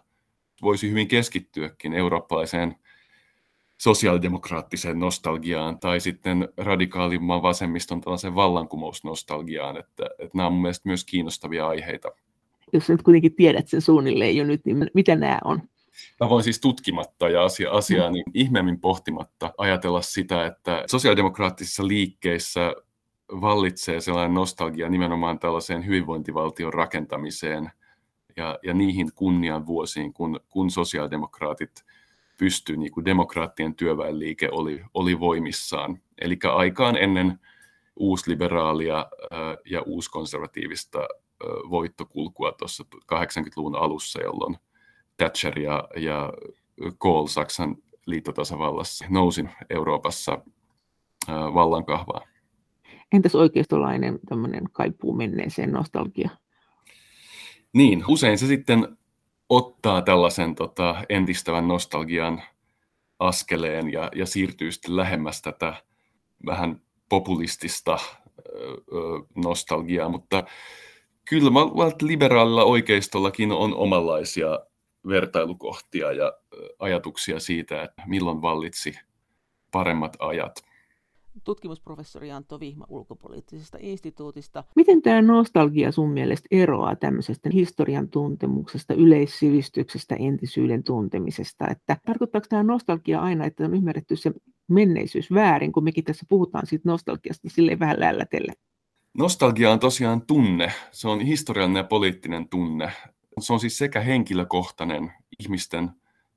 voisi 0.62 0.90
hyvin 0.90 1.08
keskittyäkin 1.08 1.94
eurooppalaiseen 1.94 2.76
sosiaalidemokraattiseen 3.78 5.00
nostalgiaan 5.00 5.80
tai 5.80 6.00
sitten 6.00 6.50
radikaalimman 6.58 7.42
vasemmiston 7.42 8.02
tällaiseen 8.02 8.36
vallankumousnostalgiaan, 8.36 9.78
että, 9.78 10.06
että 10.20 10.38
nämä 10.38 10.48
on 10.48 10.54
mun 10.54 10.62
mielestä 10.62 10.90
myös 10.90 11.06
kiinnostavia 11.06 11.68
aiheita. 11.68 12.12
Jos 12.74 12.90
nyt 12.90 13.02
kuitenkin 13.02 13.36
tiedät 13.36 13.68
sen 13.68 13.82
suunnilleen 13.82 14.38
jo 14.38 14.44
nyt, 14.44 14.66
niin 14.66 14.90
mitä 14.94 15.16
nämä 15.16 15.40
on? 15.44 15.62
Mä 16.20 16.30
voin 16.30 16.44
siis 16.44 16.60
tutkimatta 16.60 17.30
ja 17.30 17.44
asia, 17.44 17.72
asiaa 17.72 18.12
niin 18.12 18.26
ihmeemmin 18.34 18.80
pohtimatta 18.80 19.54
ajatella 19.58 20.02
sitä, 20.02 20.46
että 20.46 20.84
sosiaalidemokraattisissa 20.92 21.88
liikkeissä 21.88 22.76
vallitsee 23.32 24.02
sellainen 24.02 24.34
nostalgia 24.34 24.90
nimenomaan 24.90 25.40
tällaiseen 25.40 25.86
hyvinvointivaltion 25.86 26.74
rakentamiseen 26.74 27.72
ja, 28.38 28.60
ja 28.64 28.74
niihin 28.74 29.12
kunnian 29.16 29.68
vuosiin, 29.68 30.14
kun, 30.14 30.40
kun 30.50 30.72
sosiaalidemokraatit– 30.72 31.72
pystyi, 32.42 32.78
niin 32.78 32.92
kuin 32.92 33.06
demokraattien 33.06 33.76
työväenliike 33.76 34.50
oli, 34.52 34.84
oli 34.94 35.20
voimissaan. 35.20 36.00
Eli 36.22 36.40
aikaan 36.56 36.98
ennen 36.98 37.40
uusliberaalia 37.96 39.06
ja 39.66 39.82
uuskonservatiivista 39.82 41.00
voittokulkua 41.70 42.52
tuossa 42.52 42.84
80-luvun 42.96 43.76
alussa, 43.76 44.22
jolloin 44.22 44.58
Thatcher 45.18 45.60
ja, 45.60 45.88
ja 45.96 46.34
Kohl 46.98 47.28
Saksan 47.28 47.76
liittotasavallassa 48.06 49.06
nousi 49.10 49.46
Euroopassa 49.70 50.42
vallankahvaa. 51.28 52.22
Entäs 53.12 53.36
oikeistolainen 53.36 54.20
tämmöinen 54.30 54.64
kaipuu 54.72 55.14
menneeseen 55.14 55.72
nostalgia? 55.72 56.30
Niin, 57.74 58.04
usein 58.08 58.38
se 58.38 58.48
sitten 58.48 58.98
ottaa 59.50 60.02
tällaisen 60.02 60.56
tota, 60.56 61.04
entistävän 61.10 61.68
nostalgian 61.68 62.42
askeleen 63.20 63.94
ja, 63.94 64.12
ja 64.16 64.26
siirtyy 64.26 64.72
sitten 64.72 64.96
lähemmäs 64.96 65.42
tätä 65.42 65.74
vähän 66.46 66.82
populistista 67.10 68.00
ö, 68.40 68.54
nostalgiaa, 69.36 70.10
mutta 70.10 70.44
kyllä 71.30 71.50
mä 71.52 71.60
liberaalilla 72.02 72.64
oikeistollakin 72.64 73.52
on 73.52 73.76
omanlaisia 73.76 74.60
vertailukohtia 75.08 76.12
ja 76.12 76.34
ajatuksia 76.80 77.40
siitä, 77.40 77.84
että 77.84 78.04
milloin 78.06 78.42
vallitsi 78.42 78.94
paremmat 79.72 80.18
ajat 80.20 80.71
tutkimusprofessori 81.44 82.32
Antto 82.32 82.60
Vihma 82.60 82.86
ulkopoliittisesta 82.90 83.78
instituutista. 83.82 84.64
Miten 84.76 85.02
tämä 85.02 85.22
nostalgia 85.22 85.92
sun 85.92 86.10
mielestä 86.10 86.48
eroaa 86.52 86.96
tämmöisestä 86.96 87.50
historian 87.54 88.10
tuntemuksesta, 88.10 88.94
yleissivistyksestä, 88.94 90.16
entisyyden 90.16 90.84
tuntemisesta? 90.84 91.68
Että 91.68 91.98
tarkoittaako 92.06 92.48
tämä 92.50 92.64
nostalgia 92.64 93.22
aina, 93.22 93.46
että 93.46 93.66
on 93.66 93.76
ymmärretty 93.76 94.16
se 94.16 94.32
menneisyys 94.68 95.34
väärin, 95.34 95.72
kun 95.72 95.84
mekin 95.84 96.04
tässä 96.04 96.26
puhutaan 96.30 96.68
siitä 96.68 96.90
nostalgiasta 96.90 97.50
silleen 97.50 97.80
vähän 97.80 98.00
lällätellä? 98.00 98.54
Nostalgia 99.18 99.72
on 99.72 99.80
tosiaan 99.80 100.22
tunne. 100.22 100.72
Se 100.92 101.08
on 101.08 101.22
historiallinen 101.22 101.80
ja 101.80 101.84
poliittinen 101.84 102.50
tunne. 102.50 102.92
Se 103.40 103.54
on 103.54 103.60
siis 103.60 103.78
sekä 103.78 104.00
henkilökohtainen 104.00 105.12
ihmisten 105.40 105.92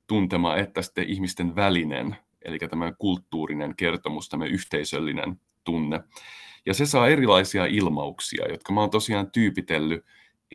tuntema 0.07 0.57
että 0.57 0.83
sitten 0.83 1.09
ihmisten 1.09 1.57
välinen 1.57 2.17
eli 2.45 2.59
tämmöinen 2.59 2.97
kulttuurinen 2.99 3.77
kertomus, 3.77 4.29
tämmöinen 4.29 4.55
yhteisöllinen 4.55 5.41
tunne. 5.65 6.01
Ja 6.67 6.75
se 6.75 6.87
saa 6.87 7.09
erilaisia 7.09 7.67
ilmauksia, 7.67 8.49
jotka 8.49 8.73
mä 8.73 8.81
oon 8.81 8.91
tosiaan 8.91 9.31
tyypitellyt 9.31 10.05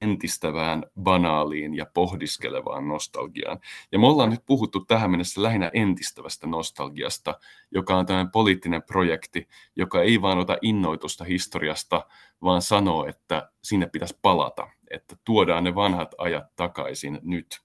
entistävään, 0.02 0.84
banaaliin 1.02 1.76
ja 1.76 1.86
pohdiskelevaan 1.94 2.88
nostalgiaan. 2.88 3.60
Ja 3.92 4.00
me 4.00 4.08
ollaan 4.08 4.30
nyt 4.30 4.46
puhuttu 4.46 4.80
tähän 4.80 5.12
mennessä 5.12 5.44
lähinnä 5.44 5.72
entistävästä 5.74 6.48
nostalgiasta, 6.48 7.40
joka 7.72 7.98
on 7.98 8.06
tämmöinen 8.06 8.32
poliittinen 8.32 8.84
projekti, 8.84 9.48
joka 9.76 10.02
ei 10.02 10.22
vaan 10.22 10.38
ota 10.38 10.58
innoitusta 10.62 11.24
historiasta, 11.24 12.06
vaan 12.42 12.62
sanoo, 12.62 13.06
että 13.06 13.52
sinne 13.64 13.86
pitäisi 13.86 14.18
palata, 14.22 14.70
että 14.92 15.16
tuodaan 15.26 15.64
ne 15.64 15.76
vanhat 15.76 16.16
ajat 16.18 16.56
takaisin 16.56 17.20
nyt. 17.24 17.60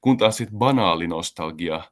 Kun 0.00 0.16
taas 0.16 0.36
sitten 0.36 0.58
banaali 0.58 1.06
nostalgia 1.06 1.82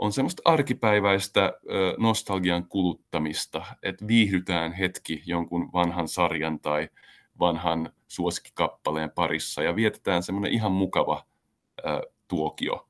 on 0.00 0.12
semmoista 0.12 0.42
arkipäiväistä 0.44 1.52
nostalgian 1.98 2.66
kuluttamista, 2.68 3.64
että 3.82 4.06
viihdytään 4.06 4.72
hetki 4.72 5.22
jonkun 5.26 5.72
vanhan 5.72 6.08
sarjan 6.08 6.60
tai 6.60 6.88
vanhan 7.38 7.92
suosikkikappaleen 8.08 9.10
parissa 9.10 9.62
ja 9.62 9.76
vietetään 9.76 10.22
semmoinen 10.22 10.52
ihan 10.52 10.72
mukava 10.72 11.24
tuokio. 12.28 12.88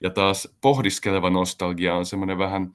Ja 0.00 0.10
taas 0.10 0.48
pohdiskeleva 0.60 1.30
nostalgia 1.30 1.96
on 1.96 2.06
semmoinen 2.06 2.38
vähän 2.38 2.72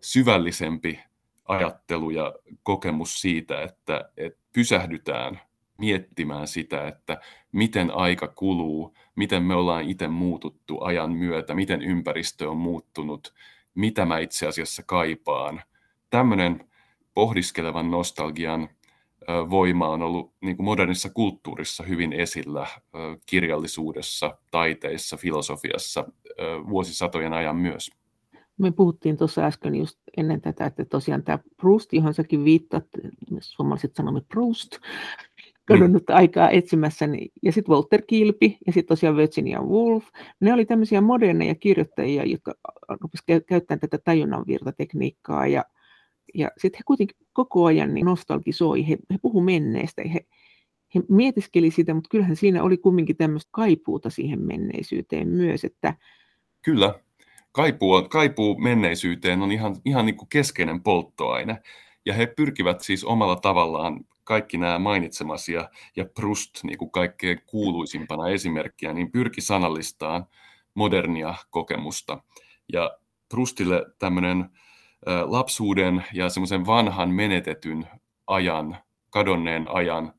syvällisempi 0.00 1.00
ajattelu 1.44 2.10
ja 2.10 2.34
kokemus 2.62 3.20
siitä, 3.20 3.62
että, 3.62 4.10
että 4.16 4.40
pysähdytään 4.52 5.40
miettimään 5.78 6.48
sitä, 6.48 6.88
että 6.88 7.20
miten 7.52 7.90
aika 7.90 8.28
kuluu, 8.28 8.94
miten 9.16 9.42
me 9.42 9.54
ollaan 9.54 9.84
itse 9.84 10.08
muututtu 10.08 10.80
ajan 10.80 11.12
myötä, 11.12 11.54
miten 11.54 11.82
ympäristö 11.82 12.50
on 12.50 12.56
muuttunut, 12.56 13.34
mitä 13.74 14.04
mä 14.04 14.18
itse 14.18 14.46
asiassa 14.46 14.82
kaipaan. 14.86 15.62
Tämmöinen 16.10 16.68
pohdiskelevan 17.14 17.90
nostalgian 17.90 18.68
voima 19.50 19.88
on 19.88 20.02
ollut 20.02 20.32
niin 20.40 20.56
kuin 20.56 20.64
modernissa 20.64 21.10
kulttuurissa 21.10 21.82
hyvin 21.82 22.12
esillä 22.12 22.66
kirjallisuudessa, 23.26 24.38
taiteissa, 24.50 25.16
filosofiassa 25.16 26.04
vuosisatojen 26.68 27.32
ajan 27.32 27.56
myös. 27.56 27.90
Me 28.58 28.70
puhuttiin 28.70 29.16
tuossa 29.16 29.44
äsken 29.44 29.74
just 29.74 29.98
ennen 30.16 30.40
tätä, 30.40 30.66
että 30.66 30.84
tosiaan 30.84 31.22
tämä 31.22 31.38
Proust, 31.56 31.92
johon 31.92 32.14
säkin 32.14 32.44
viittaat, 32.44 32.84
suomalaiset 33.40 33.94
sanomme 33.94 34.20
Proust, 34.20 34.78
kadonnut 35.64 36.02
mm. 36.08 36.14
aikaa 36.14 36.50
etsimässä, 36.50 37.08
ja 37.42 37.52
sitten 37.52 37.72
Walter 37.72 38.02
Kilpi, 38.06 38.58
ja 38.66 38.72
sitten 38.72 38.88
tosiaan 38.88 39.16
Virginia 39.16 39.62
Woolf. 39.62 40.04
Ne 40.40 40.52
oli 40.52 40.64
tämmöisiä 40.64 41.00
moderneja 41.00 41.54
kirjoittajia, 41.54 42.24
jotka 42.24 42.54
rupesivat 42.88 43.44
käyttämään 43.46 43.80
tätä 43.80 43.98
tajunnanvirtatekniikkaa, 44.04 45.46
ja, 45.46 45.64
ja 46.34 46.50
sitten 46.58 46.78
he 46.78 46.82
kuitenkin 46.86 47.16
koko 47.32 47.64
ajan 47.64 47.94
niin 47.94 48.06
nostalgisoi, 48.06 48.88
he, 48.88 48.98
he 49.12 49.18
puhu 49.22 49.40
menneestä, 49.40 50.02
he, 50.14 50.26
he 50.94 51.00
mietiskeli 51.08 51.70
sitä, 51.70 51.94
mutta 51.94 52.08
kyllähän 52.08 52.36
siinä 52.36 52.62
oli 52.62 52.76
kumminkin 52.76 53.16
tämmöistä 53.16 53.48
kaipuuta 53.52 54.10
siihen 54.10 54.40
menneisyyteen 54.40 55.28
myös, 55.28 55.64
että 55.64 55.94
Kyllä, 56.64 56.94
kaipuu, 57.52 58.02
kaipuu 58.08 58.58
menneisyyteen 58.58 59.42
on 59.42 59.52
ihan, 59.52 59.76
ihan 59.84 60.06
niin 60.06 60.16
kuin 60.16 60.28
keskeinen 60.28 60.82
polttoaine. 60.82 61.62
Ja 62.06 62.14
he 62.14 62.26
pyrkivät 62.26 62.80
siis 62.80 63.04
omalla 63.04 63.36
tavallaan 63.36 64.00
kaikki 64.24 64.58
nämä 64.58 64.78
mainitsemasi 64.78 65.52
ja, 65.52 65.70
ja 65.96 66.04
Proust 66.14 66.64
niin 66.64 66.78
kuin 66.78 66.90
kaikkein 66.90 67.40
kuuluisimpana 67.46 68.28
esimerkkiä, 68.28 68.92
niin 68.92 69.12
pyrki 69.12 69.40
sanallistaan 69.40 70.26
modernia 70.74 71.34
kokemusta. 71.50 72.18
Ja 72.72 72.98
Proustille 73.28 73.86
tämmöinen 73.98 74.50
lapsuuden 75.24 76.04
ja 76.12 76.28
semmoisen 76.28 76.66
vanhan 76.66 77.10
menetetyn 77.10 77.86
ajan, 78.26 78.78
kadonneen 79.10 79.66
ajan 79.68 80.12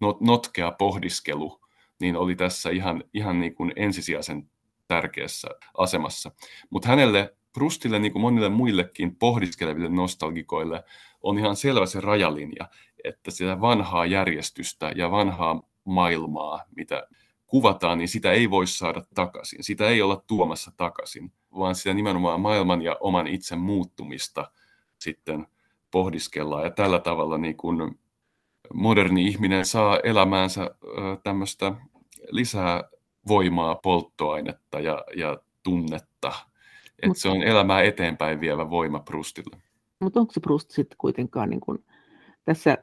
not, 0.00 0.20
notkea 0.20 0.72
pohdiskelu, 0.72 1.60
niin 2.00 2.16
oli 2.16 2.36
tässä 2.36 2.70
ihan, 2.70 3.04
ihan 3.14 3.40
niin 3.40 3.54
kuin 3.54 3.72
ensisijaisen 3.76 4.50
tärkeässä 4.88 5.48
asemassa. 5.78 6.30
Mutta 6.70 6.88
hänelle, 6.88 7.34
Prustille, 7.52 7.98
niin 7.98 8.12
kuin 8.12 8.22
monille 8.22 8.48
muillekin 8.48 9.16
pohdiskeleville 9.16 9.88
nostalgikoille, 9.88 10.84
on 11.22 11.38
ihan 11.38 11.56
selvä 11.56 11.86
se 11.86 12.00
rajalinja, 12.00 12.68
että 13.04 13.30
sitä 13.30 13.60
vanhaa 13.60 14.06
järjestystä 14.06 14.92
ja 14.96 15.10
vanhaa 15.10 15.62
maailmaa, 15.84 16.64
mitä 16.76 17.06
kuvataan, 17.46 17.98
niin 17.98 18.08
sitä 18.08 18.32
ei 18.32 18.50
voi 18.50 18.66
saada 18.66 19.02
takaisin. 19.14 19.64
Sitä 19.64 19.88
ei 19.88 20.02
olla 20.02 20.22
tuomassa 20.26 20.72
takaisin, 20.76 21.32
vaan 21.58 21.74
sitä 21.74 21.94
nimenomaan 21.94 22.40
maailman 22.40 22.82
ja 22.82 22.96
oman 23.00 23.26
itse 23.26 23.56
muuttumista 23.56 24.50
sitten 24.98 25.46
pohdiskellaan. 25.90 26.64
Ja 26.64 26.70
tällä 26.70 26.98
tavalla 26.98 27.38
niin 27.38 27.56
kuin 27.56 27.98
moderni 28.74 29.26
ihminen 29.26 29.66
saa 29.66 29.98
elämäänsä 29.98 30.70
tämmöistä 31.22 31.72
lisää 32.30 32.84
voimaa, 33.28 33.74
polttoainetta 33.74 34.80
ja, 34.80 35.04
ja 35.16 35.38
tunnetta. 35.62 36.32
Että 37.02 37.20
se 37.20 37.28
on 37.28 37.42
elämää 37.42 37.82
eteenpäin 37.82 38.40
vievä 38.40 38.70
voima 38.70 39.00
Prustille. 39.00 39.56
Mutta 40.00 40.20
onko 40.20 40.32
se 40.32 40.40
Proust 40.40 40.70
sitten 40.70 40.98
kuitenkaan, 40.98 41.50
niin 41.50 41.60
kun, 41.60 41.84
tässä 42.48 42.78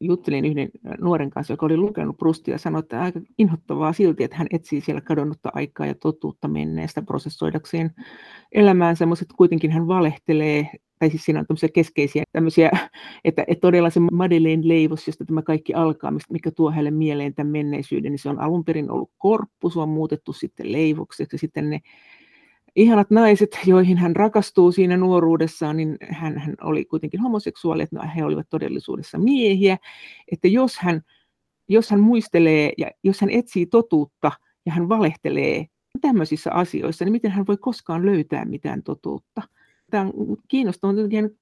juttelin 0.00 0.44
yhden 0.44 0.68
nuoren 1.00 1.30
kanssa, 1.30 1.52
joka 1.52 1.66
oli 1.66 1.76
lukenut 1.76 2.16
Prustia 2.16 2.54
ja 2.54 2.58
sanoi, 2.58 2.80
että 2.80 3.02
aika 3.02 3.20
inhottavaa 3.38 3.92
silti, 3.92 4.24
että 4.24 4.36
hän 4.36 4.46
etsii 4.50 4.80
siellä 4.80 5.00
kadonnutta 5.00 5.50
aikaa 5.54 5.86
ja 5.86 5.94
totuutta 5.94 6.48
menneestä 6.48 7.02
prosessoidakseen 7.02 7.90
elämäänsä, 8.52 9.06
mutta 9.06 9.24
kuitenkin 9.36 9.70
hän 9.70 9.86
valehtelee, 9.86 10.70
tai 10.98 11.10
siis 11.10 11.24
siinä 11.24 11.40
on 11.40 11.46
tämmöisiä 11.46 11.68
keskeisiä 11.68 12.22
tämmöisiä, 12.32 12.70
että, 13.24 13.44
että 13.48 13.60
todella 13.60 13.90
se 13.90 14.00
Madeleine 14.12 14.68
leivos, 14.68 15.06
josta 15.06 15.24
tämä 15.24 15.42
kaikki 15.42 15.74
alkaa, 15.74 16.12
mikä 16.30 16.50
tuo 16.50 16.70
hänelle 16.70 16.90
mieleen 16.90 17.34
tämän 17.34 17.52
menneisyyden, 17.52 18.12
niin 18.12 18.18
se 18.18 18.28
on 18.28 18.40
alun 18.40 18.64
perin 18.64 18.90
ollut 18.90 19.10
korppu, 19.18 19.70
se 19.70 19.80
on 19.80 19.88
muutettu 19.88 20.32
sitten 20.32 20.72
leivokseksi, 20.72 21.34
ja 21.34 21.38
sitten 21.38 21.70
ne 21.70 21.80
ihanat 22.76 23.10
naiset, 23.10 23.58
joihin 23.66 23.98
hän 23.98 24.16
rakastuu 24.16 24.72
siinä 24.72 24.96
nuoruudessaan, 24.96 25.76
niin 25.76 25.96
hän, 26.10 26.38
hän 26.38 26.54
oli 26.60 26.84
kuitenkin 26.84 27.20
homoseksuaali, 27.20 27.82
että 27.82 27.96
no, 27.96 28.02
he 28.16 28.24
olivat 28.24 28.46
todellisuudessa 28.50 29.18
miehiä, 29.18 29.78
että 30.32 30.48
jos 30.48 30.78
hän, 30.78 31.00
jos 31.68 31.90
hän 31.90 32.00
muistelee 32.00 32.72
ja 32.78 32.90
jos 33.04 33.20
hän 33.20 33.30
etsii 33.30 33.66
totuutta 33.66 34.32
ja 34.66 34.72
hän 34.72 34.88
valehtelee 34.88 35.66
tämmöisissä 36.00 36.50
asioissa, 36.52 37.04
niin 37.04 37.12
miten 37.12 37.30
hän 37.30 37.46
voi 37.48 37.56
koskaan 37.56 38.06
löytää 38.06 38.44
mitään 38.44 38.82
totuutta? 38.82 39.42
Tämä 39.94 40.10
on 40.16 40.36
kiinnostavaa 40.48 40.94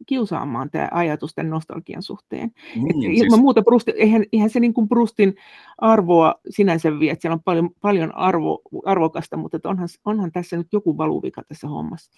kiusaamaan 0.06 0.70
tämä 0.70 0.88
ajatus 0.90 1.34
tämän 1.34 1.50
nostalgian 1.50 2.02
suhteen. 2.02 2.52
Niin, 2.74 2.90
että 2.90 3.00
siis... 3.00 3.22
Ilman 3.22 3.40
muuta 3.40 3.62
Proust, 3.62 3.88
eihän, 3.88 4.24
eihän 4.32 4.50
se 4.50 4.60
niin 4.60 4.74
kuin 4.74 4.88
Proustin 4.88 5.34
arvoa 5.78 6.34
sinänsä 6.50 6.98
vie, 6.98 7.12
että 7.12 7.22
siellä 7.22 7.34
on 7.34 7.42
paljon, 7.42 7.70
paljon 7.80 8.16
arvo, 8.16 8.62
arvokasta, 8.84 9.36
mutta 9.36 9.56
että 9.56 9.68
onhan, 9.68 9.88
onhan 10.04 10.32
tässä 10.32 10.56
nyt 10.56 10.72
joku 10.72 10.98
valuvika 10.98 11.42
tässä 11.44 11.68
hommassa. 11.68 12.12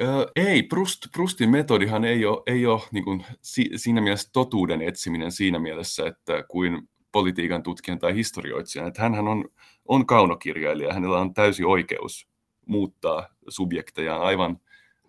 Öö, 0.00 0.26
ei, 0.36 0.62
Proust, 0.62 1.00
Proustin 1.12 1.50
metodihan 1.50 2.04
ei 2.04 2.26
ole, 2.26 2.42
ei 2.46 2.66
ole 2.66 2.80
niin 2.92 3.04
kuin, 3.04 3.24
si, 3.42 3.70
siinä 3.76 4.00
mielessä 4.00 4.30
totuuden 4.32 4.82
etsiminen 4.82 5.32
siinä 5.32 5.58
mielessä, 5.58 6.06
että 6.06 6.44
kuin 6.48 6.88
politiikan 7.12 7.62
tutkijan 7.62 7.98
tai 7.98 8.14
historioitsijan, 8.14 8.88
että 8.88 9.02
hänhän 9.02 9.28
on, 9.28 9.44
on 9.88 10.06
kaunokirjailija, 10.06 10.94
hänellä 10.94 11.18
on 11.18 11.34
täysi 11.34 11.64
oikeus 11.64 12.28
muuttaa 12.66 13.28
subjekteja 13.48 14.16
aivan 14.16 14.60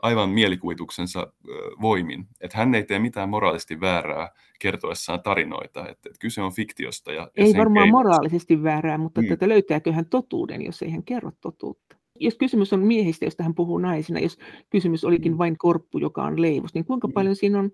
aivan 0.06 0.30
mielikuvituksensa 0.30 1.34
voimin. 1.82 2.28
Että 2.42 2.58
hän 2.58 2.76
ei 2.76 2.84
tee 2.84 3.00
mitään 3.00 3.30
moraalisesti 3.30 3.80
väärää 3.80 4.30
kertoessaan 4.60 5.24
tarinoita. 5.24 5.80
Että, 5.80 6.10
että 6.10 6.20
kyse 6.20 6.42
on 6.42 6.52
fiktiosta. 6.52 7.14
Ja, 7.14 7.32
ei 7.36 7.52
ja 7.52 7.58
varmaan 7.58 7.86
keinoista. 7.86 8.10
moraalisesti 8.10 8.64
väärää, 8.64 8.98
mutta 8.98 9.22
mm. 9.22 9.32
että 9.32 9.50
löytääkö 9.50 9.94
hän 9.94 10.06
totuuden, 10.06 10.66
jos 10.66 10.82
ei 10.82 10.92
hän 10.92 11.04
kerro 11.04 11.32
totuutta. 11.42 11.96
Jos 12.20 12.36
kysymys 12.36 12.74
on 12.74 12.80
miehistä, 12.80 13.26
josta 13.26 13.44
hän 13.44 13.56
puhuu 13.56 13.78
naisina, 13.78 14.20
jos 14.20 14.38
kysymys 14.70 15.06
olikin 15.06 15.32
mm. 15.32 15.38
vain 15.38 15.58
korppu, 15.58 15.98
joka 15.98 16.24
on 16.24 16.42
leivos, 16.42 16.74
niin 16.74 16.86
kuinka 16.86 17.08
mm. 17.08 17.14
paljon 17.14 17.36
siinä 17.36 17.60
on, 17.60 17.72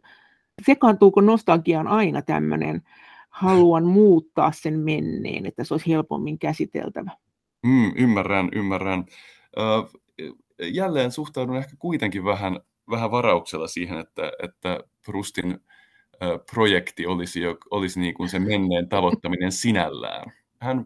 sekaantuuko 0.66 1.22
nostalgiaan 1.22 1.88
aina 1.88 2.22
tämmöinen 2.22 2.82
haluan 3.30 3.86
muuttaa 3.86 4.52
sen 4.52 4.80
menneen, 4.80 5.46
että 5.46 5.64
se 5.64 5.74
olisi 5.74 5.90
helpommin 5.90 6.40
käsiteltävä? 6.40 7.12
Mm, 7.64 7.92
ymmärrän, 7.96 8.50
ymmärrän 8.56 9.06
jälleen 10.62 11.12
suhtaudun 11.12 11.58
ehkä 11.58 11.76
kuitenkin 11.80 12.24
vähän, 12.24 12.60
vähän 12.90 13.12
varauksella 13.12 13.68
siihen, 13.68 13.98
että, 13.98 14.32
että 14.44 14.80
Prustin 15.06 15.60
projekti 16.52 17.06
olisi, 17.06 17.42
jo, 17.42 17.58
olisi 17.72 18.00
niin 18.00 18.14
kuin 18.14 18.30
se 18.30 18.40
menneen 18.40 18.90
tavoittaminen 18.90 19.52
sinällään. 19.52 20.34
Hän 20.62 20.86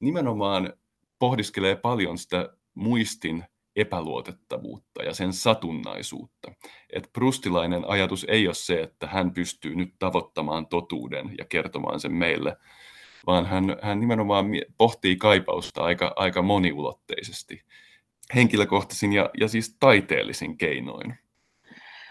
nimenomaan 0.00 0.72
pohdiskelee 1.18 1.76
paljon 1.76 2.18
sitä 2.18 2.48
muistin 2.74 3.44
epäluotettavuutta 3.76 5.02
ja 5.02 5.14
sen 5.14 5.32
satunnaisuutta. 5.32 6.52
Et 6.92 7.10
prustilainen 7.12 7.84
ajatus 7.88 8.26
ei 8.28 8.46
ole 8.46 8.54
se, 8.54 8.80
että 8.80 9.06
hän 9.06 9.30
pystyy 9.30 9.74
nyt 9.74 9.94
tavoittamaan 9.98 10.66
totuuden 10.66 11.34
ja 11.38 11.44
kertomaan 11.44 12.00
sen 12.00 12.12
meille, 12.12 12.56
vaan 13.26 13.46
hän, 13.46 13.76
hän 13.82 14.00
nimenomaan 14.00 14.46
pohtii 14.78 15.16
kaipausta 15.16 15.82
aika, 15.84 16.12
aika 16.16 16.42
moniulotteisesti 16.42 17.62
henkilökohtaisin 18.34 19.12
ja, 19.12 19.30
ja 19.40 19.48
siis 19.48 19.76
taiteellisin 19.80 20.56
keinoin. 20.56 21.14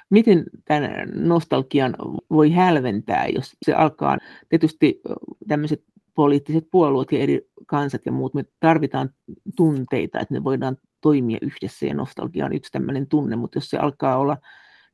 Miten 0.10 0.44
tämän 0.66 1.10
nostalgian 1.14 1.96
voi 2.30 2.52
hälventää, 2.52 3.28
jos 3.28 3.56
se 3.66 3.74
alkaa, 3.74 4.18
tietysti 4.50 5.02
tämmöiset 5.48 5.84
poliittiset 6.14 6.68
puolueet 6.72 7.12
ja 7.12 7.20
eri 7.20 7.42
kansat 7.66 8.02
ja 8.06 8.12
muut, 8.12 8.34
me 8.34 8.46
tarvitaan 8.60 9.10
tunteita, 9.56 10.20
että 10.20 10.34
ne 10.34 10.44
voidaan 10.44 10.78
toimia 11.02 11.38
yhdessä 11.42 11.86
ja 11.86 11.94
nostalgia 11.94 12.46
on 12.46 12.54
yksi 12.54 12.72
tämmöinen 12.72 13.08
tunne, 13.08 13.36
mutta 13.36 13.58
jos 13.58 13.70
se 13.70 13.78
alkaa 13.78 14.18
olla 14.18 14.38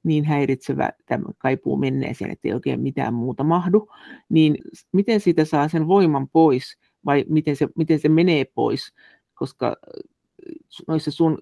niin 0.03 0.25
häiritsevä 0.25 0.89
tämä 1.05 1.25
kaipuu 1.37 1.77
menneeseen, 1.77 2.31
että 2.31 2.47
ei 2.47 2.53
oikein 2.53 2.81
mitään 2.81 3.13
muuta 3.13 3.43
mahdu, 3.43 3.89
niin 4.29 4.57
miten 4.91 5.19
siitä 5.19 5.45
saa 5.45 5.67
sen 5.67 5.87
voiman 5.87 6.29
pois 6.29 6.77
vai 7.05 7.25
miten 7.29 7.55
se, 7.55 7.67
miten 7.75 7.99
se 7.99 8.09
menee 8.09 8.45
pois, 8.45 8.93
koska 9.33 9.75
noissa 10.87 11.11
sun 11.11 11.37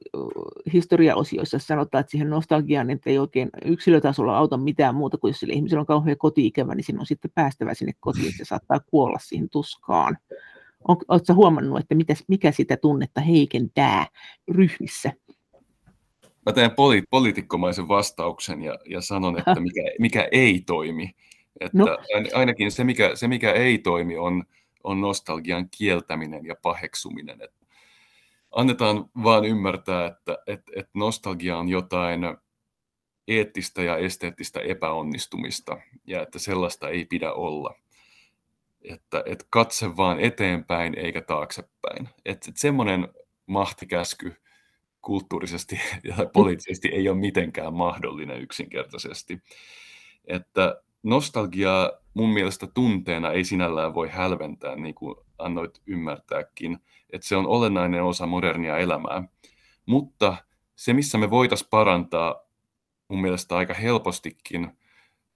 historiaosioissa 0.74 1.60
sanotaan, 1.60 1.99
että 1.99 2.12
siihen 2.12 2.30
nostalgiaan 2.30 2.89
että 2.89 3.10
ei 3.10 3.20
oikein 3.20 3.49
yksilötasolla 3.66 4.38
auta 4.38 4.58
mitään 4.58 4.95
muuta 4.95 5.18
kuin 5.18 5.30
jos 5.30 5.39
sille 5.39 5.54
ihmisellä 5.54 5.80
on 5.80 5.86
kauhean 5.86 6.18
koti-ikävä, 6.18 6.76
niin 6.76 6.84
siinä 6.84 6.99
on 6.99 7.06
sitten 7.06 7.32
päästävä 7.36 7.74
sinne 7.74 7.93
kotiin, 7.99 8.28
että 8.28 8.38
se 8.38 8.45
saattaa 8.45 8.80
kuolla 8.80 9.18
siihen 9.22 9.49
tuskaan. 9.49 10.18
Oletko 10.88 11.34
huomannut, 11.34 11.80
että 11.80 11.95
mikä 12.28 12.52
sitä 12.52 12.78
tunnetta 12.78 13.22
heikentää 13.22 14.08
ryhmissä? 14.47 15.14
Mä 16.45 16.54
teen 16.54 16.72
poli- 16.72 17.04
poliitikkomaisen 17.10 17.88
vastauksen 17.88 18.62
ja, 18.62 18.78
ja 18.86 19.02
sanon, 19.02 19.39
että 19.39 19.60
mikä, 19.70 19.82
mikä 19.99 20.28
ei 20.32 20.64
toimi. 20.66 21.12
Että 21.60 21.78
no. 21.78 21.97
Ainakin 22.34 22.72
se 22.72 22.84
mikä, 22.84 23.12
se, 23.16 23.28
mikä 23.28 23.52
ei 23.52 23.78
toimi, 23.78 24.18
on, 24.18 24.43
on 24.84 25.02
nostalgian 25.02 25.70
kieltäminen 25.78 26.45
ja 26.45 26.56
paheksuminen. 26.62 27.41
Että 27.41 27.61
annetaan 28.52 29.06
vaan 29.24 29.45
ymmärtää, 29.45 30.06
että, 30.06 30.38
että, 30.47 30.72
että 30.76 30.91
nostalgia 30.93 31.58
on 31.58 31.70
jotain 31.70 32.22
eettistä 33.28 33.84
ja 33.84 33.97
esteettistä 33.97 34.60
epäonnistumista 34.60 35.78
ja 36.08 36.22
että 36.22 36.39
sellaista 36.39 36.89
ei 36.89 37.06
pidä 37.06 37.34
olla. 37.34 37.76
Että, 38.82 39.24
että 39.26 39.45
katse 39.49 39.97
vaan 39.97 40.20
eteenpäin 40.20 40.97
eikä 40.97 41.22
taaksepäin. 41.22 42.10
Että, 42.26 42.49
että 42.49 42.62
semmoinen 42.62 43.08
mahtikäsky 43.45 44.36
kulttuurisesti 45.02 45.80
ja 46.04 46.16
poliittisesti 46.34 46.88
ei 46.88 47.10
ole 47.10 47.18
mitenkään 47.18 47.74
mahdollinen 47.74 48.41
yksinkertaisesti. 48.41 49.41
Että 50.26 50.82
nostalgia 51.04 51.91
mun 52.14 52.30
mielestä 52.30 52.68
tunteena 52.68 53.32
ei 53.32 53.43
sinällään 53.43 53.93
voi 53.93 54.09
hälventää, 54.09 54.76
niin 54.76 54.95
kuin 54.95 55.16
annoit 55.38 55.82
ymmärtääkin, 55.86 56.78
että 57.09 57.28
se 57.28 57.36
on 57.36 57.47
olennainen 57.47 58.03
osa 58.03 58.26
modernia 58.26 58.78
elämää. 58.78 59.24
Mutta 59.86 60.38
se, 60.76 60.93
missä 60.93 61.18
me 61.18 61.30
voitaisiin 61.30 61.70
parantaa 61.70 62.36
mun 63.07 63.22
mielestä 63.22 63.57
aika 63.57 63.74
helpostikin 63.74 64.78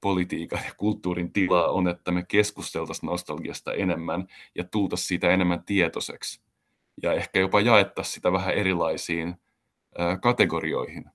politiikan 0.01 0.59
ja 0.65 0.71
kulttuurin 0.77 1.33
tilaa 1.33 1.67
on, 1.67 1.87
että 1.87 2.11
me 2.11 2.23
keskusteltaisiin 2.27 3.07
nostalgiasta 3.07 3.73
enemmän 3.73 4.27
ja 4.55 4.63
tultaisiin 4.63 5.07
siitä 5.07 5.29
enemmän 5.29 5.63
tietoiseksi. 5.63 6.41
Ja 7.03 7.13
ehkä 7.13 7.39
jopa 7.39 7.61
jaettaisiin 7.61 8.13
sitä 8.13 8.31
vähän 8.31 8.53
erilaisiin 8.53 9.35
kategorioihin, 10.21 11.05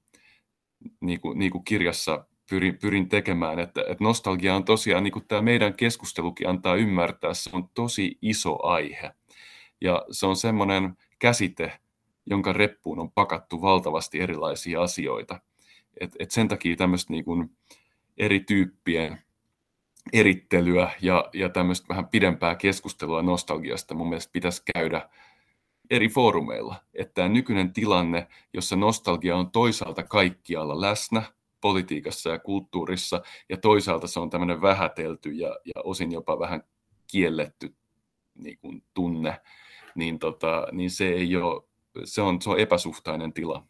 niin 1.01 1.21
kuin, 1.21 1.39
niin 1.39 1.51
kuin 1.51 1.65
kirjassa 1.65 2.27
pyrin, 2.51 2.79
pyrin 2.79 3.09
tekemään, 3.09 3.59
että, 3.59 3.81
että 3.81 4.05
nostalgia 4.05 4.57
on 4.57 4.65
tosiaan, 4.65 5.05
niin 5.05 5.13
kuin 5.13 5.25
tämä 5.29 5.43
meidän 5.43 5.75
keskustelukin 5.75 6.49
antaa 6.49 6.75
ymmärtää, 6.75 7.35
se 7.35 7.51
on 7.53 7.69
tosi 7.75 8.19
iso 8.23 8.67
aihe. 8.67 9.11
Ja 9.81 10.05
se 10.11 10.27
on 10.27 10.37
semmoinen 10.37 10.97
käsite, 11.19 11.81
jonka 12.27 12.53
reppuun 12.53 12.99
on 12.99 13.13
pakattu 13.13 13.63
valtavasti 13.63 14.21
erilaisia 14.21 14.83
asioita. 14.83 15.41
Et, 16.01 16.17
et 16.19 16.31
sen 16.31 16.49
takia 16.49 16.77
tämmöistä 16.77 17.13
niin 17.13 17.25
kuin 17.25 17.51
eri 18.19 18.41
tyyppien 18.41 19.19
erittelyä 20.13 20.91
ja, 21.01 21.31
ja 21.33 21.49
tämmöistä 21.49 21.89
vähän 21.89 22.09
pidempää 22.09 22.55
keskustelua 22.55 23.23
nostalgiasta 23.23 23.95
mun 23.95 24.09
mielestä 24.09 24.33
pitäisi 24.33 24.63
käydä 24.75 25.09
eri 25.91 26.09
foorumeilla. 26.09 26.77
Että 26.95 27.15
tämä 27.15 27.29
nykyinen 27.29 27.73
tilanne, 27.73 28.27
jossa 28.53 28.77
nostalgia 28.77 29.37
on 29.37 29.51
toisaalta 29.51 30.03
kaikkialla 30.03 30.81
läsnä, 30.81 31.23
politiikassa 31.61 32.31
ja 32.31 32.39
kulttuurissa, 32.39 33.23
ja 33.49 33.57
toisaalta 33.57 34.07
se 34.07 34.21
on 34.21 34.31
tämmöinen 34.31 34.63
vähätelty 34.63 35.31
ja, 35.31 35.49
ja 35.49 35.83
osin 35.85 36.13
jopa 36.13 36.39
vähän 36.39 36.63
kielletty 37.07 37.75
niin 38.35 38.59
kuin 38.59 38.83
tunne, 38.95 39.41
niin, 39.95 40.19
tota, 40.19 40.67
niin 40.73 40.91
se, 40.91 41.09
ei 41.09 41.37
ole, 41.37 41.63
se, 42.05 42.23
on, 42.23 42.43
se 42.43 42.51
on 42.51 42.59
epäsuhtainen 42.59 43.33
tila. 43.33 43.67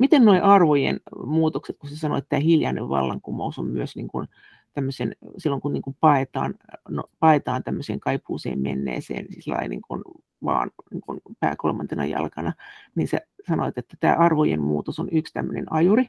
Miten 0.00 0.24
nuo 0.24 0.40
arvojen 0.42 1.00
muutokset, 1.26 1.78
kun 1.78 1.90
sä 1.90 1.96
sanoit, 1.96 2.24
että 2.24 2.28
tämä 2.28 2.40
hiljainen 2.40 2.88
vallankumous 2.88 3.58
on 3.58 3.66
myös 3.66 3.96
niin 3.96 4.08
kuin 4.08 4.28
tämmöisen, 4.72 5.16
silloin 5.38 5.62
kun 5.62 5.72
niin 5.72 5.82
kuin 5.82 5.96
paetaan, 6.00 6.54
no, 6.88 7.04
paetaan 7.20 7.62
tämmöiseen 7.62 8.00
kaipuuseen 8.00 8.58
menneeseen, 8.58 9.26
siis 9.30 9.46
niin 9.68 9.82
kuin 9.82 10.02
vaan 10.44 10.70
niin 10.90 11.00
kuin 11.00 11.20
pääkolmantena 11.40 12.06
jalkana, 12.06 12.52
niin 12.94 13.08
sä 13.08 13.20
sanoit, 13.48 13.78
että 13.78 13.96
tämä 14.00 14.14
arvojen 14.14 14.60
muutos 14.60 14.98
on 15.00 15.08
yksi 15.12 15.32
tämmöinen 15.32 15.72
ajuri. 15.72 16.08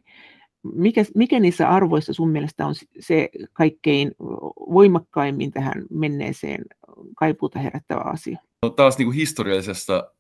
Mikä, 0.76 1.06
mikä 1.16 1.40
niissä 1.40 1.70
arvoissa 1.70 2.14
sun 2.14 2.30
mielestä 2.30 2.68
on 2.68 2.76
se 3.00 3.30
kaikkein 3.54 4.12
voimakkaimmin 4.74 5.52
tähän 5.52 5.86
menneeseen 5.90 6.66
kaipuuta 7.16 7.60
herättävä 7.60 8.02
asia? 8.02 8.38
No, 8.62 8.70
taas 8.70 8.98
niin 8.98 9.06
kuin 9.06 9.16
historiallisessa 9.16 10.12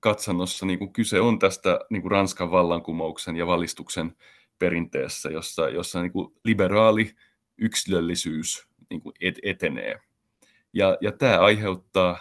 katsannossa 0.00 0.66
niin 0.66 0.78
kuin 0.78 0.92
kyse 0.92 1.20
on 1.20 1.38
tästä 1.38 1.80
niin 1.90 2.02
kuin 2.02 2.10
Ranskan 2.10 2.50
vallankumouksen 2.50 3.36
ja 3.36 3.46
valistuksen 3.46 4.16
perinteessä, 4.58 5.30
jossa, 5.30 5.68
jossa 5.68 6.02
niin 6.02 6.12
kuin 6.12 6.34
liberaali 6.44 7.10
yksilöllisyys 7.58 8.68
niin 8.90 9.00
kuin 9.00 9.14
et, 9.20 9.38
etenee. 9.42 10.00
Ja, 10.72 10.98
ja 11.00 11.12
tämä 11.12 11.38
aiheuttaa 11.38 12.18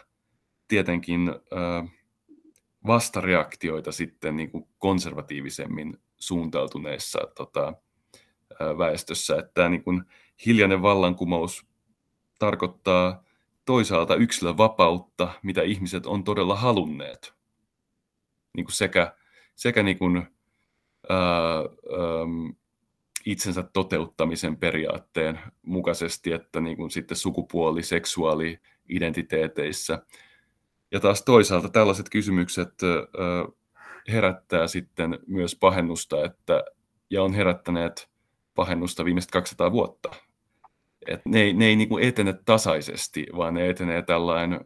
tietenkin 0.68 1.30
äh, 1.30 1.91
vastareaktioita 2.88 3.91
sitten 3.91 4.36
niin 4.36 4.51
kuin 4.51 4.68
konservatiivisemmin 4.78 5.97
suuntautuneessa 6.28 7.19
tota, 7.36 7.74
väestössä. 8.78 9.36
Että 9.36 9.51
tämä 9.53 9.69
niin 9.69 9.84
kuin 9.84 10.03
hiljainen 10.45 10.82
vallankumous 10.82 11.65
tarkoittaa 12.39 13.24
toisaalta 13.65 14.15
yksilön 14.15 14.57
vapautta, 14.57 15.34
mitä 15.43 15.61
ihmiset 15.61 16.05
on 16.05 16.24
todella 16.24 16.55
halunneet. 16.55 17.34
Niin 18.53 18.65
kuin 18.65 18.76
sekä 18.76 19.13
sekä 19.55 19.84
niin 19.84 19.97
kuin, 19.97 20.17
ää, 21.09 21.17
ää, 21.17 22.53
itsensä 23.26 23.63
toteuttamisen 23.63 24.57
periaatteen 24.57 25.39
mukaisesti, 25.61 26.32
että 26.32 26.61
niin 26.61 26.78
kuin 26.78 26.91
sitten 26.91 27.17
sukupuoli, 27.17 27.84
seksuaali, 27.84 28.59
identiteeteissä. 28.89 30.05
Ja 30.91 30.99
taas 30.99 31.21
toisaalta 31.24 31.69
tällaiset 31.69 32.09
kysymykset 32.09 32.74
herättää 34.12 34.68
sitten 34.68 35.20
myös 35.28 35.56
pahennusta, 35.56 36.26
että, 36.26 36.64
ja 37.10 37.24
on 37.24 37.34
herättäneet 37.34 38.10
pahennusta 38.56 39.06
viimeiset 39.06 39.32
200 39.32 39.72
vuotta. 39.72 40.10
Et 41.08 41.22
ne 41.26 41.41
ei, 41.41 41.54
ne 41.54 41.66
ei 41.66 41.76
niin 41.76 41.89
kuin 41.89 42.04
etene 42.04 42.34
tasaisesti, 42.45 43.28
vaan 43.38 43.54
ne 43.54 43.70
etenee 43.70 44.01
tällainen 44.01 44.66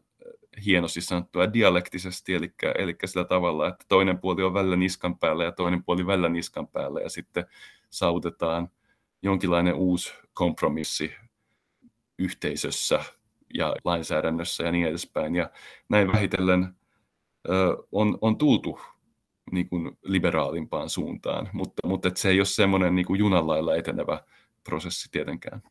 hienosti 0.66 1.02
sanottua 1.02 1.54
dialektisesti, 1.54 2.34
eli, 2.34 2.54
eli 2.78 2.96
sillä 3.06 3.26
tavalla, 3.26 3.68
että 3.68 3.86
toinen 3.88 4.18
puoli 4.18 4.44
on 4.44 4.54
välillä 4.54 4.76
niskan 4.76 5.20
päällä 5.20 5.44
ja 5.44 5.52
toinen 5.52 5.84
puoli 5.84 6.08
välillä 6.08 6.30
niskan 6.30 6.68
päällä, 6.68 7.02
ja 7.02 7.10
sitten 7.10 7.46
saavutetaan 7.90 8.70
jonkinlainen 9.22 9.74
uusi 9.74 10.14
kompromissi 10.34 11.14
yhteisössä 12.20 13.04
ja 13.54 13.76
lainsäädännössä 13.84 14.64
ja 14.64 14.72
niin 14.72 14.88
edespäin. 14.88 15.36
Ja 15.36 15.50
näin 15.90 16.12
vähitellen 16.12 16.76
ö, 17.50 17.78
on, 17.92 18.18
on 18.22 18.38
tultu 18.38 18.80
niin 19.52 19.70
kuin 19.70 19.91
liberaalimpaan 20.04 20.89
suuntaan, 20.89 21.50
mutta, 21.54 21.88
mutta 21.88 22.12
se 22.16 22.30
ei 22.30 22.39
ole 22.39 22.45
semmoinen 22.45 22.95
niin 22.95 23.06
kuin 23.06 23.20
junanlailla 23.20 23.76
etenevä 23.76 24.24
prosessi 24.64 25.10
tietenkään. 25.12 25.62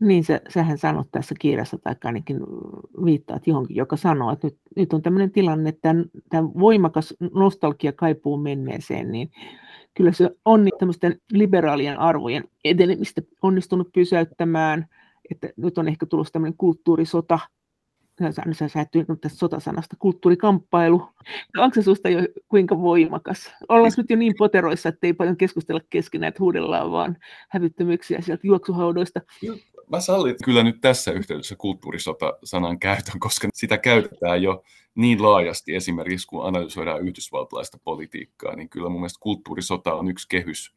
Niin, 0.00 0.24
sä, 0.24 0.40
sähän 0.48 0.78
sanot 0.78 1.08
tässä 1.12 1.34
kirjassa, 1.40 1.78
tai 1.78 1.94
ainakin 2.04 2.40
viittaat 3.04 3.46
johonkin, 3.46 3.76
joka 3.76 3.96
sanoo, 3.96 4.32
että 4.32 4.46
nyt, 4.46 4.58
nyt 4.76 4.92
on 4.92 5.02
tämmöinen 5.02 5.30
tilanne, 5.30 5.68
että 5.68 5.80
tämän, 5.82 6.04
tämän 6.30 6.50
voimakas 6.58 7.14
nostalgia 7.34 7.92
kaipuu 7.92 8.36
menneeseen, 8.36 9.12
niin 9.12 9.30
kyllä 9.94 10.12
se 10.12 10.30
on 10.44 10.64
niin 10.64 10.78
tämmöisten 10.78 11.20
liberaalien 11.32 11.98
arvojen 11.98 12.44
etenemistä 12.64 13.22
onnistunut 13.42 13.88
pysäyttämään, 13.92 14.86
että 15.30 15.50
nyt 15.56 15.78
on 15.78 15.88
ehkä 15.88 16.06
tullut 16.06 16.28
tämmöinen 16.32 16.56
kulttuurisota, 16.56 17.38
sä, 18.52 18.68
sä 18.68 18.80
et 18.80 18.88
tästä 19.20 19.38
sotasanasta, 19.38 19.96
kulttuurikamppailu. 19.98 21.08
Onko 21.58 21.74
se 21.74 21.82
susta 21.82 22.08
jo 22.08 22.20
kuinka 22.48 22.80
voimakas? 22.80 23.52
Ollaan 23.68 23.92
nyt 23.96 24.10
jo 24.10 24.16
niin 24.16 24.34
poteroissa, 24.38 24.88
että 24.88 25.06
ei 25.06 25.12
paljon 25.12 25.36
keskustella 25.36 25.80
keskenään, 25.90 26.28
että 26.28 26.40
huudellaan 26.40 26.92
vaan 26.92 27.16
hävyttömyyksiä 27.48 28.20
sieltä 28.20 28.46
juoksuhaudoista. 28.46 29.20
Mä 29.90 30.00
sallin 30.00 30.36
kyllä 30.44 30.62
nyt 30.62 30.80
tässä 30.80 31.12
yhteydessä 31.12 31.56
kulttuurisota-sanan 31.56 32.78
käytön, 32.78 33.20
koska 33.20 33.48
sitä 33.54 33.78
käytetään 33.78 34.42
jo 34.42 34.62
niin 34.94 35.22
laajasti 35.22 35.74
esimerkiksi, 35.74 36.26
kun 36.26 36.46
analysoidaan 36.46 37.02
yhdysvaltalaista 37.08 37.78
politiikkaa, 37.84 38.56
niin 38.56 38.68
kyllä 38.68 38.88
mun 38.88 39.00
mielestä 39.00 39.20
kulttuurisota 39.20 39.94
on 39.94 40.08
yksi 40.08 40.28
kehys, 40.28 40.74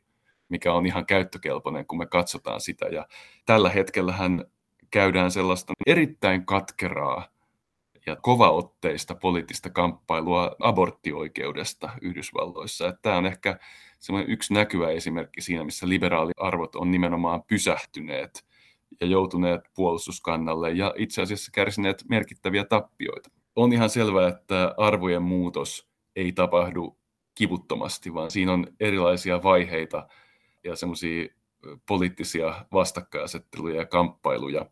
mikä 0.50 0.74
on 0.74 0.86
ihan 0.86 1.06
käyttökelpoinen, 1.06 1.86
kun 1.86 1.98
me 1.98 2.06
katsotaan 2.06 2.62
sitä. 2.62 2.86
Ja 2.86 3.08
tällä 3.46 3.70
hetkellähän 3.70 4.46
käydään 4.96 5.32
sellaista 5.32 5.74
erittäin 5.86 6.46
katkeraa 6.46 7.28
ja 8.06 8.16
kovaotteista 8.16 9.16
poliittista 9.16 9.70
kamppailua 9.70 10.56
aborttioikeudesta 10.60 11.90
Yhdysvalloissa. 12.02 12.88
Että 12.88 13.00
tämä 13.02 13.18
on 13.18 13.26
ehkä 13.26 13.60
semmoinen 14.00 14.32
yksi 14.32 14.54
näkyvä 14.54 14.90
esimerkki 14.90 15.42
siinä, 15.42 15.64
missä 15.64 15.90
liberaaliarvot 15.90 16.76
on 16.76 16.92
nimenomaan 16.92 17.44
pysähtyneet 17.44 18.46
ja 19.02 19.08
joutuneet 19.08 19.62
puolustuskannalle 19.76 20.72
ja 20.72 20.94
itse 20.98 21.22
asiassa 21.22 21.52
kärsineet 21.52 22.04
merkittäviä 22.10 22.66
tappioita. 22.66 23.30
On 23.56 23.74
ihan 23.74 23.90
selvää, 23.90 24.28
että 24.28 24.76
arvojen 24.78 25.24
muutos 25.24 25.88
ei 26.16 26.32
tapahdu 26.32 26.98
kivuttomasti, 27.38 28.14
vaan 28.14 28.32
siinä 28.32 28.54
on 28.54 28.68
erilaisia 28.80 29.44
vaiheita 29.44 30.08
ja 30.64 30.76
semmoisia 30.76 31.28
poliittisia 31.88 32.66
vastakkainasetteluja 32.74 33.76
ja 33.76 33.86
kamppailuja, 33.86 34.66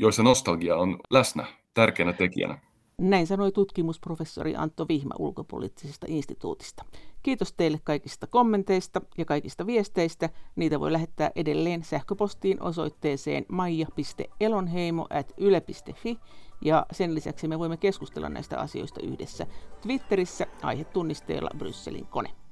joissa 0.00 0.22
nostalgia 0.22 0.76
on 0.76 0.98
läsnä 1.10 1.46
tärkeänä 1.74 2.12
tekijänä. 2.12 2.58
Näin 2.98 3.26
sanoi 3.26 3.52
tutkimusprofessori 3.52 4.56
Antto 4.56 4.88
Vihma 4.88 5.14
ulkopoliittisesta 5.18 6.06
instituutista. 6.08 6.84
Kiitos 7.22 7.52
teille 7.52 7.80
kaikista 7.84 8.26
kommenteista 8.26 9.00
ja 9.18 9.24
kaikista 9.24 9.66
viesteistä. 9.66 10.30
Niitä 10.56 10.80
voi 10.80 10.92
lähettää 10.92 11.30
edelleen 11.36 11.84
sähköpostiin 11.84 12.62
osoitteeseen 12.62 13.46
maija.elonheimo.yle.fi 13.48 16.18
ja 16.64 16.86
sen 16.92 17.14
lisäksi 17.14 17.48
me 17.48 17.58
voimme 17.58 17.76
keskustella 17.76 18.28
näistä 18.28 18.60
asioista 18.60 19.00
yhdessä 19.00 19.46
Twitterissä 19.82 20.46
aihetunnisteella 20.62 21.50
Brysselin 21.58 22.06
kone. 22.06 22.43